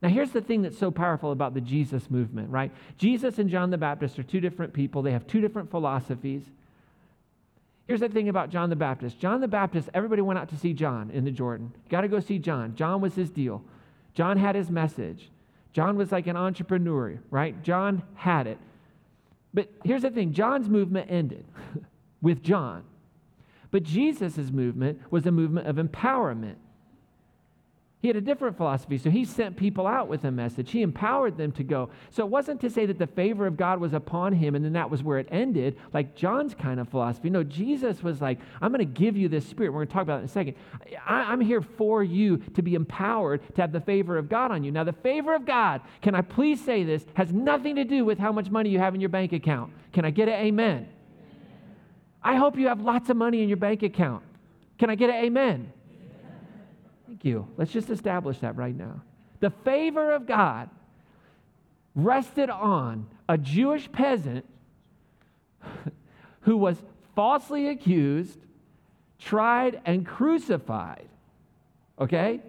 Now, 0.00 0.08
here's 0.08 0.32
the 0.32 0.40
thing 0.40 0.62
that's 0.62 0.78
so 0.78 0.90
powerful 0.90 1.32
about 1.32 1.54
the 1.54 1.60
Jesus 1.60 2.10
movement, 2.10 2.50
right? 2.50 2.70
Jesus 2.98 3.38
and 3.38 3.48
John 3.48 3.70
the 3.70 3.78
Baptist 3.78 4.18
are 4.18 4.22
two 4.22 4.40
different 4.40 4.72
people, 4.72 5.02
they 5.02 5.12
have 5.12 5.26
two 5.26 5.40
different 5.40 5.70
philosophies. 5.70 6.42
Here's 7.86 8.00
the 8.00 8.08
thing 8.08 8.30
about 8.30 8.48
John 8.48 8.70
the 8.70 8.76
Baptist 8.76 9.18
John 9.18 9.40
the 9.40 9.48
Baptist, 9.48 9.90
everybody 9.92 10.22
went 10.22 10.38
out 10.38 10.48
to 10.50 10.56
see 10.56 10.72
John 10.72 11.10
in 11.10 11.24
the 11.24 11.30
Jordan. 11.30 11.72
You 11.74 11.90
got 11.90 12.00
to 12.00 12.08
go 12.08 12.20
see 12.20 12.38
John. 12.38 12.74
John 12.76 13.00
was 13.00 13.14
his 13.14 13.30
deal. 13.30 13.62
John 14.14 14.38
had 14.38 14.54
his 14.54 14.70
message. 14.70 15.28
John 15.74 15.96
was 15.96 16.12
like 16.12 16.26
an 16.26 16.36
entrepreneur, 16.36 17.18
right? 17.30 17.60
John 17.62 18.02
had 18.14 18.46
it. 18.46 18.58
But 19.52 19.68
here's 19.84 20.02
the 20.02 20.10
thing 20.10 20.32
John's 20.32 20.68
movement 20.68 21.10
ended 21.10 21.44
with 22.22 22.42
John. 22.42 22.84
But 23.74 23.82
Jesus' 23.82 24.52
movement 24.52 25.00
was 25.10 25.26
a 25.26 25.32
movement 25.32 25.66
of 25.66 25.84
empowerment. 25.84 26.54
He 27.98 28.06
had 28.06 28.16
a 28.16 28.20
different 28.20 28.56
philosophy, 28.56 28.98
so 28.98 29.10
he 29.10 29.24
sent 29.24 29.56
people 29.56 29.84
out 29.84 30.06
with 30.06 30.22
a 30.22 30.30
message. 30.30 30.70
He 30.70 30.82
empowered 30.82 31.36
them 31.36 31.50
to 31.50 31.64
go. 31.64 31.90
So 32.10 32.22
it 32.22 32.30
wasn't 32.30 32.60
to 32.60 32.70
say 32.70 32.86
that 32.86 33.00
the 33.00 33.08
favor 33.08 33.48
of 33.48 33.56
God 33.56 33.80
was 33.80 33.92
upon 33.92 34.32
him 34.32 34.54
and 34.54 34.64
then 34.64 34.74
that 34.74 34.88
was 34.88 35.02
where 35.02 35.18
it 35.18 35.26
ended, 35.32 35.76
like 35.92 36.14
John's 36.14 36.54
kind 36.54 36.78
of 36.78 36.88
philosophy. 36.88 37.30
No, 37.30 37.42
Jesus 37.42 38.00
was 38.00 38.20
like, 38.20 38.38
I'm 38.62 38.70
going 38.70 38.78
to 38.78 38.84
give 38.84 39.16
you 39.16 39.28
this 39.28 39.44
spirit. 39.44 39.70
We're 39.70 39.78
going 39.78 39.88
to 39.88 39.92
talk 39.92 40.02
about 40.04 40.18
it 40.18 40.20
in 40.20 40.24
a 40.26 40.28
second. 40.28 40.54
I, 41.04 41.32
am 41.32 41.40
here 41.40 41.60
for 41.60 42.04
you 42.04 42.36
to 42.54 42.62
be 42.62 42.76
empowered 42.76 43.40
to 43.56 43.60
have 43.60 43.72
the 43.72 43.80
favor 43.80 44.16
of 44.16 44.28
God 44.28 44.52
on 44.52 44.62
you. 44.62 44.70
Now, 44.70 44.84
the 44.84 44.92
favor 44.92 45.34
of 45.34 45.46
God, 45.46 45.80
can 46.00 46.14
I 46.14 46.20
please 46.20 46.64
say 46.64 46.84
this, 46.84 47.04
has 47.14 47.32
nothing 47.32 47.74
to 47.74 47.84
do 47.84 48.04
with 48.04 48.20
how 48.20 48.30
much 48.30 48.50
money 48.50 48.70
you 48.70 48.78
have 48.78 48.94
in 48.94 49.00
your 49.00 49.10
bank 49.10 49.32
account. 49.32 49.72
Can 49.92 50.04
I 50.04 50.10
get 50.10 50.28
an 50.28 50.34
amen? 50.34 50.86
I 52.24 52.36
hope 52.36 52.58
you 52.58 52.68
have 52.68 52.80
lots 52.80 53.10
of 53.10 53.18
money 53.18 53.42
in 53.42 53.48
your 53.48 53.58
bank 53.58 53.82
account. 53.82 54.24
Can 54.78 54.88
I 54.88 54.94
get 54.94 55.10
an 55.10 55.16
amen? 55.16 55.72
Thank 57.06 57.24
you. 57.24 57.46
Let's 57.58 57.70
just 57.70 57.90
establish 57.90 58.38
that 58.38 58.56
right 58.56 58.74
now. 58.74 59.02
The 59.40 59.50
favor 59.50 60.12
of 60.12 60.26
God 60.26 60.70
rested 61.94 62.48
on 62.48 63.06
a 63.28 63.36
Jewish 63.36 63.92
peasant 63.92 64.46
who 66.40 66.56
was 66.56 66.82
falsely 67.14 67.68
accused, 67.68 68.38
tried, 69.18 69.80
and 69.84 70.06
crucified. 70.06 71.08
Okay? 72.00 72.40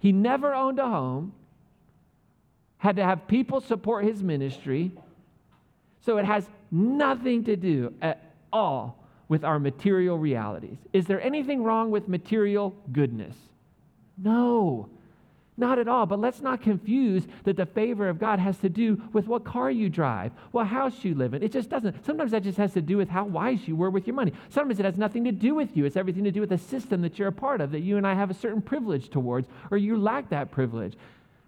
He 0.00 0.10
never 0.10 0.52
owned 0.52 0.80
a 0.80 0.88
home, 0.88 1.32
had 2.78 2.96
to 2.96 3.04
have 3.04 3.26
people 3.28 3.60
support 3.60 4.04
his 4.04 4.22
ministry. 4.22 4.92
So 6.00 6.18
it 6.18 6.26
has 6.26 6.46
nothing 6.70 7.44
to 7.44 7.56
do 7.56 7.94
at 8.02 8.23
all 8.54 9.04
with 9.28 9.44
our 9.44 9.58
material 9.58 10.16
realities. 10.16 10.78
Is 10.92 11.06
there 11.06 11.20
anything 11.20 11.62
wrong 11.62 11.90
with 11.90 12.08
material 12.08 12.74
goodness? 12.92 13.36
No, 14.16 14.88
not 15.56 15.78
at 15.78 15.88
all. 15.88 16.06
But 16.06 16.20
let's 16.20 16.40
not 16.40 16.62
confuse 16.62 17.24
that 17.44 17.56
the 17.56 17.66
favor 17.66 18.08
of 18.08 18.18
God 18.18 18.38
has 18.38 18.56
to 18.58 18.68
do 18.68 19.02
with 19.12 19.26
what 19.26 19.44
car 19.44 19.70
you 19.70 19.88
drive, 19.88 20.32
what 20.52 20.66
house 20.66 21.04
you 21.04 21.14
live 21.14 21.34
in. 21.34 21.42
It 21.42 21.52
just 21.52 21.68
doesn't. 21.68 22.04
Sometimes 22.04 22.30
that 22.30 22.42
just 22.42 22.58
has 22.58 22.72
to 22.74 22.82
do 22.82 22.96
with 22.96 23.08
how 23.08 23.24
wise 23.24 23.66
you 23.66 23.76
were 23.76 23.90
with 23.90 24.06
your 24.06 24.14
money. 24.14 24.32
Sometimes 24.50 24.78
it 24.78 24.84
has 24.84 24.96
nothing 24.96 25.24
to 25.24 25.32
do 25.32 25.54
with 25.54 25.76
you. 25.76 25.84
It's 25.84 25.96
everything 25.96 26.24
to 26.24 26.30
do 26.30 26.40
with 26.40 26.50
the 26.50 26.58
system 26.58 27.02
that 27.02 27.18
you're 27.18 27.28
a 27.28 27.32
part 27.32 27.60
of, 27.60 27.72
that 27.72 27.80
you 27.80 27.96
and 27.96 28.06
I 28.06 28.14
have 28.14 28.30
a 28.30 28.34
certain 28.34 28.62
privilege 28.62 29.10
towards, 29.10 29.48
or 29.70 29.78
you 29.78 29.96
lack 29.96 30.28
that 30.30 30.50
privilege. 30.50 30.94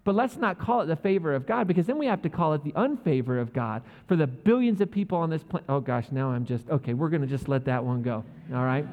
But 0.07 0.15
let's 0.15 0.37
not 0.37 0.57
call 0.57 0.79
it 0.79 0.85
the 0.85 0.95
favor 0.95 1.35
of 1.35 1.45
God 1.45 1.67
because 1.67 1.85
then 1.85 1.97
we 1.97 2.05
have 2.05 2.21
to 2.21 2.29
call 2.29 2.53
it 2.53 2.63
the 2.63 2.71
unfavor 2.71 3.41
of 3.41 3.51
God 3.51 3.81
for 4.07 4.15
the 4.15 4.25
billions 4.25 4.79
of 4.79 4.89
people 4.89 5.17
on 5.17 5.29
this 5.29 5.43
planet. 5.43 5.65
Oh 5.67 5.81
gosh, 5.81 6.05
now 6.11 6.29
I'm 6.29 6.45
just, 6.45 6.69
okay, 6.69 6.93
we're 6.93 7.09
going 7.09 7.23
to 7.23 7.27
just 7.27 7.49
let 7.49 7.65
that 7.65 7.83
one 7.83 8.03
go. 8.03 8.23
All 8.53 8.63
right? 8.63 8.87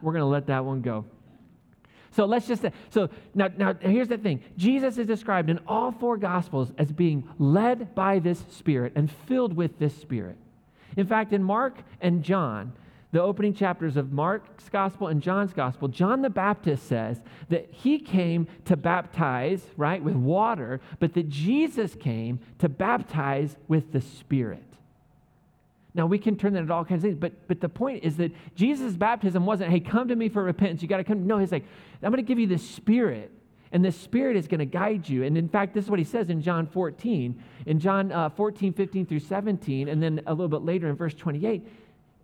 We're 0.00 0.12
going 0.12 0.22
to 0.22 0.26
let 0.26 0.46
that 0.46 0.64
one 0.64 0.80
go. 0.80 1.06
So 2.12 2.24
let's 2.24 2.46
just 2.46 2.62
say, 2.62 2.70
so 2.90 3.10
now, 3.34 3.48
now 3.56 3.74
here's 3.80 4.06
the 4.06 4.16
thing 4.16 4.44
Jesus 4.56 4.96
is 4.96 5.08
described 5.08 5.50
in 5.50 5.58
all 5.66 5.90
four 5.90 6.16
gospels 6.16 6.70
as 6.78 6.92
being 6.92 7.28
led 7.40 7.92
by 7.96 8.20
this 8.20 8.44
Spirit 8.50 8.92
and 8.94 9.10
filled 9.10 9.56
with 9.56 9.80
this 9.80 9.96
Spirit. 9.96 10.36
In 10.96 11.08
fact, 11.08 11.32
in 11.32 11.42
Mark 11.42 11.78
and 12.00 12.22
John, 12.22 12.74
the 13.14 13.22
opening 13.22 13.54
chapters 13.54 13.96
of 13.96 14.12
Mark's 14.12 14.68
gospel 14.68 15.06
and 15.06 15.22
John's 15.22 15.52
gospel, 15.52 15.86
John 15.86 16.20
the 16.20 16.28
Baptist 16.28 16.88
says 16.88 17.20
that 17.48 17.68
he 17.70 18.00
came 18.00 18.48
to 18.64 18.76
baptize, 18.76 19.64
right, 19.76 20.02
with 20.02 20.16
water, 20.16 20.80
but 20.98 21.14
that 21.14 21.28
Jesus 21.28 21.94
came 21.94 22.40
to 22.58 22.68
baptize 22.68 23.56
with 23.68 23.92
the 23.92 24.00
Spirit. 24.00 24.64
Now 25.94 26.06
we 26.06 26.18
can 26.18 26.36
turn 26.36 26.54
that 26.54 26.58
into 26.58 26.74
all 26.74 26.84
kinds 26.84 27.04
of 27.04 27.10
things, 27.10 27.20
but 27.20 27.46
but 27.46 27.60
the 27.60 27.68
point 27.68 28.02
is 28.02 28.16
that 28.16 28.32
Jesus' 28.56 28.94
baptism 28.94 29.46
wasn't, 29.46 29.70
hey, 29.70 29.78
come 29.78 30.08
to 30.08 30.16
me 30.16 30.28
for 30.28 30.42
repentance. 30.42 30.82
You 30.82 30.88
got 30.88 30.96
to 30.96 31.04
come. 31.04 31.24
No, 31.24 31.38
he's 31.38 31.52
like, 31.52 31.66
I'm 32.02 32.10
going 32.10 32.16
to 32.16 32.26
give 32.26 32.40
you 32.40 32.48
the 32.48 32.58
Spirit, 32.58 33.30
and 33.70 33.84
the 33.84 33.92
Spirit 33.92 34.36
is 34.36 34.48
going 34.48 34.58
to 34.58 34.66
guide 34.66 35.08
you. 35.08 35.22
And 35.22 35.38
in 35.38 35.48
fact, 35.48 35.72
this 35.72 35.84
is 35.84 35.90
what 35.90 36.00
he 36.00 36.04
says 36.04 36.30
in 36.30 36.42
John 36.42 36.66
14, 36.66 37.40
in 37.66 37.78
John 37.78 38.10
uh, 38.10 38.30
14, 38.30 38.72
15 38.72 39.06
through 39.06 39.20
17, 39.20 39.86
and 39.86 40.02
then 40.02 40.20
a 40.26 40.34
little 40.34 40.48
bit 40.48 40.62
later 40.62 40.88
in 40.88 40.96
verse 40.96 41.14
28 41.14 41.64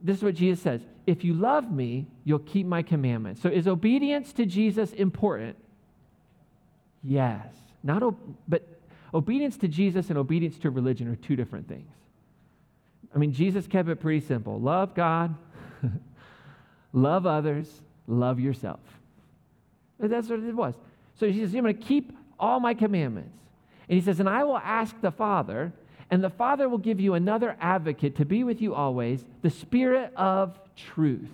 this 0.02 0.18
is 0.18 0.22
what 0.22 0.34
Jesus 0.34 0.62
says 0.62 0.80
If 1.06 1.24
you 1.24 1.34
love 1.34 1.70
me, 1.70 2.06
you'll 2.24 2.38
keep 2.40 2.66
my 2.66 2.82
commandments. 2.82 3.42
So 3.42 3.48
is 3.48 3.66
obedience 3.66 4.32
to 4.34 4.46
Jesus 4.46 4.92
important? 4.92 5.56
Yes. 7.02 7.46
Not, 7.82 8.02
but 8.48 8.66
obedience 9.14 9.56
to 9.58 9.68
Jesus 9.68 10.10
and 10.10 10.18
obedience 10.18 10.58
to 10.58 10.70
religion 10.70 11.08
are 11.08 11.16
two 11.16 11.36
different 11.36 11.68
things. 11.68 11.90
I 13.14 13.18
mean, 13.18 13.32
Jesus 13.32 13.66
kept 13.66 13.88
it 13.88 13.96
pretty 13.96 14.20
simple 14.20 14.60
love 14.60 14.94
God, 14.94 15.34
love 16.92 17.26
others, 17.26 17.68
love 18.06 18.38
yourself. 18.38 18.80
That's 19.98 20.28
what 20.28 20.40
it 20.40 20.54
was. 20.54 20.74
So 21.16 21.26
he 21.26 21.40
says, 21.40 21.54
I'm 21.54 21.62
going 21.62 21.76
to 21.76 21.82
keep 21.82 22.16
all 22.38 22.60
my 22.60 22.72
commandments. 22.72 23.36
And 23.88 23.98
he 23.98 24.04
says, 24.04 24.20
and 24.20 24.28
I 24.28 24.44
will 24.44 24.58
ask 24.58 24.98
the 25.00 25.10
Father, 25.10 25.72
and 26.11 26.23
the 26.23 26.31
Father 26.31 26.68
will 26.68 26.79
give 26.79 27.01
you 27.01 27.14
another 27.14 27.57
advocate 27.61 28.16
to 28.16 28.25
be 28.25 28.44
with 28.44 28.61
you 28.61 28.75
always, 28.75 29.25
the 29.42 29.51
Spirit 29.51 30.12
of 30.16 30.59
truth. 30.77 31.31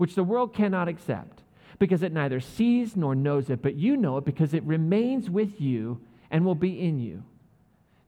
which 0.00 0.14
the 0.14 0.24
world 0.24 0.54
cannot 0.54 0.88
accept, 0.88 1.42
because 1.78 2.02
it 2.02 2.10
neither 2.10 2.40
sees 2.40 2.96
nor 2.96 3.14
knows 3.14 3.50
it, 3.50 3.60
but 3.60 3.74
you 3.74 3.98
know 3.98 4.16
it 4.16 4.24
because 4.24 4.54
it 4.54 4.62
remains 4.62 5.28
with 5.28 5.60
you 5.60 6.00
and 6.30 6.42
will 6.42 6.54
be 6.54 6.80
in 6.80 6.98
you. 6.98 7.22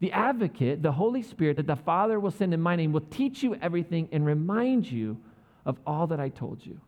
The 0.01 0.11
advocate, 0.11 0.83
the 0.83 0.93
Holy 0.93 1.21
Spirit 1.21 1.59
that 1.59 1.67
the 1.67 1.77
Father 1.77 2.19
will 2.19 2.31
send 2.31 2.55
in 2.55 2.63
my 2.63 2.77
name, 2.77 2.93
will 2.93 3.03
teach 3.03 3.43
you 3.43 3.57
everything 3.57 4.09
and 4.11 4.25
remind 4.25 4.91
you 4.91 5.19
of 5.67 5.77
all 5.87 6.07
that 6.07 6.19
I 6.19 6.31
told 6.31 6.65
you. 6.65 6.81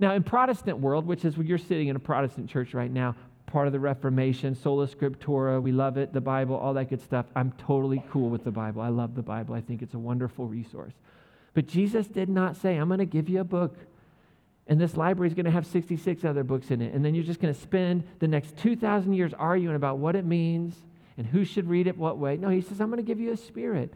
Now, 0.00 0.14
in 0.14 0.24
Protestant 0.24 0.80
world, 0.80 1.06
which 1.06 1.24
is 1.24 1.36
where 1.36 1.46
you're 1.46 1.58
sitting 1.58 1.86
in 1.86 1.94
a 1.94 2.00
Protestant 2.00 2.50
church 2.50 2.74
right 2.74 2.90
now, 2.90 3.14
part 3.52 3.66
of 3.66 3.72
the 3.72 3.80
Reformation, 3.80 4.54
sola 4.54 4.88
scriptura, 4.88 5.62
we 5.62 5.72
love 5.72 5.96
it, 5.96 6.12
the 6.12 6.20
Bible, 6.20 6.56
all 6.56 6.74
that 6.74 6.88
good 6.88 7.02
stuff. 7.02 7.26
I'm 7.36 7.52
totally 7.52 8.02
cool 8.10 8.30
with 8.30 8.44
the 8.44 8.50
Bible. 8.50 8.82
I 8.82 8.88
love 8.88 9.14
the 9.14 9.22
Bible. 9.22 9.54
I 9.54 9.60
think 9.60 9.82
it's 9.82 9.94
a 9.94 9.98
wonderful 9.98 10.46
resource. 10.46 10.94
But 11.54 11.66
Jesus 11.66 12.06
did 12.06 12.28
not 12.28 12.56
say, 12.56 12.76
I'm 12.76 12.88
going 12.88 12.98
to 12.98 13.04
give 13.04 13.28
you 13.28 13.40
a 13.40 13.44
book 13.44 13.76
and 14.68 14.80
this 14.80 14.96
library 14.96 15.28
is 15.28 15.34
going 15.34 15.46
to 15.46 15.50
have 15.50 15.66
66 15.66 16.24
other 16.24 16.44
books 16.44 16.70
in 16.70 16.80
it. 16.80 16.94
And 16.94 17.04
then 17.04 17.14
you're 17.14 17.24
just 17.24 17.40
going 17.40 17.52
to 17.52 17.60
spend 17.60 18.04
the 18.20 18.28
next 18.28 18.56
2,000 18.58 19.12
years 19.12 19.34
arguing 19.34 19.76
about 19.76 19.98
what 19.98 20.14
it 20.14 20.24
means 20.24 20.74
and 21.18 21.26
who 21.26 21.44
should 21.44 21.68
read 21.68 21.86
it 21.86 21.98
what 21.98 22.18
way. 22.18 22.36
No, 22.36 22.48
he 22.48 22.60
says, 22.60 22.80
I'm 22.80 22.88
going 22.88 22.98
to 22.98 23.06
give 23.06 23.20
you 23.20 23.32
a 23.32 23.36
spirit. 23.36 23.92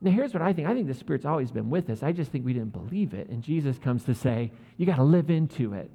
Now, 0.00 0.10
here's 0.10 0.32
what 0.32 0.42
I 0.42 0.52
think 0.52 0.66
I 0.66 0.74
think 0.74 0.86
the 0.88 0.94
Spirit's 0.94 1.26
always 1.26 1.50
been 1.50 1.68
with 1.68 1.90
us. 1.90 2.02
I 2.02 2.12
just 2.12 2.32
think 2.32 2.44
we 2.44 2.54
didn't 2.54 2.72
believe 2.72 3.12
it. 3.12 3.28
And 3.28 3.42
Jesus 3.42 3.78
comes 3.78 4.04
to 4.04 4.14
say, 4.14 4.50
you 4.78 4.86
got 4.86 4.96
to 4.96 5.02
live 5.02 5.30
into 5.30 5.74
it. 5.74 5.90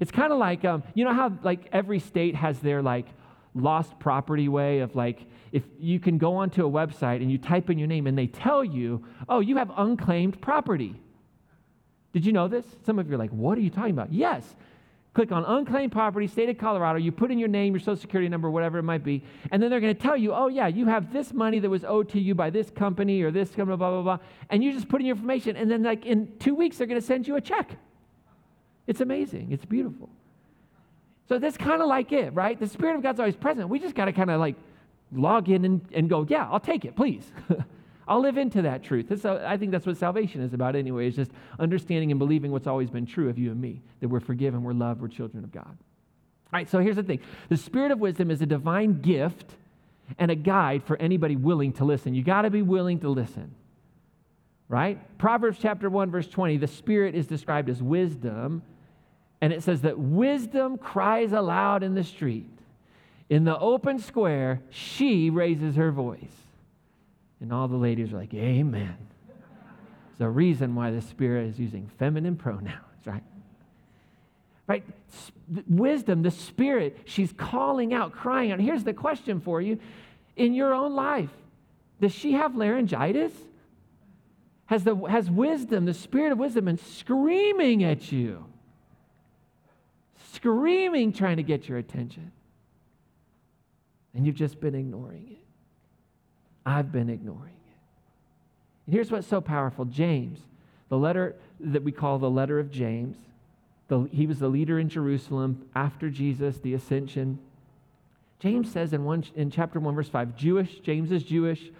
It's 0.00 0.10
kind 0.10 0.32
of 0.32 0.38
like, 0.38 0.64
um, 0.64 0.82
you 0.94 1.04
know 1.04 1.12
how 1.12 1.32
like 1.42 1.68
every 1.72 2.00
state 2.00 2.34
has 2.34 2.58
their 2.58 2.82
like 2.82 3.06
lost 3.54 3.98
property 3.98 4.48
way 4.48 4.80
of 4.80 4.96
like, 4.96 5.26
if 5.52 5.62
you 5.78 6.00
can 6.00 6.18
go 6.18 6.36
onto 6.36 6.66
a 6.66 6.70
website 6.70 7.16
and 7.16 7.30
you 7.30 7.38
type 7.38 7.70
in 7.70 7.78
your 7.78 7.88
name 7.88 8.06
and 8.06 8.16
they 8.16 8.26
tell 8.26 8.64
you, 8.64 9.04
oh, 9.28 9.40
you 9.40 9.56
have 9.56 9.70
unclaimed 9.76 10.40
property. 10.40 11.00
Did 12.12 12.24
you 12.24 12.32
know 12.32 12.48
this? 12.48 12.64
Some 12.86 12.98
of 12.98 13.08
you 13.08 13.14
are 13.14 13.18
like, 13.18 13.30
what 13.30 13.58
are 13.58 13.60
you 13.60 13.70
talking 13.70 13.92
about? 13.92 14.12
Yes. 14.12 14.54
Click 15.12 15.32
on 15.32 15.44
unclaimed 15.44 15.90
property, 15.90 16.28
state 16.28 16.48
of 16.48 16.56
Colorado. 16.56 16.98
You 16.98 17.10
put 17.10 17.32
in 17.32 17.38
your 17.38 17.48
name, 17.48 17.74
your 17.74 17.80
social 17.80 17.96
security 17.96 18.28
number, 18.28 18.48
whatever 18.48 18.78
it 18.78 18.84
might 18.84 19.02
be. 19.02 19.24
And 19.50 19.60
then 19.60 19.68
they're 19.68 19.80
going 19.80 19.94
to 19.94 20.00
tell 20.00 20.16
you, 20.16 20.32
oh, 20.32 20.46
yeah, 20.46 20.68
you 20.68 20.86
have 20.86 21.12
this 21.12 21.32
money 21.32 21.58
that 21.58 21.68
was 21.68 21.84
owed 21.84 22.08
to 22.10 22.20
you 22.20 22.34
by 22.34 22.48
this 22.48 22.70
company 22.70 23.20
or 23.22 23.32
this 23.32 23.50
company, 23.50 23.76
blah, 23.76 23.90
blah, 23.90 24.02
blah. 24.02 24.18
And 24.50 24.62
you 24.62 24.72
just 24.72 24.88
put 24.88 25.00
in 25.00 25.08
your 25.08 25.16
information. 25.16 25.56
And 25.56 25.68
then, 25.68 25.82
like, 25.82 26.06
in 26.06 26.32
two 26.38 26.54
weeks, 26.54 26.78
they're 26.78 26.86
going 26.86 27.00
to 27.00 27.06
send 27.06 27.26
you 27.26 27.34
a 27.34 27.40
check. 27.40 27.76
It's 28.90 29.00
amazing. 29.00 29.52
It's 29.52 29.64
beautiful. 29.64 30.10
So 31.28 31.38
that's 31.38 31.56
kind 31.56 31.80
of 31.80 31.86
like 31.86 32.10
it, 32.10 32.34
right? 32.34 32.58
The 32.58 32.66
Spirit 32.66 32.96
of 32.96 33.04
God's 33.04 33.20
always 33.20 33.36
present. 33.36 33.68
We 33.68 33.78
just 33.78 33.94
got 33.94 34.06
to 34.06 34.12
kind 34.12 34.32
of 34.32 34.40
like 34.40 34.56
log 35.12 35.48
in 35.48 35.64
and, 35.64 35.80
and 35.92 36.10
go, 36.10 36.26
yeah, 36.28 36.48
I'll 36.50 36.58
take 36.58 36.84
it, 36.84 36.96
please. 36.96 37.30
I'll 38.08 38.20
live 38.20 38.36
into 38.36 38.62
that 38.62 38.82
truth. 38.82 39.24
I 39.24 39.56
think 39.56 39.70
that's 39.70 39.86
what 39.86 39.96
salvation 39.96 40.40
is 40.40 40.54
about 40.54 40.74
anyway, 40.74 41.06
is 41.06 41.14
just 41.14 41.30
understanding 41.60 42.10
and 42.10 42.18
believing 42.18 42.50
what's 42.50 42.66
always 42.66 42.90
been 42.90 43.06
true 43.06 43.28
of 43.28 43.38
you 43.38 43.52
and 43.52 43.60
me, 43.60 43.80
that 44.00 44.08
we're 44.08 44.18
forgiven, 44.18 44.64
we're 44.64 44.72
loved, 44.72 45.00
we're 45.00 45.06
children 45.06 45.44
of 45.44 45.52
God. 45.52 45.68
All 45.68 46.52
right, 46.52 46.68
so 46.68 46.80
here's 46.80 46.96
the 46.96 47.04
thing. 47.04 47.20
The 47.48 47.56
spirit 47.56 47.92
of 47.92 48.00
wisdom 48.00 48.28
is 48.28 48.42
a 48.42 48.46
divine 48.46 49.02
gift 49.02 49.54
and 50.18 50.32
a 50.32 50.34
guide 50.34 50.82
for 50.82 50.96
anybody 50.96 51.36
willing 51.36 51.74
to 51.74 51.84
listen. 51.84 52.12
You 52.12 52.24
got 52.24 52.42
to 52.42 52.50
be 52.50 52.62
willing 52.62 52.98
to 53.00 53.08
listen. 53.08 53.54
Right? 54.68 54.98
Proverbs 55.16 55.58
chapter 55.62 55.88
1 55.88 56.10
verse 56.10 56.26
20, 56.26 56.56
the 56.56 56.66
spirit 56.66 57.14
is 57.14 57.28
described 57.28 57.68
as 57.68 57.80
wisdom, 57.80 58.62
and 59.40 59.52
it 59.52 59.62
says 59.62 59.82
that 59.82 59.98
wisdom 59.98 60.76
cries 60.76 61.32
aloud 61.32 61.82
in 61.82 61.94
the 61.94 62.04
street. 62.04 62.50
In 63.28 63.44
the 63.44 63.58
open 63.58 63.98
square, 63.98 64.60
she 64.70 65.30
raises 65.30 65.76
her 65.76 65.90
voice. 65.90 66.20
And 67.40 67.52
all 67.52 67.68
the 67.68 67.76
ladies 67.76 68.12
are 68.12 68.16
like, 68.16 68.34
Amen. 68.34 68.96
There's 70.18 70.28
a 70.28 70.30
reason 70.30 70.74
why 70.74 70.90
the 70.90 71.00
Spirit 71.00 71.48
is 71.48 71.58
using 71.58 71.90
feminine 71.98 72.36
pronouns, 72.36 73.06
right? 73.06 73.22
Right? 74.66 74.84
Wisdom, 75.66 76.22
the 76.22 76.30
Spirit, 76.30 76.98
she's 77.06 77.32
calling 77.32 77.94
out, 77.94 78.12
crying 78.12 78.52
out. 78.52 78.60
Here's 78.60 78.84
the 78.84 78.92
question 78.92 79.40
for 79.40 79.62
you 79.62 79.78
in 80.36 80.52
your 80.52 80.74
own 80.74 80.94
life 80.94 81.30
Does 82.00 82.12
she 82.12 82.32
have 82.32 82.54
laryngitis? 82.54 83.32
Has, 84.66 84.84
the, 84.84 84.94
has 85.08 85.28
wisdom, 85.28 85.84
the 85.84 85.94
Spirit 85.94 86.30
of 86.30 86.38
wisdom, 86.38 86.66
been 86.66 86.78
screaming 86.78 87.82
at 87.82 88.12
you? 88.12 88.44
Screaming, 90.32 91.12
trying 91.12 91.38
to 91.38 91.42
get 91.42 91.68
your 91.68 91.78
attention. 91.78 92.30
And 94.14 94.26
you've 94.26 94.36
just 94.36 94.60
been 94.60 94.74
ignoring 94.74 95.26
it. 95.30 95.44
I've 96.64 96.92
been 96.92 97.10
ignoring 97.10 97.54
it. 97.54 97.76
And 98.86 98.94
here's 98.94 99.10
what's 99.10 99.26
so 99.26 99.40
powerful 99.40 99.84
James, 99.84 100.40
the 100.88 100.98
letter 100.98 101.36
that 101.60 101.82
we 101.82 101.92
call 101.92 102.18
the 102.18 102.30
letter 102.30 102.58
of 102.58 102.70
James, 102.70 103.16
the, 103.88 104.08
he 104.12 104.26
was 104.26 104.38
the 104.38 104.48
leader 104.48 104.78
in 104.78 104.88
Jerusalem 104.88 105.66
after 105.74 106.10
Jesus, 106.10 106.58
the 106.58 106.74
ascension. 106.74 107.38
James 108.38 108.70
says 108.70 108.92
in, 108.92 109.04
one, 109.04 109.24
in 109.34 109.50
chapter 109.50 109.80
1, 109.80 109.94
verse 109.94 110.08
5, 110.08 110.36
Jewish, 110.36 110.78
James 110.80 111.10
is 111.10 111.22
Jewish, 111.22 111.70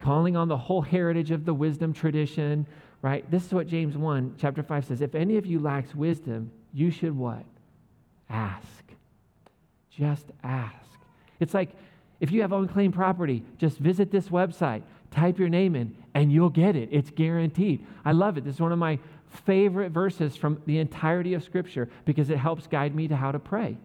calling 0.00 0.36
on 0.36 0.48
the 0.48 0.56
whole 0.56 0.82
heritage 0.82 1.30
of 1.30 1.44
the 1.44 1.54
wisdom 1.54 1.92
tradition, 1.92 2.66
right? 3.02 3.28
This 3.30 3.44
is 3.44 3.52
what 3.52 3.66
James 3.66 3.96
1, 3.96 4.36
chapter 4.38 4.62
5 4.62 4.86
says. 4.86 5.00
If 5.00 5.14
any 5.14 5.36
of 5.36 5.46
you 5.46 5.58
lacks 5.58 5.94
wisdom, 5.94 6.50
you 6.72 6.90
should 6.90 7.16
what? 7.16 7.44
Ask. 8.32 8.84
Just 9.90 10.26
ask. 10.42 10.74
It's 11.38 11.54
like 11.54 11.70
if 12.20 12.32
you 12.32 12.40
have 12.42 12.52
unclaimed 12.52 12.94
property, 12.94 13.44
just 13.58 13.78
visit 13.78 14.10
this 14.10 14.28
website, 14.28 14.82
type 15.10 15.38
your 15.38 15.48
name 15.48 15.76
in, 15.76 15.94
and 16.14 16.32
you'll 16.32 16.50
get 16.50 16.76
it. 16.76 16.88
It's 16.90 17.10
guaranteed. 17.10 17.84
I 18.04 18.12
love 18.12 18.38
it. 18.38 18.44
This 18.44 18.54
is 18.54 18.60
one 18.60 18.72
of 18.72 18.78
my 18.78 18.98
favorite 19.44 19.90
verses 19.90 20.36
from 20.36 20.62
the 20.66 20.78
entirety 20.78 21.34
of 21.34 21.42
Scripture 21.42 21.90
because 22.04 22.30
it 22.30 22.38
helps 22.38 22.66
guide 22.66 22.94
me 22.94 23.08
to 23.08 23.16
how 23.16 23.32
to 23.32 23.38
pray. 23.38 23.76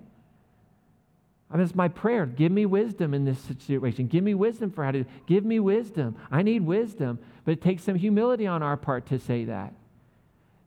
I 1.50 1.56
mean, 1.56 1.66
it's 1.66 1.76
my 1.76 1.88
prayer. 1.88 2.26
Give 2.26 2.52
me 2.52 2.66
wisdom 2.66 3.14
in 3.14 3.24
this 3.26 3.40
situation. 3.40 4.08
Give 4.08 4.24
me 4.24 4.34
wisdom 4.34 4.70
for 4.70 4.84
how 4.84 4.92
to 4.92 5.06
give 5.26 5.46
me 5.46 5.60
wisdom. 5.60 6.16
I 6.30 6.42
need 6.42 6.62
wisdom. 6.62 7.20
But 7.46 7.54
it 7.54 7.62
takes 7.62 7.84
some 7.84 7.96
humility 7.96 8.46
on 8.46 8.62
our 8.62 8.76
part 8.76 9.06
to 9.08 9.20
say 9.20 9.46
that. 9.46 9.74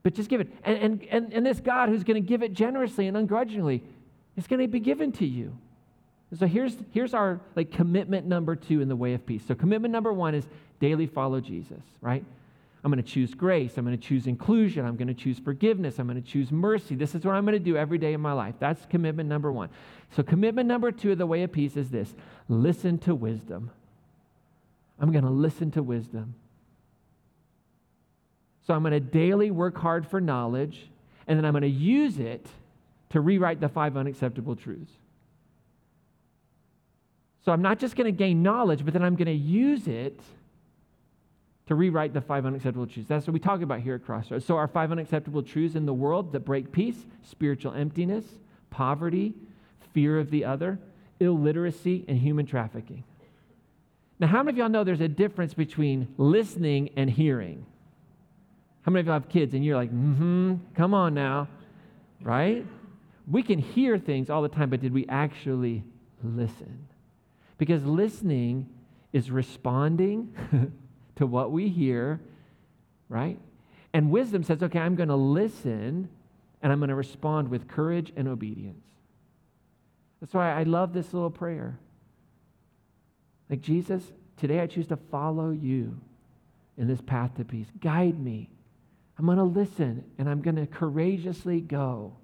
But 0.02 0.14
just 0.14 0.30
give 0.30 0.40
it. 0.40 0.48
And, 0.64 0.78
and, 0.78 1.04
and, 1.10 1.32
and 1.32 1.46
this 1.46 1.60
God 1.60 1.88
who's 1.88 2.04
going 2.04 2.22
to 2.22 2.26
give 2.26 2.42
it 2.42 2.54
generously 2.54 3.06
and 3.06 3.16
ungrudgingly 3.16 3.82
is 4.36 4.46
going 4.46 4.60
to 4.60 4.68
be 4.68 4.80
given 4.80 5.12
to 5.12 5.26
you. 5.26 5.56
So 6.38 6.46
here's, 6.46 6.76
here's 6.92 7.12
our 7.12 7.40
like 7.56 7.72
commitment 7.72 8.26
number 8.26 8.54
two 8.54 8.80
in 8.80 8.88
the 8.88 8.96
way 8.96 9.14
of 9.14 9.26
peace. 9.26 9.42
So 9.46 9.54
commitment 9.54 9.92
number 9.92 10.12
one 10.12 10.34
is 10.34 10.46
daily 10.78 11.06
follow 11.06 11.40
Jesus, 11.40 11.82
right? 12.00 12.24
I'm 12.82 12.90
going 12.90 13.02
to 13.02 13.08
choose 13.08 13.34
grace. 13.34 13.76
I'm 13.76 13.84
going 13.84 13.98
to 13.98 14.02
choose 14.02 14.26
inclusion. 14.26 14.86
I'm 14.86 14.96
going 14.96 15.08
to 15.08 15.14
choose 15.14 15.38
forgiveness. 15.38 15.98
I'm 15.98 16.06
going 16.06 16.22
to 16.22 16.26
choose 16.26 16.50
mercy. 16.50 16.94
This 16.94 17.14
is 17.14 17.24
what 17.24 17.34
I'm 17.34 17.44
going 17.44 17.58
to 17.58 17.64
do 17.64 17.76
every 17.76 17.98
day 17.98 18.14
in 18.14 18.20
my 18.20 18.32
life. 18.32 18.54
That's 18.58 18.86
commitment 18.86 19.28
number 19.28 19.52
one. 19.52 19.68
So, 20.12 20.22
commitment 20.22 20.66
number 20.66 20.90
two 20.90 21.12
of 21.12 21.18
the 21.18 21.26
way 21.26 21.42
of 21.42 21.52
peace 21.52 21.76
is 21.76 21.90
this 21.90 22.14
listen 22.48 22.96
to 23.00 23.14
wisdom. 23.14 23.70
I'm 24.98 25.12
going 25.12 25.24
to 25.24 25.30
listen 25.30 25.70
to 25.72 25.82
wisdom. 25.82 26.34
So, 28.66 28.74
I'm 28.74 28.82
going 28.82 28.92
to 28.92 29.00
daily 29.00 29.50
work 29.50 29.76
hard 29.76 30.06
for 30.06 30.20
knowledge, 30.20 30.90
and 31.26 31.38
then 31.38 31.44
I'm 31.44 31.52
going 31.52 31.62
to 31.62 31.68
use 31.68 32.18
it 32.18 32.46
to 33.10 33.20
rewrite 33.20 33.60
the 33.60 33.68
five 33.68 33.96
unacceptable 33.96 34.56
truths. 34.56 34.92
So 37.44 37.52
I'm 37.52 37.62
not 37.62 37.78
just 37.78 37.96
going 37.96 38.06
to 38.06 38.16
gain 38.16 38.42
knowledge, 38.42 38.84
but 38.84 38.92
then 38.92 39.02
I'm 39.02 39.16
going 39.16 39.26
to 39.26 39.32
use 39.32 39.86
it 39.88 40.20
to 41.66 41.74
rewrite 41.74 42.12
the 42.12 42.20
five 42.20 42.44
unacceptable 42.44 42.86
truths. 42.86 43.08
That's 43.08 43.26
what 43.26 43.32
we 43.32 43.40
talk 43.40 43.62
about 43.62 43.80
here 43.80 43.94
at 43.94 44.04
Crossroads. 44.04 44.44
So, 44.44 44.56
our 44.56 44.68
five 44.68 44.92
unacceptable 44.92 45.42
truths 45.42 45.74
in 45.74 45.86
the 45.86 45.94
world 45.94 46.32
that 46.32 46.40
break 46.40 46.72
peace 46.72 47.06
spiritual 47.22 47.72
emptiness, 47.72 48.24
poverty, 48.70 49.34
fear 49.94 50.18
of 50.18 50.30
the 50.30 50.44
other, 50.44 50.78
illiteracy, 51.20 52.04
and 52.08 52.18
human 52.18 52.44
trafficking. 52.44 53.04
Now, 54.18 54.26
how 54.26 54.42
many 54.42 54.56
of 54.56 54.58
y'all 54.58 54.68
know 54.68 54.84
there's 54.84 55.00
a 55.00 55.08
difference 55.08 55.54
between 55.54 56.08
listening 56.18 56.90
and 56.96 57.08
hearing? 57.08 57.64
How 58.90 58.94
many 58.94 59.02
of 59.02 59.06
y'all 59.06 59.20
have 59.20 59.28
kids 59.28 59.54
and 59.54 59.64
you're 59.64 59.76
like, 59.76 59.92
mm 59.92 60.16
hmm, 60.16 60.54
come 60.74 60.94
on 60.94 61.14
now, 61.14 61.46
right? 62.22 62.66
We 63.30 63.44
can 63.44 63.60
hear 63.60 63.98
things 63.98 64.28
all 64.28 64.42
the 64.42 64.48
time, 64.48 64.68
but 64.68 64.80
did 64.80 64.92
we 64.92 65.06
actually 65.08 65.84
listen? 66.24 66.88
Because 67.56 67.84
listening 67.84 68.68
is 69.12 69.30
responding 69.30 70.34
to 71.16 71.24
what 71.24 71.52
we 71.52 71.68
hear, 71.68 72.20
right? 73.08 73.38
And 73.92 74.10
wisdom 74.10 74.42
says, 74.42 74.60
okay, 74.60 74.80
I'm 74.80 74.96
going 74.96 75.08
to 75.08 75.14
listen 75.14 76.08
and 76.60 76.72
I'm 76.72 76.80
going 76.80 76.88
to 76.88 76.96
respond 76.96 77.46
with 77.46 77.68
courage 77.68 78.12
and 78.16 78.26
obedience. 78.26 78.82
That's 80.20 80.34
why 80.34 80.52
I 80.52 80.64
love 80.64 80.94
this 80.94 81.14
little 81.14 81.30
prayer. 81.30 81.78
Like, 83.48 83.60
Jesus, 83.60 84.02
today 84.36 84.58
I 84.58 84.66
choose 84.66 84.88
to 84.88 84.96
follow 85.12 85.50
you 85.50 85.96
in 86.76 86.88
this 86.88 87.00
path 87.00 87.36
to 87.36 87.44
peace. 87.44 87.68
Guide 87.80 88.18
me. 88.18 88.50
I'm 89.20 89.26
going 89.26 89.36
to 89.36 89.44
listen 89.44 90.02
and 90.16 90.30
I'm 90.30 90.40
going 90.40 90.56
to 90.56 90.66
courageously 90.66 91.60
go. 91.60 92.14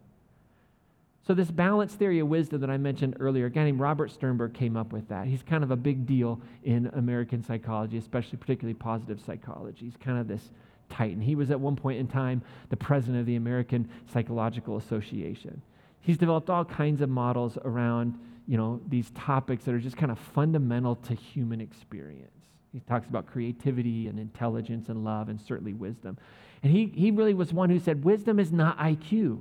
So, 1.27 1.35
this 1.35 1.51
balance 1.51 1.93
theory 1.93 2.21
of 2.21 2.29
wisdom 2.29 2.63
that 2.63 2.71
I 2.71 2.79
mentioned 2.79 3.19
earlier, 3.21 3.47
a 3.47 3.51
guy 3.51 3.65
named 3.65 3.81
Robert 3.81 4.11
Sternberg 4.11 4.55
came 4.55 4.79
up 4.79 4.95
with 4.95 5.07
that. 5.11 5.27
He's 5.27 5.43
kind 5.43 5.63
of 5.63 5.71
a 5.71 5.77
big 5.77 6.07
deal 6.07 6.41
in 6.65 6.87
American 6.95 7.45
psychology, 7.45 7.99
especially 7.99 8.39
particularly 8.39 8.73
positive 8.73 9.21
psychology. 9.21 9.85
He's 9.85 9.97
kind 9.99 10.19
of 10.19 10.27
this 10.27 10.41
titan. 10.89 11.21
He 11.21 11.35
was 11.35 11.51
at 11.51 11.61
one 11.61 11.77
point 11.77 11.99
in 11.99 12.09
time 12.09 12.41
the 12.71 12.79
president 12.79 13.21
of 13.21 13.27
the 13.27 13.37
American 13.37 13.91
Psychological 14.11 14.79
Association. 14.79 15.61
He's 16.01 16.17
developed 16.17 16.49
all 16.49 16.65
kinds 16.65 17.03
of 17.03 17.11
models 17.11 17.59
around 17.63 18.19
you 18.47 18.57
know, 18.57 18.81
these 18.89 19.11
topics 19.11 19.65
that 19.65 19.75
are 19.75 19.81
just 19.81 19.99
kind 19.99 20.11
of 20.11 20.19
fundamental 20.19 20.97
to 20.97 21.15
human 21.15 21.61
experience. 21.61 22.31
He 22.73 22.81
talks 22.81 23.07
about 23.07 23.27
creativity 23.27 24.09
and 24.09 24.19
intelligence 24.19 24.89
and 24.89 25.05
love 25.05 25.29
and 25.29 25.39
certainly 25.39 25.75
wisdom. 25.75 26.17
And 26.67 26.75
he, 26.75 26.93
he 26.97 27.13
really 27.13 27.33
was 27.33 27.53
one 27.53 27.71
who 27.71 27.79
said 27.79 28.05
wisdom 28.05 28.41
is 28.41 28.51
not 28.51 28.77
IQ. 28.77 29.39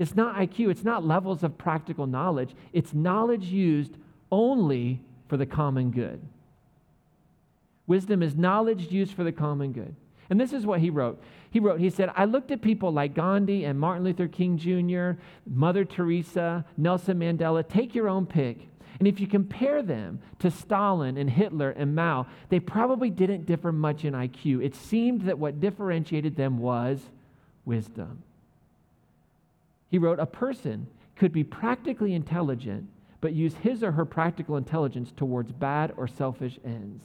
It's 0.00 0.16
not 0.16 0.34
IQ, 0.34 0.68
it's 0.68 0.82
not 0.82 1.06
levels 1.06 1.44
of 1.44 1.56
practical 1.56 2.08
knowledge, 2.08 2.56
it's 2.72 2.92
knowledge 2.92 3.44
used 3.44 3.92
only 4.32 5.00
for 5.28 5.36
the 5.36 5.46
common 5.46 5.92
good. 5.92 6.20
Wisdom 7.86 8.20
is 8.20 8.34
knowledge 8.34 8.90
used 8.90 9.14
for 9.14 9.22
the 9.22 9.30
common 9.30 9.70
good. 9.72 9.94
And 10.28 10.40
this 10.40 10.52
is 10.52 10.66
what 10.66 10.80
he 10.80 10.90
wrote. 10.90 11.22
He 11.52 11.60
wrote, 11.60 11.78
he 11.78 11.88
said, 11.88 12.10
I 12.16 12.24
looked 12.24 12.50
at 12.50 12.60
people 12.62 12.90
like 12.92 13.14
Gandhi 13.14 13.64
and 13.64 13.78
Martin 13.78 14.02
Luther 14.02 14.26
King 14.26 14.58
Jr., 14.58 15.20
Mother 15.46 15.84
Teresa, 15.84 16.64
Nelson 16.76 17.20
Mandela, 17.20 17.62
take 17.68 17.94
your 17.94 18.08
own 18.08 18.26
pick. 18.26 18.66
And 18.98 19.08
if 19.08 19.20
you 19.20 19.26
compare 19.26 19.82
them 19.82 20.20
to 20.38 20.50
Stalin 20.50 21.16
and 21.16 21.28
Hitler 21.28 21.70
and 21.70 21.94
Mao, 21.94 22.26
they 22.48 22.60
probably 22.60 23.10
didn't 23.10 23.46
differ 23.46 23.72
much 23.72 24.04
in 24.04 24.14
IQ. 24.14 24.64
It 24.64 24.74
seemed 24.74 25.22
that 25.22 25.38
what 25.38 25.60
differentiated 25.60 26.36
them 26.36 26.58
was 26.58 27.00
wisdom. 27.64 28.22
He 29.90 29.98
wrote, 29.98 30.20
A 30.20 30.26
person 30.26 30.86
could 31.16 31.32
be 31.32 31.44
practically 31.44 32.14
intelligent, 32.14 32.88
but 33.20 33.32
use 33.32 33.54
his 33.54 33.82
or 33.82 33.92
her 33.92 34.04
practical 34.04 34.56
intelligence 34.56 35.12
towards 35.16 35.52
bad 35.52 35.92
or 35.96 36.06
selfish 36.06 36.58
ends. 36.64 37.02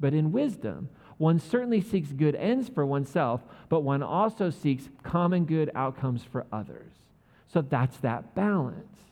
But 0.00 0.14
in 0.14 0.32
wisdom, 0.32 0.88
one 1.18 1.40
certainly 1.40 1.80
seeks 1.80 2.12
good 2.12 2.36
ends 2.36 2.68
for 2.68 2.86
oneself, 2.86 3.42
but 3.68 3.80
one 3.80 4.02
also 4.02 4.50
seeks 4.50 4.88
common 5.02 5.44
good 5.44 5.70
outcomes 5.74 6.22
for 6.22 6.46
others. 6.52 6.92
So 7.48 7.62
that's 7.62 7.96
that 7.98 8.34
balance. 8.34 9.07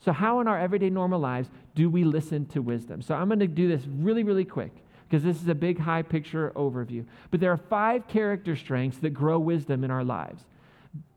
So, 0.00 0.12
how 0.12 0.40
in 0.40 0.48
our 0.48 0.58
everyday 0.58 0.90
normal 0.90 1.20
lives 1.20 1.48
do 1.74 1.90
we 1.90 2.04
listen 2.04 2.46
to 2.46 2.62
wisdom? 2.62 3.02
So, 3.02 3.14
I'm 3.14 3.28
going 3.28 3.40
to 3.40 3.46
do 3.46 3.68
this 3.68 3.86
really, 3.86 4.22
really 4.22 4.44
quick 4.44 4.72
because 5.08 5.24
this 5.24 5.40
is 5.40 5.48
a 5.48 5.54
big, 5.54 5.78
high 5.78 6.02
picture 6.02 6.52
overview. 6.54 7.04
But 7.30 7.40
there 7.40 7.50
are 7.50 7.56
five 7.56 8.06
character 8.08 8.54
strengths 8.54 8.98
that 8.98 9.10
grow 9.10 9.38
wisdom 9.38 9.84
in 9.84 9.90
our 9.90 10.04
lives. 10.04 10.44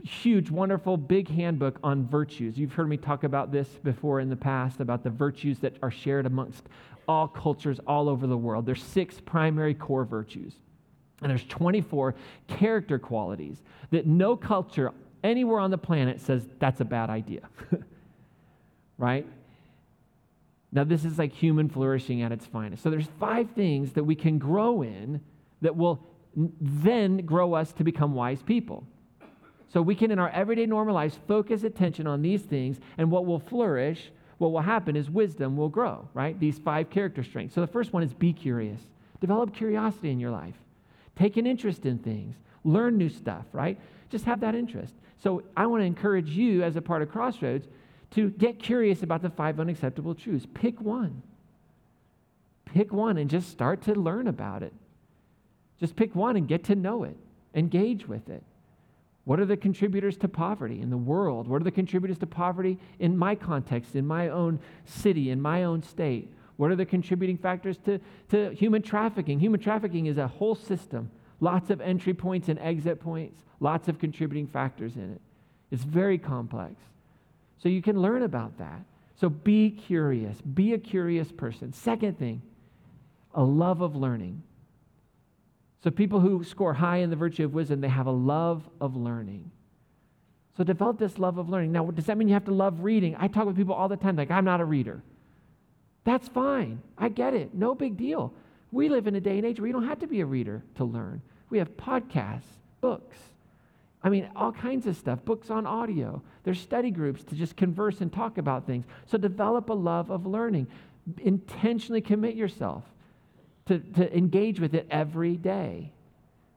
Huge, 0.04 0.50
wonderful, 0.50 0.98
big 0.98 1.30
handbook 1.30 1.80
on 1.84 2.08
virtues. 2.08 2.58
You've 2.58 2.74
heard 2.74 2.90
me 2.90 2.98
talk 2.98 3.24
about 3.24 3.52
this 3.52 3.68
before 3.84 4.20
in 4.20 4.30
the 4.30 4.36
past 4.36 4.80
about 4.80 5.04
the 5.04 5.10
virtues 5.10 5.60
that 5.60 5.76
are 5.82 5.92
shared 5.92 6.26
amongst 6.26 6.68
all 7.08 7.28
cultures 7.28 7.80
all 7.86 8.10
over 8.10 8.28
the 8.28 8.38
world. 8.38 8.66
There's 8.66 8.84
six 8.84 9.20
primary 9.20 9.74
core 9.74 10.06
virtues. 10.06 10.56
And 11.22 11.30
there's 11.30 11.46
24 11.46 12.16
character 12.48 12.98
qualities 12.98 13.62
that 13.92 14.08
no 14.08 14.36
culture 14.36 14.92
anywhere 15.24 15.60
on 15.60 15.70
the 15.70 15.78
planet 15.78 16.20
says 16.20 16.48
that's 16.60 16.82
a 16.82 16.86
bad 16.86 17.10
idea. 17.10 17.42
right? 19.02 19.26
Now 20.72 20.84
this 20.84 21.04
is 21.04 21.18
like 21.18 21.34
human 21.34 21.68
flourishing 21.68 22.22
at 22.22 22.32
its 22.32 22.46
finest. 22.46 22.84
So 22.84 22.90
there's 22.90 23.10
five 23.20 23.50
things 23.52 23.94
that 23.94 24.04
we 24.04 24.16
can 24.16 24.38
grow 24.38 24.84
in 24.84 25.20
that 25.62 25.76
will 25.76 26.06
then 26.36 27.26
grow 27.26 27.54
us 27.54 27.74
to 27.74 27.84
become 27.84 28.14
wise 28.14 28.42
people. 28.42 28.86
So 29.68 29.82
we 29.82 29.96
can 29.96 30.12
in 30.12 30.20
our 30.20 30.30
everyday 30.30 30.66
normal 30.66 30.96
lives 30.96 31.18
focus 31.28 31.64
attention 31.64 32.06
on 32.06 32.22
these 32.22 32.44
things 32.44 32.80
and 32.98 33.10
what 33.10 33.26
will 33.26 33.40
flourish 33.40 34.12
what 34.38 34.52
will 34.52 34.62
happen 34.62 34.96
is 34.96 35.08
wisdom 35.08 35.56
will 35.56 35.70
grow, 35.70 36.10
right? 36.16 36.40
These 36.40 36.58
five 36.58 36.90
character 36.90 37.24
strengths. 37.24 37.54
So 37.54 37.62
the 37.62 37.68
first 37.68 37.94
one 37.94 38.02
is 38.02 38.12
be 38.12 38.34
curious. 38.34 38.82
Develop 39.20 39.54
curiosity 39.54 40.10
in 40.10 40.20
your 40.20 40.32
life. 40.32 40.56
Take 41.16 41.38
an 41.38 41.46
interest 41.46 41.86
in 41.86 42.00
things. 42.00 42.36
Learn 42.64 42.98
new 42.98 43.10
stuff, 43.10 43.46
right? 43.54 43.80
Just 44.10 44.26
have 44.26 44.40
that 44.40 44.56
interest. 44.56 44.96
So 45.20 45.44
I 45.56 45.68
want 45.68 45.82
to 45.82 45.86
encourage 45.86 46.30
you 46.30 46.64
as 46.64 46.76
a 46.76 46.82
part 46.82 47.04
of 47.04 47.12
Crossroads 47.12 47.68
to 48.12 48.30
get 48.32 48.60
curious 48.60 49.04
about 49.04 49.22
the 49.22 49.30
five 49.30 49.60
unacceptable 49.60 50.16
truths. 50.16 50.46
Pick 50.54 50.80
one. 50.82 51.22
Pick 52.66 52.94
one 52.94 53.18
and 53.18 53.30
just 53.30 53.50
start 53.50 53.82
to 53.84 53.94
learn 53.94 54.28
about 54.28 54.64
it. 54.64 54.74
Just 55.80 55.96
pick 55.96 56.16
one 56.16 56.36
and 56.36 56.48
get 56.48 56.66
to 56.66 56.76
know 56.76 57.04
it. 57.04 57.18
Engage 57.56 58.08
with 58.08 58.30
it. 58.30 58.44
What 59.24 59.40
are 59.40 59.46
the 59.46 59.58
contributors 59.58 60.18
to 60.18 60.28
poverty 60.28 60.82
in 60.82 60.90
the 60.90 60.98
world? 60.98 61.48
What 61.48 61.62
are 61.62 61.64
the 61.64 61.72
contributors 61.72 62.18
to 62.20 62.28
poverty 62.28 62.80
in 63.00 63.18
my 63.18 63.36
context, 63.36 63.96
in 63.96 64.06
my 64.06 64.30
own 64.30 64.60
city, 64.86 65.30
in 65.30 65.42
my 65.42 65.64
own 65.64 65.84
state? 65.84 66.32
What 66.58 66.72
are 66.72 66.76
the 66.76 66.86
contributing 66.86 67.38
factors 67.38 67.78
to, 67.86 68.00
to 68.30 68.52
human 68.52 68.82
trafficking? 68.82 69.40
Human 69.40 69.60
trafficking 69.60 70.08
is 70.08 70.18
a 70.18 70.28
whole 70.28 70.56
system, 70.56 71.12
lots 71.40 71.70
of 71.70 71.82
entry 71.82 72.14
points 72.14 72.50
and 72.50 72.60
exit 72.60 73.00
points, 73.00 73.42
lots 73.60 73.88
of 73.88 74.00
contributing 74.00 74.48
factors 74.48 74.96
in 74.96 75.12
it. 75.12 75.22
It's 75.72 75.84
very 75.84 76.18
complex. 76.18 76.76
So 77.62 77.70
you 77.70 77.82
can 77.82 78.02
learn 78.02 78.24
about 78.24 78.58
that. 78.58 78.82
So 79.16 79.30
be 79.30 79.70
curious, 79.70 80.42
be 80.42 80.74
a 80.74 80.78
curious 80.78 81.32
person. 81.32 81.74
Second 81.74 82.18
thing, 82.18 82.42
a 83.34 83.44
love 83.44 83.82
of 83.82 83.96
learning. 83.96 84.44
So, 85.84 85.90
people 85.90 86.20
who 86.20 86.44
score 86.44 86.74
high 86.74 86.98
in 86.98 87.10
the 87.10 87.16
virtue 87.16 87.44
of 87.44 87.54
wisdom, 87.56 87.82
they 87.82 87.88
have 87.88 88.06
a 88.06 88.12
love 88.12 88.70
of 88.80 88.96
learning. 88.96 89.50
So, 90.56 90.64
develop 90.64 91.00
this 91.00 91.18
love 91.18 91.40
of 91.40 91.50
learning. 91.50 91.72
Now, 91.72 91.90
does 91.90 92.06
that 92.06 92.18
mean 92.18 92.28
you 92.28 92.36
have 92.36 92.46
to 92.46 92.52
love 92.52 92.82
reading? 92.82 93.16
I 93.18 93.28
talk 93.28 93.48
with 93.48 93.56
people 93.56 93.74
all 93.74 93.90
the 93.90 93.98
time, 93.98 94.16
like, 94.16 94.30
I'm 94.30 94.46
not 94.46 94.62
a 94.62 94.66
reader. 94.66 95.02
That's 96.04 96.28
fine. 96.28 96.82
I 96.98 97.10
get 97.10 97.34
it. 97.34 97.54
No 97.56 97.74
big 97.74 97.98
deal. 97.98 98.34
We 98.72 98.90
live 98.90 99.08
in 99.08 99.16
a 99.16 99.22
day 99.22 99.38
and 99.38 99.46
age 99.46 99.60
where 99.60 99.68
you 99.68 99.74
don't 99.74 99.88
have 99.88 100.00
to 100.00 100.08
be 100.08 100.22
a 100.22 100.26
reader 100.26 100.64
to 100.76 100.84
learn. 100.84 101.22
We 101.50 101.58
have 101.58 101.76
podcasts, 101.78 102.44
books. 102.80 103.18
I 104.04 104.10
mean, 104.10 104.30
all 104.36 104.52
kinds 104.52 104.88
of 104.88 104.98
stuff, 104.98 105.24
books 105.26 105.50
on 105.52 105.68
audio. 105.68 106.22
There's 106.44 106.60
study 106.60 106.90
groups 106.90 107.24
to 107.26 107.36
just 107.36 107.56
converse 107.56 108.02
and 108.02 108.12
talk 108.12 108.38
about 108.38 108.66
things. 108.66 108.86
So, 109.06 109.18
develop 109.18 109.70
a 109.70 109.74
love 109.74 110.10
of 110.10 110.26
learning. 110.26 110.68
Intentionally 111.20 112.02
commit 112.02 112.36
yourself 112.36 112.84
to, 113.68 113.80
to 113.80 114.18
engage 114.18 114.60
with 114.60 114.74
it 114.74 114.88
every 114.90 115.38
day 115.38 115.92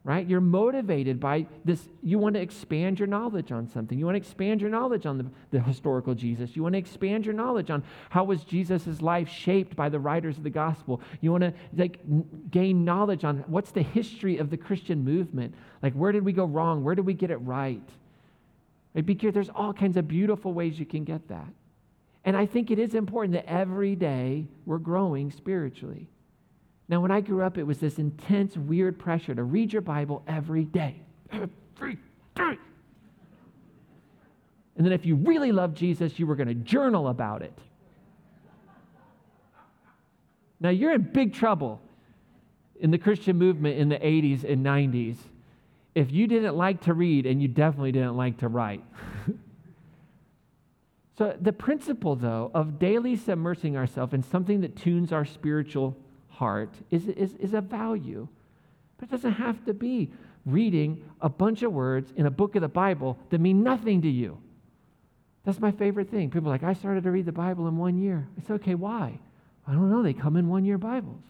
right? 0.04 0.28
You're 0.28 0.42
motivated 0.42 1.18
by 1.18 1.46
this. 1.64 1.88
You 2.02 2.18
want 2.18 2.34
to 2.34 2.40
expand 2.40 2.98
your 2.98 3.08
knowledge 3.08 3.50
on 3.50 3.66
something. 3.66 3.98
You 3.98 4.04
want 4.04 4.16
to 4.16 4.20
expand 4.20 4.60
your 4.60 4.68
knowledge 4.68 5.06
on 5.06 5.16
the, 5.16 5.26
the 5.50 5.60
historical 5.60 6.14
Jesus. 6.14 6.54
You 6.54 6.62
want 6.62 6.74
to 6.74 6.78
expand 6.78 7.24
your 7.24 7.34
knowledge 7.34 7.70
on 7.70 7.82
how 8.10 8.24
was 8.24 8.44
Jesus' 8.44 9.00
life 9.00 9.30
shaped 9.30 9.74
by 9.74 9.88
the 9.88 9.98
writers 9.98 10.36
of 10.36 10.44
the 10.44 10.50
gospel. 10.50 11.00
You 11.22 11.32
want 11.32 11.44
to 11.44 11.54
like 11.74 12.00
gain 12.50 12.84
knowledge 12.84 13.24
on 13.24 13.44
what's 13.46 13.70
the 13.70 13.82
history 13.82 14.36
of 14.36 14.50
the 14.50 14.58
Christian 14.58 15.02
movement. 15.02 15.54
Like 15.82 15.94
where 15.94 16.12
did 16.12 16.22
we 16.22 16.34
go 16.34 16.44
wrong? 16.44 16.84
Where 16.84 16.94
did 16.94 17.06
we 17.06 17.14
get 17.14 17.30
it 17.30 17.38
right? 17.38 17.88
right? 18.94 19.06
Because 19.06 19.32
there's 19.32 19.50
all 19.50 19.72
kinds 19.72 19.96
of 19.96 20.06
beautiful 20.06 20.52
ways 20.52 20.78
you 20.78 20.86
can 20.86 21.04
get 21.04 21.28
that. 21.28 21.48
And 22.26 22.36
I 22.36 22.44
think 22.44 22.70
it 22.70 22.78
is 22.78 22.94
important 22.94 23.34
that 23.34 23.46
every 23.46 23.96
day 23.96 24.48
we're 24.66 24.78
growing 24.78 25.30
spiritually. 25.30 26.08
Now, 26.88 27.00
when 27.00 27.10
I 27.10 27.20
grew 27.20 27.42
up, 27.42 27.56
it 27.56 27.62
was 27.62 27.78
this 27.78 27.98
intense, 27.98 28.56
weird 28.56 28.98
pressure 28.98 29.34
to 29.34 29.42
read 29.42 29.72
your 29.72 29.82
Bible 29.82 30.22
every 30.26 30.64
day. 30.64 31.00
Every 31.32 31.98
day. 32.34 32.58
And 34.76 34.84
then, 34.84 34.92
if 34.92 35.06
you 35.06 35.16
really 35.16 35.52
loved 35.52 35.76
Jesus, 35.76 36.18
you 36.18 36.26
were 36.26 36.36
going 36.36 36.48
to 36.48 36.54
journal 36.54 37.08
about 37.08 37.42
it. 37.42 37.56
Now, 40.60 40.70
you're 40.70 40.92
in 40.92 41.02
big 41.02 41.32
trouble 41.32 41.80
in 42.80 42.90
the 42.90 42.98
Christian 42.98 43.36
movement 43.36 43.78
in 43.78 43.88
the 43.88 43.98
80s 43.98 44.44
and 44.44 44.64
90s 44.64 45.16
if 45.94 46.10
you 46.10 46.26
didn't 46.26 46.56
like 46.56 46.82
to 46.82 46.94
read 46.94 47.24
and 47.24 47.40
you 47.40 47.48
definitely 47.48 47.92
didn't 47.92 48.16
like 48.16 48.38
to 48.38 48.48
write. 48.48 48.82
so, 51.18 51.36
the 51.40 51.52
principle, 51.52 52.16
though, 52.16 52.50
of 52.52 52.78
daily 52.78 53.16
submersing 53.16 53.76
ourselves 53.76 54.12
in 54.12 54.22
something 54.22 54.60
that 54.62 54.76
tunes 54.76 55.12
our 55.12 55.24
spiritual 55.24 55.96
heart 56.34 56.70
is, 56.90 57.08
is, 57.08 57.34
is 57.34 57.54
a 57.54 57.60
value. 57.60 58.28
But 58.98 59.08
it 59.08 59.10
doesn't 59.12 59.32
have 59.32 59.64
to 59.66 59.74
be 59.74 60.10
reading 60.44 61.02
a 61.20 61.28
bunch 61.28 61.62
of 61.62 61.72
words 61.72 62.12
in 62.16 62.26
a 62.26 62.30
book 62.30 62.54
of 62.56 62.62
the 62.62 62.68
Bible 62.68 63.18
that 63.30 63.40
mean 63.40 63.62
nothing 63.62 64.02
to 64.02 64.08
you. 64.08 64.38
That's 65.44 65.60
my 65.60 65.72
favorite 65.72 66.10
thing. 66.10 66.30
People 66.30 66.48
are 66.48 66.52
like, 66.52 66.62
I 66.62 66.72
started 66.74 67.04
to 67.04 67.10
read 67.10 67.26
the 67.26 67.32
Bible 67.32 67.68
in 67.68 67.76
one 67.76 67.98
year. 67.98 68.26
It's 68.38 68.50
okay, 68.50 68.74
why? 68.74 69.18
I 69.66 69.72
don't 69.72 69.90
know. 69.90 70.02
They 70.02 70.12
come 70.12 70.36
in 70.36 70.48
one 70.48 70.64
year 70.64 70.78
Bibles. 70.78 71.22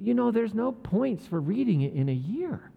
You 0.00 0.14
know, 0.14 0.32
there's 0.32 0.54
no 0.54 0.72
points 0.72 1.26
for 1.26 1.40
reading 1.40 1.82
it 1.82 1.92
in 1.92 2.08
a 2.08 2.14
year. 2.14 2.72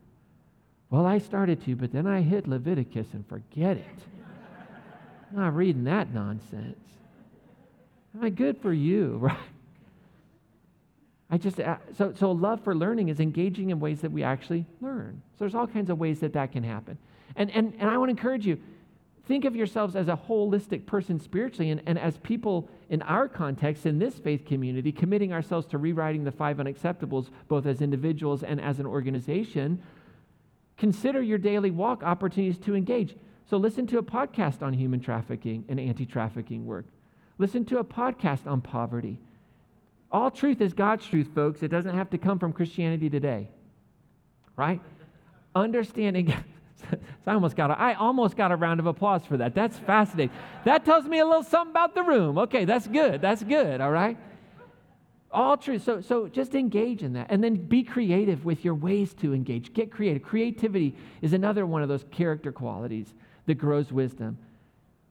Well, 0.91 1.07
I 1.07 1.17
started 1.17 1.63
to, 1.65 1.75
but 1.75 1.91
then 1.91 2.05
I 2.05 2.21
hit 2.21 2.47
Leviticus 2.47 3.07
and 3.13 3.27
forget 3.27 3.77
it. 3.77 3.85
I'm 5.31 5.37
not 5.37 5.55
reading 5.55 5.85
that 5.85 6.13
nonsense. 6.13 6.77
Am 8.15 8.23
I 8.23 8.29
good 8.29 8.61
for 8.61 8.71
you, 8.71 9.17
right? 9.21 9.37
I 11.29 11.37
just, 11.37 11.59
uh, 11.59 11.77
so, 11.97 12.13
so 12.13 12.31
love 12.31 12.61
for 12.63 12.75
learning 12.75 13.09
is 13.09 13.19
engaging 13.19 13.71
in 13.71 13.79
ways 13.79 14.01
that 14.01 14.11
we 14.11 14.23
actually 14.23 14.65
learn. 14.79 15.21
So 15.33 15.39
there's 15.39 15.55
all 15.55 15.67
kinds 15.67 15.89
of 15.89 15.97
ways 15.97 16.19
that 16.19 16.33
that 16.33 16.51
can 16.51 16.63
happen. 16.63 16.97
And, 17.35 17.49
and, 17.51 17.73
and 17.79 17.89
I 17.89 17.97
want 17.97 18.09
to 18.09 18.11
encourage 18.11 18.45
you, 18.45 18.59
think 19.27 19.45
of 19.45 19.55
yourselves 19.55 19.95
as 19.95 20.07
a 20.07 20.19
holistic 20.27 20.85
person 20.85 21.19
spiritually 21.19 21.71
and, 21.71 21.81
and 21.85 21.97
as 21.97 22.17
people 22.17 22.69
in 22.89 23.01
our 23.03 23.27
context 23.27 23.85
in 23.85 23.97
this 23.97 24.19
faith 24.19 24.45
community 24.45 24.91
committing 24.91 25.33
ourselves 25.33 25.65
to 25.67 25.77
rewriting 25.77 26.23
the 26.23 26.31
five 26.31 26.57
unacceptables 26.57 27.29
both 27.47 27.65
as 27.65 27.81
individuals 27.81 28.43
and 28.43 28.61
as 28.61 28.79
an 28.79 28.85
organization 28.85 29.81
consider 30.77 31.21
your 31.21 31.37
daily 31.37 31.71
walk 31.71 32.03
opportunities 32.03 32.59
to 32.59 32.75
engage 32.75 33.15
so 33.49 33.57
listen 33.57 33.87
to 33.87 33.97
a 33.97 34.03
podcast 34.03 34.61
on 34.61 34.73
human 34.73 34.99
trafficking 34.99 35.65
and 35.69 35.79
anti-trafficking 35.79 36.65
work 36.65 36.85
listen 37.39 37.65
to 37.65 37.79
a 37.79 37.83
podcast 37.83 38.45
on 38.45 38.61
poverty 38.61 39.17
all 40.15 40.31
truth 40.31 40.61
is 40.61 40.73
god's 40.73 41.05
truth 41.05 41.27
folks 41.35 41.61
it 41.61 41.67
doesn't 41.67 41.95
have 41.95 42.09
to 42.09 42.17
come 42.17 42.39
from 42.39 42.53
christianity 42.53 43.09
today 43.09 43.49
right 44.55 44.81
understanding 45.53 46.33
I 47.27 47.33
almost 47.33 47.55
got 47.55 47.71
a, 47.71 47.79
I 47.79 47.95
almost 47.95 48.37
got 48.37 48.51
a 48.51 48.55
round 48.55 48.79
of 48.79 48.85
applause 48.85 49.25
for 49.25 49.37
that. 49.37 49.55
That's 49.55 49.77
fascinating. 49.79 50.35
That 50.65 50.85
tells 50.85 51.05
me 51.05 51.19
a 51.19 51.25
little 51.25 51.41
something 51.43 51.71
about 51.71 51.95
the 51.95 52.03
room. 52.03 52.37
Okay, 52.37 52.65
that's 52.65 52.85
good. 52.85 53.21
That's 53.21 53.41
good. 53.41 53.81
All 53.81 53.91
right. 53.91 54.17
All 55.31 55.57
true. 55.57 55.79
So 55.79 56.01
so 56.01 56.27
just 56.27 56.53
engage 56.53 57.01
in 57.01 57.13
that, 57.13 57.27
and 57.29 57.43
then 57.43 57.55
be 57.55 57.83
creative 57.83 58.45
with 58.45 58.63
your 58.63 58.75
ways 58.75 59.13
to 59.15 59.33
engage. 59.33 59.73
Get 59.73 59.91
creative. 59.91 60.21
Creativity 60.21 60.95
is 61.21 61.33
another 61.33 61.65
one 61.65 61.81
of 61.81 61.89
those 61.89 62.05
character 62.11 62.51
qualities 62.51 63.13
that 63.47 63.55
grows 63.55 63.91
wisdom. 63.91 64.37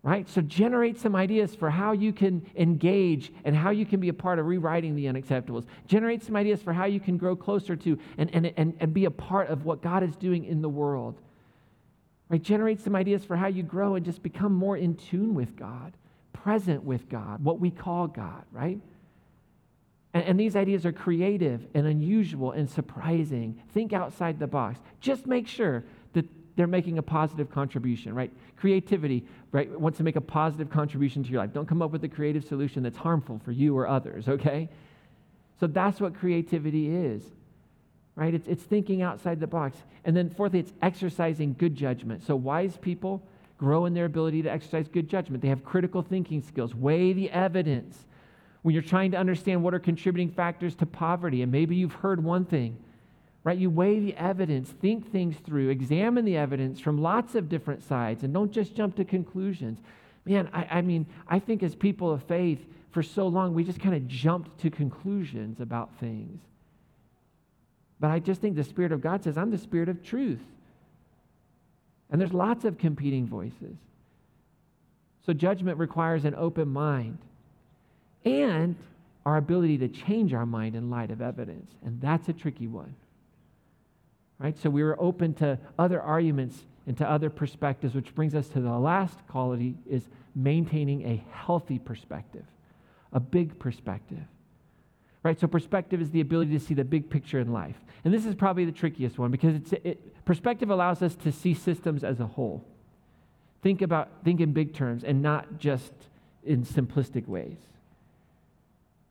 Right? 0.04 0.28
So 0.28 0.42
generate 0.42 1.00
some 1.00 1.16
ideas 1.16 1.54
for 1.54 1.70
how 1.70 1.92
you 1.92 2.12
can 2.12 2.44
engage 2.56 3.32
and 3.42 3.56
how 3.56 3.70
you 3.70 3.86
can 3.86 4.00
be 4.00 4.10
a 4.10 4.12
part 4.12 4.38
of 4.38 4.44
rewriting 4.44 4.94
the 4.94 5.06
unacceptables. 5.06 5.64
Generate 5.86 6.22
some 6.22 6.36
ideas 6.36 6.62
for 6.62 6.74
how 6.74 6.84
you 6.84 7.00
can 7.00 7.16
grow 7.16 7.34
closer 7.34 7.74
to 7.74 7.98
and, 8.18 8.28
and, 8.34 8.52
and, 8.58 8.76
and 8.80 8.92
be 8.92 9.06
a 9.06 9.10
part 9.10 9.48
of 9.48 9.64
what 9.64 9.80
God 9.80 10.02
is 10.02 10.14
doing 10.16 10.44
in 10.44 10.60
the 10.60 10.68
world. 10.68 11.18
Right? 12.28 12.42
Generate 12.42 12.82
some 12.82 12.94
ideas 12.94 13.24
for 13.24 13.34
how 13.34 13.46
you 13.46 13.62
grow 13.62 13.94
and 13.94 14.04
just 14.04 14.22
become 14.22 14.52
more 14.52 14.76
in 14.76 14.94
tune 14.94 15.34
with 15.34 15.56
God, 15.56 15.94
present 16.34 16.84
with 16.84 17.08
God, 17.08 17.42
what 17.42 17.58
we 17.58 17.70
call 17.70 18.06
God, 18.06 18.44
right? 18.52 18.78
And, 20.12 20.22
and, 20.24 20.40
these 20.40 20.54
ideas 20.54 20.84
are 20.84 20.92
creative 20.92 21.66
and 21.74 21.86
unusual 21.86 22.52
and 22.52 22.68
surprising. 22.70 23.60
Think 23.72 23.92
outside 23.92 24.38
the 24.38 24.46
box. 24.46 24.78
Just 25.00 25.26
make 25.26 25.48
sure 25.48 25.82
they're 26.56 26.66
making 26.66 26.98
a 26.98 27.02
positive 27.02 27.50
contribution, 27.50 28.14
right? 28.14 28.32
Creativity, 28.56 29.24
right, 29.52 29.70
wants 29.78 29.98
to 29.98 30.04
make 30.04 30.16
a 30.16 30.20
positive 30.20 30.70
contribution 30.70 31.24
to 31.24 31.30
your 31.30 31.40
life. 31.40 31.52
Don't 31.52 31.68
come 31.68 31.82
up 31.82 31.90
with 31.90 32.04
a 32.04 32.08
creative 32.08 32.44
solution 32.44 32.82
that's 32.82 32.98
harmful 32.98 33.40
for 33.44 33.52
you 33.52 33.76
or 33.76 33.88
others, 33.88 34.28
okay? 34.28 34.68
So 35.58 35.66
that's 35.66 36.00
what 36.00 36.14
creativity 36.14 36.94
is 36.94 37.22
right? 38.16 38.34
It's, 38.34 38.46
it's 38.46 38.62
thinking 38.62 39.02
outside 39.02 39.40
the 39.40 39.46
box. 39.46 39.76
And 40.04 40.16
then, 40.16 40.30
fourthly, 40.30 40.60
it's 40.60 40.72
exercising 40.82 41.54
good 41.58 41.74
judgment. 41.74 42.24
So, 42.24 42.36
wise 42.36 42.76
people 42.76 43.22
grow 43.58 43.86
in 43.86 43.94
their 43.94 44.04
ability 44.04 44.42
to 44.42 44.50
exercise 44.50 44.88
good 44.88 45.08
judgment. 45.08 45.42
They 45.42 45.48
have 45.48 45.64
critical 45.64 46.02
thinking 46.02 46.42
skills, 46.42 46.74
weigh 46.74 47.12
the 47.12 47.30
evidence. 47.30 48.06
When 48.62 48.72
you're 48.72 48.82
trying 48.82 49.10
to 49.12 49.18
understand 49.18 49.62
what 49.62 49.74
are 49.74 49.78
contributing 49.78 50.30
factors 50.30 50.74
to 50.76 50.86
poverty, 50.86 51.42
and 51.42 51.52
maybe 51.52 51.76
you've 51.76 51.92
heard 51.92 52.22
one 52.22 52.44
thing, 52.44 52.76
right? 53.44 53.58
You 53.58 53.70
weigh 53.70 54.00
the 54.00 54.16
evidence, 54.16 54.70
think 54.70 55.12
things 55.12 55.36
through, 55.44 55.68
examine 55.68 56.24
the 56.24 56.36
evidence 56.36 56.80
from 56.80 57.00
lots 57.00 57.34
of 57.34 57.48
different 57.48 57.82
sides, 57.84 58.24
and 58.24 58.32
don't 58.32 58.50
just 58.50 58.74
jump 58.74 58.96
to 58.96 59.04
conclusions. 59.04 59.78
Man, 60.24 60.48
I, 60.52 60.78
I 60.78 60.82
mean, 60.82 61.06
I 61.28 61.38
think 61.38 61.62
as 61.62 61.74
people 61.74 62.10
of 62.10 62.22
faith, 62.24 62.64
for 62.94 63.02
so 63.02 63.26
long, 63.26 63.54
we 63.54 63.64
just 63.64 63.80
kind 63.80 63.94
of 63.94 64.06
jumped 64.06 64.56
to 64.60 64.70
conclusions 64.70 65.60
about 65.60 65.90
things. 65.98 66.40
But 67.98 68.12
I 68.12 68.20
just 68.20 68.40
think 68.40 68.54
the 68.54 68.62
Spirit 68.62 68.92
of 68.92 69.00
God 69.00 69.24
says, 69.24 69.36
I'm 69.36 69.50
the 69.50 69.58
Spirit 69.58 69.88
of 69.88 70.02
truth. 70.02 70.40
And 72.08 72.20
there's 72.20 72.32
lots 72.32 72.64
of 72.64 72.78
competing 72.78 73.26
voices. 73.26 73.76
So 75.26 75.32
judgment 75.32 75.78
requires 75.78 76.24
an 76.24 76.36
open 76.36 76.68
mind 76.68 77.18
and 78.24 78.76
our 79.26 79.38
ability 79.38 79.78
to 79.78 79.88
change 79.88 80.32
our 80.32 80.46
mind 80.46 80.76
in 80.76 80.88
light 80.88 81.10
of 81.10 81.20
evidence. 81.20 81.72
And 81.84 82.00
that's 82.00 82.28
a 82.28 82.32
tricky 82.32 82.68
one. 82.68 82.94
Right? 84.38 84.58
So 84.58 84.68
we 84.68 84.82
were 84.82 85.00
open 85.00 85.34
to 85.34 85.58
other 85.78 86.00
arguments 86.02 86.64
and 86.86 86.96
to 86.98 87.08
other 87.08 87.30
perspectives, 87.30 87.94
which 87.94 88.14
brings 88.14 88.34
us 88.34 88.48
to 88.48 88.60
the 88.60 88.78
last 88.78 89.18
quality 89.28 89.76
is 89.88 90.08
maintaining 90.34 91.06
a 91.06 91.24
healthy 91.30 91.78
perspective, 91.78 92.44
a 93.12 93.20
big 93.20 93.58
perspective 93.58 94.26
right? 95.24 95.40
So 95.40 95.48
perspective 95.48 96.00
is 96.00 96.10
the 96.10 96.20
ability 96.20 96.52
to 96.52 96.60
see 96.60 96.74
the 96.74 96.84
big 96.84 97.10
picture 97.10 97.40
in 97.40 97.52
life. 97.52 97.76
And 98.04 98.14
this 98.14 98.26
is 98.26 98.36
probably 98.36 98.66
the 98.66 98.72
trickiest 98.72 99.18
one 99.18 99.32
because 99.32 99.56
it's, 99.56 99.72
it, 99.72 100.24
perspective 100.24 100.70
allows 100.70 101.02
us 101.02 101.16
to 101.16 101.32
see 101.32 101.54
systems 101.54 102.04
as 102.04 102.20
a 102.20 102.26
whole. 102.26 102.64
Think 103.62 103.82
about, 103.82 104.10
think 104.22 104.40
in 104.40 104.52
big 104.52 104.74
terms 104.74 105.02
and 105.02 105.22
not 105.22 105.58
just 105.58 105.92
in 106.44 106.64
simplistic 106.64 107.26
ways. 107.26 107.56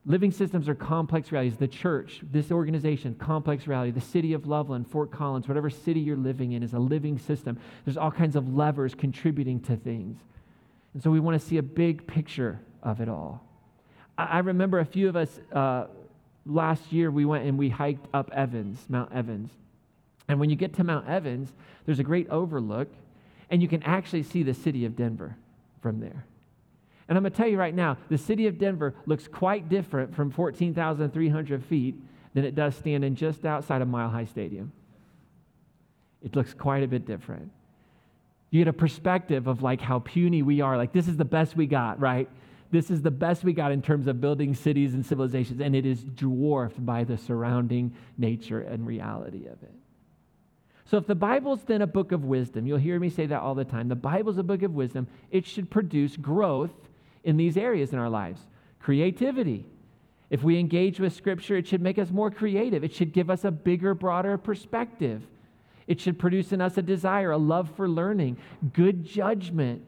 Living 0.05 0.31
systems 0.31 0.67
are 0.67 0.75
complex 0.75 1.31
realities. 1.31 1.57
The 1.57 1.67
church, 1.67 2.21
this 2.29 2.51
organization, 2.51 3.15
complex 3.15 3.67
reality. 3.67 3.91
The 3.91 4.01
city 4.01 4.33
of 4.33 4.45
Loveland, 4.45 4.89
Fort 4.89 5.11
Collins, 5.11 5.47
whatever 5.47 5.69
city 5.69 6.01
you're 6.01 6.17
living 6.17 6.51
in 6.51 6.61
is 6.61 6.73
a 6.73 6.79
living 6.79 7.17
system. 7.17 7.57
There's 7.85 7.95
all 7.95 8.11
kinds 8.11 8.35
of 8.35 8.53
levers 8.53 8.95
contributing 8.95 9.61
to 9.61 9.77
things. 9.77 10.17
And 10.93 11.01
so 11.01 11.09
we 11.09 11.21
want 11.21 11.39
to 11.39 11.47
see 11.47 11.57
a 11.57 11.63
big 11.63 12.05
picture 12.05 12.59
of 12.81 12.99
it 12.99 13.07
all. 13.07 13.43
I, 14.17 14.39
remember 14.39 14.79
a 14.79 14.85
few 14.85 15.09
of 15.09 15.15
us 15.15 15.39
uh, 15.51 15.85
last 16.45 16.91
year 16.91 17.09
we 17.09 17.25
went 17.25 17.45
and 17.45 17.57
we 17.57 17.69
hiked 17.69 18.05
up 18.13 18.29
Evans, 18.31 18.85
Mount 18.89 19.11
Evans. 19.11 19.49
And 20.27 20.39
when 20.39 20.49
you 20.49 20.55
get 20.55 20.73
to 20.75 20.83
Mount 20.83 21.07
Evans, 21.07 21.51
there's 21.85 21.99
a 21.99 22.03
great 22.03 22.29
overlook, 22.29 22.89
and 23.49 23.61
you 23.61 23.67
can 23.67 23.81
actually 23.83 24.23
see 24.23 24.43
the 24.43 24.53
city 24.53 24.85
of 24.85 24.95
Denver 24.95 25.37
from 25.81 25.99
there. 25.99 26.25
And 27.07 27.17
I'm 27.17 27.23
going 27.23 27.31
to 27.33 27.37
tell 27.37 27.47
you 27.47 27.57
right 27.57 27.75
now, 27.75 27.97
the 28.09 28.17
city 28.17 28.47
of 28.47 28.57
Denver 28.57 28.95
looks 29.05 29.27
quite 29.27 29.69
different 29.69 30.15
from 30.15 30.31
14,300 30.31 31.63
feet 31.65 31.95
than 32.33 32.45
it 32.45 32.55
does 32.55 32.75
standing 32.75 33.15
just 33.15 33.45
outside 33.45 33.81
of 33.81 33.87
Mile 33.87 34.09
High 34.09 34.25
Stadium. 34.25 34.71
It 36.23 36.35
looks 36.35 36.53
quite 36.53 36.83
a 36.83 36.87
bit 36.87 37.05
different. 37.05 37.51
You 38.49 38.61
get 38.61 38.69
a 38.69 38.73
perspective 38.73 39.47
of 39.47 39.61
like 39.61 39.81
how 39.81 39.99
puny 39.99 40.41
we 40.41 40.61
are. 40.61 40.77
Like, 40.77 40.93
this 40.93 41.07
is 41.07 41.17
the 41.17 41.25
best 41.25 41.55
we 41.57 41.65
got, 41.65 41.99
right? 41.99 42.29
This 42.71 42.89
is 42.89 43.01
the 43.01 43.11
best 43.11 43.43
we 43.43 43.53
got 43.53 43.71
in 43.71 43.81
terms 43.81 44.07
of 44.07 44.21
building 44.21 44.55
cities 44.55 44.93
and 44.93 45.05
civilizations, 45.05 45.59
and 45.59 45.75
it 45.75 45.85
is 45.85 46.03
dwarfed 46.03 46.83
by 46.83 47.03
the 47.03 47.17
surrounding 47.17 47.93
nature 48.17 48.61
and 48.61 48.87
reality 48.87 49.45
of 49.45 49.61
it. 49.61 49.73
So, 50.85 50.97
if 50.97 51.05
the 51.05 51.15
Bible's 51.15 51.63
then 51.63 51.81
a 51.81 51.87
book 51.87 52.11
of 52.11 52.25
wisdom, 52.25 52.65
you'll 52.65 52.77
hear 52.77 52.99
me 52.99 53.09
say 53.09 53.25
that 53.27 53.41
all 53.41 53.55
the 53.55 53.65
time. 53.65 53.89
The 53.89 53.95
Bible's 53.95 54.37
a 54.37 54.43
book 54.43 54.63
of 54.63 54.73
wisdom, 54.73 55.07
it 55.29 55.45
should 55.45 55.69
produce 55.69 56.17
growth 56.17 56.73
in 57.23 57.37
these 57.37 57.57
areas 57.57 57.93
in 57.93 57.99
our 57.99 58.09
lives. 58.09 58.41
Creativity. 58.79 59.65
If 60.29 60.43
we 60.43 60.59
engage 60.59 60.99
with 60.99 61.13
Scripture, 61.13 61.57
it 61.57 61.67
should 61.67 61.81
make 61.81 61.99
us 61.99 62.09
more 62.09 62.31
creative. 62.31 62.83
It 62.83 62.93
should 62.93 63.13
give 63.13 63.29
us 63.29 63.43
a 63.43 63.51
bigger, 63.51 63.93
broader 63.93 64.37
perspective. 64.37 65.21
It 65.85 65.99
should 65.99 66.17
produce 66.17 66.51
in 66.51 66.61
us 66.61 66.77
a 66.77 66.81
desire, 66.81 67.31
a 67.31 67.37
love 67.37 67.69
for 67.75 67.87
learning, 67.89 68.37
good 68.73 69.05
judgment 69.05 69.83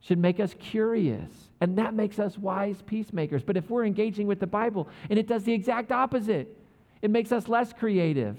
should 0.00 0.18
make 0.18 0.40
us 0.40 0.54
curious. 0.58 1.30
And 1.60 1.76
that 1.76 1.94
makes 1.94 2.18
us 2.18 2.38
wise 2.38 2.82
peacemakers. 2.82 3.42
But 3.42 3.56
if 3.56 3.68
we're 3.68 3.84
engaging 3.84 4.26
with 4.26 4.40
the 4.40 4.46
Bible 4.46 4.88
and 5.10 5.18
it 5.18 5.26
does 5.26 5.44
the 5.44 5.52
exact 5.52 5.92
opposite, 5.92 6.56
it 7.02 7.10
makes 7.10 7.32
us 7.32 7.48
less 7.48 7.72
creative. 7.72 8.38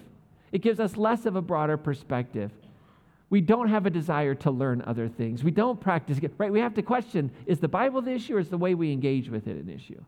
It 0.51 0.61
gives 0.61 0.79
us 0.79 0.97
less 0.97 1.25
of 1.25 1.35
a 1.35 1.41
broader 1.41 1.77
perspective. 1.77 2.51
We 3.31 3.39
don't 3.39 3.69
have 3.69 3.85
a 3.85 3.89
desire 3.89 4.35
to 4.35 4.51
learn 4.51 4.83
other 4.85 5.07
things. 5.07 5.41
We 5.41 5.51
don't 5.51 5.79
practice, 5.79 6.19
right? 6.37 6.51
We 6.51 6.59
have 6.59 6.73
to 6.75 6.81
question 6.81 7.31
is 7.45 7.59
the 7.59 7.69
Bible 7.69 8.01
the 8.01 8.11
issue 8.11 8.35
or 8.35 8.39
is 8.39 8.49
the 8.49 8.57
way 8.57 8.75
we 8.75 8.91
engage 8.91 9.29
with 9.29 9.47
it 9.47 9.55
an 9.55 9.69
issue? 9.69 10.03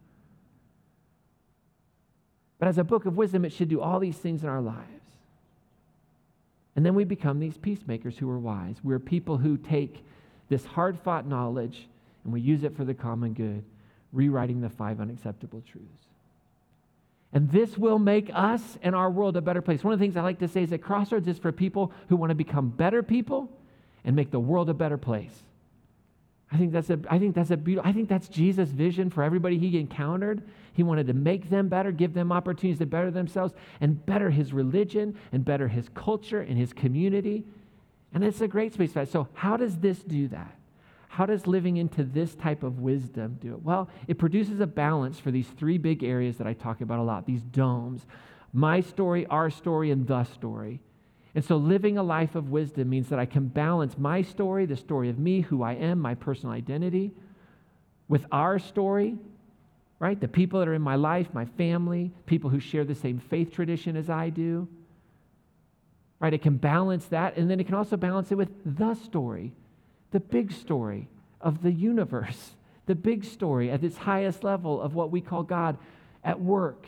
But 2.60 2.68
as 2.68 2.78
a 2.78 2.84
book 2.84 3.06
of 3.06 3.16
wisdom, 3.16 3.46
it 3.46 3.54
should 3.54 3.70
do 3.70 3.80
all 3.80 4.00
these 4.00 4.18
things 4.18 4.44
in 4.44 4.50
our 4.50 4.62
lives. 4.62 4.88
And 6.76 6.86
then 6.86 6.96
we 6.96 7.06
become 7.06 7.40
these 7.40 7.58
peacemakers 7.58 8.18
who 8.18 8.30
are 8.30 8.40
wise. 8.40 8.76
We're 8.84 9.00
people 9.00 9.38
who 9.38 9.58
take 9.58 10.04
this 10.50 10.66
hard 10.66 11.00
fought 11.00 11.26
knowledge 11.26 11.88
and 12.26 12.34
we 12.34 12.42
use 12.42 12.66
it 12.66 12.76
for 12.76 12.84
the 12.84 12.94
common 12.94 13.34
good, 13.34 13.64
rewriting 14.12 14.60
the 14.60 14.70
five 14.70 15.00
unacceptable 15.00 15.62
truths. 15.62 16.08
And 17.34 17.52
this 17.52 17.78
will 17.78 17.98
make 17.98 18.30
us 18.34 18.78
and 18.84 18.96
our 18.96 19.10
world 19.10 19.36
a 19.36 19.42
better 19.42 19.62
place. 19.62 19.84
One 19.84 19.94
of 19.94 20.00
the 20.00 20.06
things 20.06 20.16
I 20.16 20.22
like 20.22 20.40
to 20.40 20.48
say 20.48 20.64
is 20.64 20.70
that 20.70 20.84
Crossroads 20.84 21.28
is 21.28 21.40
for 21.40 21.52
people 21.52 21.92
who 22.08 22.16
want 22.16 22.30
to 22.30 22.36
become 22.36 22.70
better 22.70 23.02
people 23.02 23.50
and 24.06 24.16
make 24.16 24.30
the 24.30 24.40
world 24.40 24.70
a 24.70 24.74
better 24.74 24.98
place. 24.98 25.44
I 26.52 26.58
think 26.58 26.72
that's 26.72 26.92
a, 26.92 27.00
I 27.10 27.18
think 27.18 27.34
that's 27.34 27.50
a 27.50 27.58
beautiful, 27.58 27.90
I 27.90 27.94
think 27.94 28.08
that's 28.08 28.28
Jesus' 28.28 28.70
vision 28.70 29.10
for 29.10 29.24
everybody 29.24 29.58
he 29.58 29.80
encountered. 29.80 30.44
He 30.74 30.84
wanted 30.84 31.08
to 31.08 31.14
make 31.14 31.50
them 31.50 31.68
better, 31.68 31.92
give 31.92 32.14
them 32.14 32.32
opportunities 32.32 32.78
to 32.78 32.86
better 32.86 33.10
themselves, 33.10 33.56
and 33.82 34.06
better 34.06 34.30
his 34.30 34.54
religion, 34.54 35.18
and 35.32 35.44
better 35.44 35.68
his 35.68 35.90
culture 35.96 36.42
and 36.42 36.56
his 36.56 36.72
community. 36.72 37.44
And 38.14 38.24
it's 38.24 38.42
a 38.42 38.48
great 38.48 38.74
space 38.74 38.94
for 38.94 39.00
that. 39.00 39.10
So, 39.10 39.28
how 39.34 39.58
does 39.58 39.78
this 39.78 40.04
do 40.04 40.28
that? 40.28 40.56
How 41.14 41.28
does 41.28 41.46
living 41.46 41.78
into 41.78 42.04
this 42.04 42.34
type 42.34 42.64
of 42.64 42.80
wisdom 42.80 43.38
do 43.40 43.54
it? 43.54 43.62
Well, 43.62 43.88
it 44.08 44.18
produces 44.18 44.60
a 44.62 44.66
balance 44.66 45.20
for 45.20 45.30
these 45.30 45.48
three 45.48 45.78
big 45.78 46.04
areas 46.04 46.38
that 46.38 46.48
I 46.48 46.54
talk 46.54 46.82
about 46.82 46.98
a 46.98 47.04
lot 47.04 47.28
these 47.28 47.44
domes 47.44 48.08
my 48.52 48.82
story, 48.82 49.28
our 49.28 49.52
story, 49.52 49.92
and 49.92 50.08
the 50.08 50.24
story. 50.24 50.80
And 51.36 51.46
so, 51.46 51.58
living 51.58 52.00
a 52.00 52.04
life 52.04 52.34
of 52.34 52.50
wisdom 52.50 52.90
means 52.90 53.10
that 53.10 53.20
I 53.20 53.28
can 53.28 53.48
balance 53.48 53.96
my 53.96 54.24
story, 54.24 54.66
the 54.66 54.76
story 54.76 55.10
of 55.10 55.20
me, 55.20 55.42
who 55.42 55.62
I 55.62 55.74
am, 55.74 56.00
my 56.00 56.16
personal 56.16 56.54
identity, 56.54 57.12
with 58.08 58.26
our 58.32 58.58
story, 58.58 59.16
right? 60.00 60.20
The 60.20 60.28
people 60.28 60.60
that 60.62 60.68
are 60.68 60.74
in 60.74 60.82
my 60.82 60.96
life, 60.96 61.28
my 61.32 61.46
family, 61.46 62.12
people 62.26 62.50
who 62.50 62.60
share 62.60 62.86
the 62.86 62.96
same 62.96 63.20
faith 63.20 63.52
tradition 63.52 63.96
as 63.96 64.10
I 64.10 64.30
do, 64.30 64.68
right? 66.20 66.34
It 66.34 66.42
can 66.42 66.58
balance 66.58 67.06
that. 67.06 67.38
And 67.38 67.52
then 67.52 67.60
it 67.60 67.66
can 67.66 67.76
also 67.76 67.98
balance 67.98 68.32
it 68.32 68.36
with 68.36 68.50
the 68.66 68.96
story, 68.96 69.54
the 70.14 70.22
big 70.22 70.54
story 70.54 71.10
of 71.42 71.62
the 71.62 71.72
universe, 71.72 72.52
the 72.86 72.96
big 72.96 73.26
story 73.26 73.70
at 73.70 73.84
its 73.84 73.98
highest 73.98 74.44
level 74.44 74.82
of 74.82 74.96
what 74.96 75.12
we 75.12 75.20
call 75.20 75.44
God 75.44 75.78
at 76.24 76.40
work, 76.40 76.88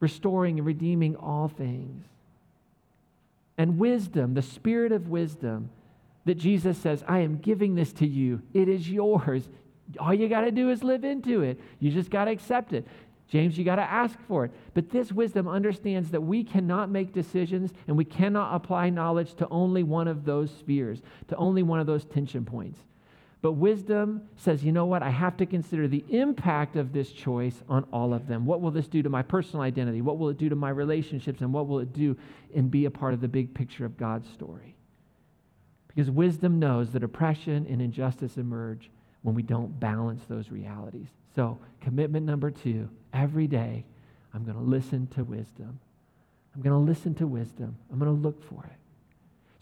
restoring 0.00 0.58
and 0.58 0.66
redeeming 0.66 1.14
all 1.16 1.48
things 1.48 2.06
and 3.58 3.78
wisdom, 3.78 4.34
the 4.34 4.42
spirit 4.42 4.92
of 4.92 5.08
wisdom 5.08 5.70
that 6.24 6.36
Jesus 6.36 6.78
says, 6.78 7.04
I 7.06 7.20
am 7.20 7.38
giving 7.38 7.74
this 7.74 7.92
to 7.94 8.06
you. 8.06 8.42
It 8.54 8.68
is 8.68 8.88
yours. 8.88 9.48
All 9.98 10.14
you 10.14 10.28
got 10.28 10.42
to 10.42 10.50
do 10.50 10.70
is 10.70 10.82
live 10.82 11.04
into 11.04 11.42
it. 11.42 11.60
You 11.78 11.90
just 11.90 12.10
got 12.10 12.24
to 12.26 12.30
accept 12.30 12.72
it. 12.72 12.86
James, 13.32 13.56
you 13.56 13.64
got 13.64 13.76
to 13.76 13.82
ask 13.82 14.18
for 14.28 14.44
it. 14.44 14.50
But 14.74 14.90
this 14.90 15.10
wisdom 15.10 15.48
understands 15.48 16.10
that 16.10 16.20
we 16.20 16.44
cannot 16.44 16.90
make 16.90 17.14
decisions 17.14 17.72
and 17.88 17.96
we 17.96 18.04
cannot 18.04 18.54
apply 18.54 18.90
knowledge 18.90 19.32
to 19.36 19.48
only 19.48 19.82
one 19.82 20.06
of 20.06 20.26
those 20.26 20.50
spheres, 20.50 21.00
to 21.28 21.36
only 21.36 21.62
one 21.62 21.80
of 21.80 21.86
those 21.86 22.04
tension 22.04 22.44
points. 22.44 22.78
But 23.40 23.52
wisdom 23.52 24.28
says, 24.36 24.62
you 24.62 24.70
know 24.70 24.84
what? 24.84 25.02
I 25.02 25.08
have 25.08 25.38
to 25.38 25.46
consider 25.46 25.88
the 25.88 26.04
impact 26.10 26.76
of 26.76 26.92
this 26.92 27.10
choice 27.10 27.62
on 27.70 27.86
all 27.90 28.12
of 28.12 28.28
them. 28.28 28.44
What 28.44 28.60
will 28.60 28.70
this 28.70 28.86
do 28.86 29.02
to 29.02 29.08
my 29.08 29.22
personal 29.22 29.62
identity? 29.62 30.02
What 30.02 30.18
will 30.18 30.28
it 30.28 30.36
do 30.36 30.50
to 30.50 30.54
my 30.54 30.68
relationships? 30.68 31.40
And 31.40 31.54
what 31.54 31.66
will 31.66 31.78
it 31.78 31.94
do 31.94 32.14
and 32.54 32.70
be 32.70 32.84
a 32.84 32.90
part 32.90 33.14
of 33.14 33.22
the 33.22 33.28
big 33.28 33.54
picture 33.54 33.86
of 33.86 33.96
God's 33.96 34.28
story? 34.28 34.76
Because 35.88 36.10
wisdom 36.10 36.58
knows 36.58 36.92
that 36.92 37.02
oppression 37.02 37.66
and 37.66 37.80
injustice 37.80 38.36
emerge 38.36 38.90
when 39.22 39.34
we 39.34 39.42
don't 39.42 39.80
balance 39.80 40.22
those 40.28 40.50
realities. 40.50 41.08
So, 41.34 41.58
commitment 41.80 42.26
number 42.26 42.50
two 42.50 42.90
every 43.12 43.46
day, 43.46 43.84
I'm 44.34 44.44
going 44.44 44.56
to 44.56 44.62
listen 44.62 45.06
to 45.08 45.24
wisdom. 45.24 45.78
I'm 46.54 46.62
going 46.62 46.72
to 46.72 46.90
listen 46.90 47.14
to 47.16 47.26
wisdom. 47.26 47.76
I'm 47.90 47.98
going 47.98 48.14
to 48.14 48.22
look 48.22 48.42
for 48.42 48.64
it. 48.64 48.78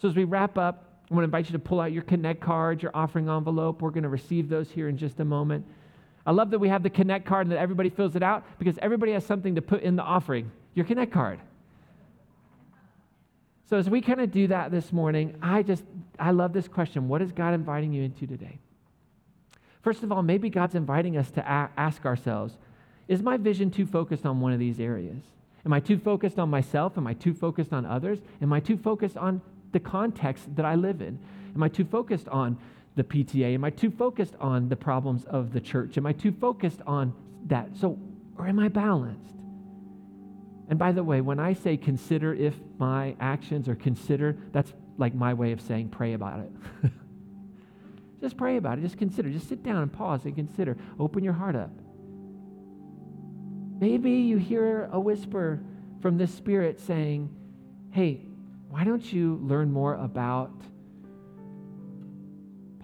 So, 0.01 0.09
as 0.09 0.17
we 0.17 0.25
wrap 0.25 0.59
up, 0.59 1.03
I'm 1.11 1.17
going 1.17 1.23
to 1.23 1.25
invite 1.25 1.47
you 1.47 1.53
to 1.53 1.59
pull 1.59 1.81
out 1.81 1.93
your 1.93 2.03
Connect 2.03 2.41
card, 2.41 2.83
your 2.83 2.93
offering 2.95 3.29
envelope. 3.29 3.83
We're 3.83 3.91
going 3.91 4.05
to 4.05 4.09
receive 4.09 4.49
those 4.49 4.71
here 4.71 4.89
in 4.89 4.97
just 4.97 5.21
a 5.21 5.25
moment. 5.25 5.67
I 6.25 6.33
love 6.33 6.51
that 6.51 6.59
we 6.59 6.69
have 6.69 6.83
the 6.83 6.91
Connect 6.91 7.25
card 7.25 7.47
and 7.47 7.53
that 7.53 7.61
everybody 7.61 7.91
fills 7.91 8.15
it 8.17 8.23
out 8.23 8.45
because 8.59 8.79
everybody 8.81 9.13
has 9.13 9.25
something 9.25 9.55
to 9.57 9.63
put 9.63 9.83
in 9.83 9.97
the 9.97 10.03
offering 10.03 10.51
your 10.75 10.87
Connect 10.87 11.13
card. 11.13 11.41
So 13.69 13.77
as 13.77 13.89
we 13.89 14.01
kind 14.01 14.21
of 14.21 14.33
do 14.33 14.49
that 14.49 14.71
this 14.71 14.93
morning, 14.93 15.37
I 15.41 15.63
just 15.63 15.85
I 16.19 16.33
love 16.33 16.53
this 16.53 16.67
question. 16.67 17.09
What 17.09 17.23
is 17.23 17.31
God 17.31 17.55
inviting 17.55 17.93
you 17.93 18.03
into 18.03 18.27
today? 18.27 18.59
First 19.83 20.03
of 20.03 20.13
all, 20.13 20.23
maybe 20.23 20.51
God's 20.51 20.75
inviting 20.75 21.17
us 21.17 21.31
to 21.33 21.49
ask 21.49 22.05
ourselves, 22.05 22.57
is 23.11 23.23
my 23.23 23.37
vision 23.37 23.73
too 23.73 23.87
focused 23.87 24.25
on 24.25 24.41
one 24.41 24.53
of 24.53 24.61
these 24.61 24.79
areas? 24.79 25.21
Am 25.67 25.73
I 25.73 25.81
too 25.81 25.99
focused 25.99 26.39
on 26.39 26.49
myself? 26.49 26.97
Am 26.97 27.09
I 27.09 27.15
too 27.15 27.35
focused 27.35 27.73
on 27.73 27.85
others? 27.85 28.21
Am 28.41 28.53
I 28.53 28.61
too 28.61 28.77
focused 28.77 29.17
on 29.17 29.43
the 29.73 29.81
context 29.81 30.55
that 30.55 30.65
I 30.65 30.77
live 30.77 31.03
in? 31.03 31.19
Am 31.57 31.63
I 31.65 31.69
too 31.69 31.85
focused 31.85 32.29
on 32.29 32.57
the 32.95 33.03
PTA? 33.03 33.55
Am 33.55 33.65
I 33.65 33.71
too 33.71 33.91
focused 33.91 34.37
on 34.41 34.69
the 34.69 34.77
problems 34.77 35.25
of 35.25 35.53
the 35.53 35.61
church? 35.61 35.99
Am 35.99 36.07
I 36.07 36.13
too 36.13 36.31
focused 36.31 36.83
on 36.87 37.13
that? 37.49 37.77
So, 37.77 37.99
or 38.39 38.47
am 38.47 38.61
I 38.61 38.69
balanced? 38.69 39.35
And 40.69 40.79
by 40.79 40.93
the 40.93 41.03
way, 41.03 41.21
when 41.21 41.41
I 41.41 41.55
say 41.55 41.77
consider 41.77 42.33
if 42.33 42.55
my 42.79 43.17
actions 43.19 43.69
or 43.69 43.75
consider, 43.75 44.37
that's 44.53 44.73
like 44.99 45.17
my 45.17 45.35
way 45.35 45.51
of 45.51 45.61
saying 45.61 45.89
pray 45.89 46.13
about 46.13 46.39
it. 46.41 46.53
just 48.21 48.37
pray 48.37 48.57
about 48.57 48.79
it. 48.79 48.83
Just 48.83 48.99
consider. 48.99 49.31
Just 49.31 49.49
sit 49.49 49.65
down 49.65 49.83
and 49.83 49.93
pause 49.93 50.25
and 50.27 50.37
consider. 50.37 50.77
Open 51.01 51.25
your 51.25 51.33
heart 51.33 51.57
up. 51.57 51.73
Maybe 53.81 54.11
you 54.11 54.37
hear 54.37 54.91
a 54.93 55.01
whisper 55.01 55.59
from 56.03 56.19
the 56.19 56.27
Spirit 56.27 56.79
saying, 56.79 57.31
hey, 57.93 58.21
why 58.69 58.85
don't 58.85 59.11
you 59.11 59.41
learn 59.43 59.73
more 59.73 59.95
about 59.95 60.53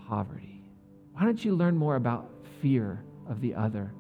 poverty? 0.09 0.63
Why 1.13 1.25
don't 1.25 1.45
you 1.45 1.55
learn 1.55 1.77
more 1.77 1.97
about 1.97 2.31
fear 2.63 3.05
of 3.29 3.43
the 3.43 3.55
other? 3.55 3.93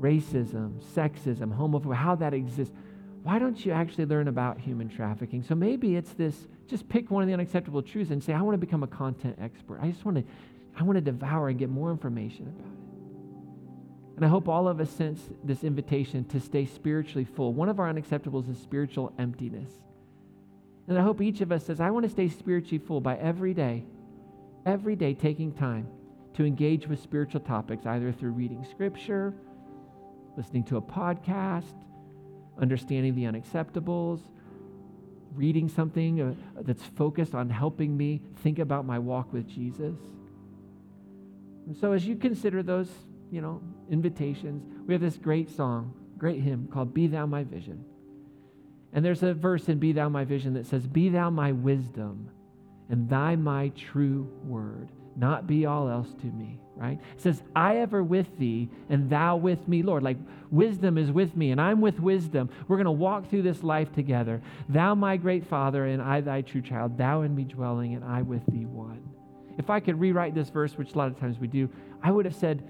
Racism, 0.00 0.82
sexism, 0.94 1.56
homophobia, 1.56 1.94
how 1.94 2.16
that 2.16 2.34
exists. 2.34 2.74
Why 3.22 3.38
don't 3.38 3.64
you 3.64 3.70
actually 3.70 4.06
learn 4.06 4.26
about 4.26 4.58
human 4.58 4.88
trafficking? 4.88 5.44
So 5.44 5.54
maybe 5.54 5.94
it's 5.94 6.12
this 6.14 6.48
just 6.66 6.88
pick 6.88 7.10
one 7.10 7.22
of 7.22 7.28
the 7.28 7.34
unacceptable 7.34 7.82
truths 7.82 8.10
and 8.10 8.22
say, 8.22 8.32
I 8.32 8.42
want 8.42 8.54
to 8.54 8.58
become 8.58 8.82
a 8.82 8.88
content 8.88 9.38
expert. 9.40 9.78
I 9.80 9.90
just 9.90 10.04
want 10.04 10.16
to, 10.18 10.24
I 10.76 10.82
want 10.82 10.96
to 10.96 11.00
devour 11.00 11.48
and 11.48 11.58
get 11.58 11.70
more 11.70 11.92
information 11.92 12.48
about 12.48 12.66
it. 12.66 12.83
And 14.16 14.24
I 14.24 14.28
hope 14.28 14.48
all 14.48 14.68
of 14.68 14.80
us 14.80 14.90
sense 14.90 15.20
this 15.42 15.64
invitation 15.64 16.24
to 16.26 16.38
stay 16.38 16.66
spiritually 16.66 17.24
full. 17.24 17.52
One 17.52 17.68
of 17.68 17.80
our 17.80 17.92
unacceptables 17.92 18.48
is 18.48 18.58
spiritual 18.58 19.12
emptiness. 19.18 19.70
And 20.86 20.98
I 20.98 21.02
hope 21.02 21.20
each 21.20 21.40
of 21.40 21.50
us 21.50 21.64
says, 21.64 21.80
I 21.80 21.90
want 21.90 22.04
to 22.04 22.10
stay 22.10 22.28
spiritually 22.28 22.78
full 22.78 23.00
by 23.00 23.16
every 23.16 23.54
day, 23.54 23.84
every 24.66 24.94
day 24.94 25.14
taking 25.14 25.52
time 25.52 25.88
to 26.34 26.44
engage 26.44 26.86
with 26.86 27.00
spiritual 27.00 27.40
topics, 27.40 27.86
either 27.86 28.12
through 28.12 28.32
reading 28.32 28.64
scripture, 28.70 29.34
listening 30.36 30.64
to 30.64 30.76
a 30.76 30.82
podcast, 30.82 31.74
understanding 32.60 33.14
the 33.14 33.24
unacceptables, 33.24 34.20
reading 35.34 35.68
something 35.68 36.20
uh, 36.20 36.34
that's 36.60 36.82
focused 36.82 37.34
on 37.34 37.50
helping 37.50 37.96
me 37.96 38.20
think 38.42 38.58
about 38.58 38.84
my 38.84 38.98
walk 38.98 39.32
with 39.32 39.48
Jesus. 39.48 39.96
And 41.66 41.76
so 41.76 41.92
as 41.92 42.06
you 42.06 42.14
consider 42.14 42.62
those, 42.62 42.88
you 43.30 43.40
know, 43.40 43.60
invitations, 43.90 44.62
we 44.86 44.94
have 44.94 45.00
this 45.00 45.16
great 45.16 45.50
song, 45.50 45.94
great 46.18 46.40
hymn 46.40 46.68
called 46.72 46.94
Be 46.94 47.06
Thou 47.06 47.26
My 47.26 47.44
Vision. 47.44 47.84
And 48.92 49.04
there's 49.04 49.22
a 49.24 49.34
verse 49.34 49.68
in 49.68 49.78
Be 49.78 49.92
Thou 49.92 50.08
My 50.08 50.24
Vision 50.24 50.54
that 50.54 50.66
says, 50.66 50.86
Be 50.86 51.08
Thou 51.08 51.28
my 51.28 51.52
wisdom, 51.52 52.30
and 52.88 53.08
Thy 53.08 53.34
my 53.34 53.70
true 53.70 54.30
word, 54.44 54.88
not 55.16 55.48
be 55.48 55.66
all 55.66 55.88
else 55.88 56.12
to 56.20 56.26
me, 56.26 56.60
right? 56.76 57.00
It 57.16 57.20
says, 57.20 57.42
I 57.56 57.78
ever 57.78 58.04
with 58.04 58.38
Thee, 58.38 58.68
and 58.88 59.10
Thou 59.10 59.36
with 59.36 59.66
me, 59.66 59.82
Lord. 59.82 60.04
Like 60.04 60.18
wisdom 60.50 60.96
is 60.96 61.10
with 61.10 61.36
me, 61.36 61.50
and 61.50 61.60
I'm 61.60 61.80
with 61.80 61.98
wisdom. 61.98 62.50
We're 62.68 62.76
going 62.76 62.84
to 62.84 62.92
walk 62.92 63.28
through 63.28 63.42
this 63.42 63.64
life 63.64 63.92
together. 63.92 64.40
Thou 64.68 64.94
my 64.94 65.16
great 65.16 65.44
Father, 65.46 65.86
and 65.86 66.00
I 66.00 66.20
Thy 66.20 66.42
true 66.42 66.62
child, 66.62 66.96
Thou 66.96 67.22
in 67.22 67.34
me 67.34 67.42
dwelling, 67.42 67.94
and 67.94 68.04
I 68.04 68.22
with 68.22 68.46
Thee 68.46 68.66
one. 68.66 69.02
If 69.58 69.70
I 69.70 69.80
could 69.80 69.98
rewrite 69.98 70.34
this 70.34 70.50
verse, 70.50 70.76
which 70.78 70.94
a 70.94 70.98
lot 70.98 71.08
of 71.08 71.18
times 71.18 71.38
we 71.38 71.48
do, 71.48 71.68
I 72.02 72.12
would 72.12 72.24
have 72.24 72.34
said, 72.34 72.68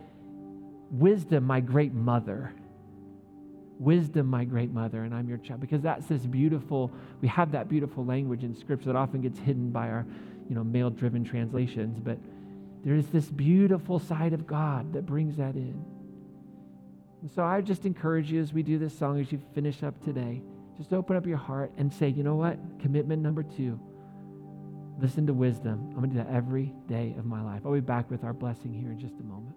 Wisdom, 0.91 1.45
my 1.45 1.61
great 1.61 1.93
mother 1.93 2.53
Wisdom, 3.78 4.28
my 4.28 4.45
great 4.45 4.72
mother, 4.72 5.03
and 5.03 5.14
I'm 5.14 5.28
your 5.28 5.39
child. 5.39 5.61
Because 5.61 5.82
that's 5.82 6.07
this 6.07 6.24
beautiful, 6.24 6.93
we 7.20 7.28
have 7.28 7.53
that 7.53 7.68
beautiful 7.68 8.05
language 8.05 8.45
in 8.45 8.55
Scripture 8.55 8.87
that 8.87 8.97
often 8.97 9.20
gets 9.20 9.39
hidden 9.39 9.70
by 9.70 9.89
our, 9.89 10.07
you 10.49 10.55
know, 10.55 10.62
male 10.62 10.91
driven 10.91 11.24
translations. 11.24 11.99
But 11.99 12.18
there 12.85 12.95
is 12.95 13.07
this 13.09 13.26
beautiful 13.26 13.99
side 13.99 14.32
of 14.32 14.47
God 14.47 14.93
that 14.93 15.07
brings 15.07 15.37
that 15.39 15.57
in. 15.57 15.85
And 17.22 17.30
so 17.35 17.43
I 17.43 17.61
just 17.62 17.85
encourage 17.85 18.30
you 18.30 18.41
as 18.41 18.53
we 18.53 18.62
do 18.62 18.78
this 18.78 18.97
song, 18.97 19.20
as 19.20 19.32
you 19.32 19.41
finish 19.55 19.82
up 19.82 20.03
today, 20.05 20.41
just 20.78 20.93
open 20.93 21.16
up 21.16 21.26
your 21.26 21.39
heart 21.39 21.72
and 21.76 21.93
say, 21.93 22.09
you 22.09 22.22
know 22.22 22.37
what? 22.37 22.59
Commitment 22.80 23.22
number 23.22 23.43
two 23.43 23.78
listen 25.01 25.26
to 25.26 25.32
wisdom. 25.35 25.89
I'm 25.91 25.97
going 25.97 26.11
to 26.11 26.16
do 26.16 26.22
that 26.22 26.32
every 26.32 26.72
day 26.87 27.16
of 27.18 27.26
my 27.26 27.43
life. 27.43 27.62
I'll 27.66 27.72
be 27.72 27.80
back 27.80 28.09
with 28.12 28.22
our 28.22 28.32
blessing 28.32 28.72
here 28.72 28.93
in 28.93 29.01
just 29.01 29.18
a 29.18 29.24
moment. 29.24 29.57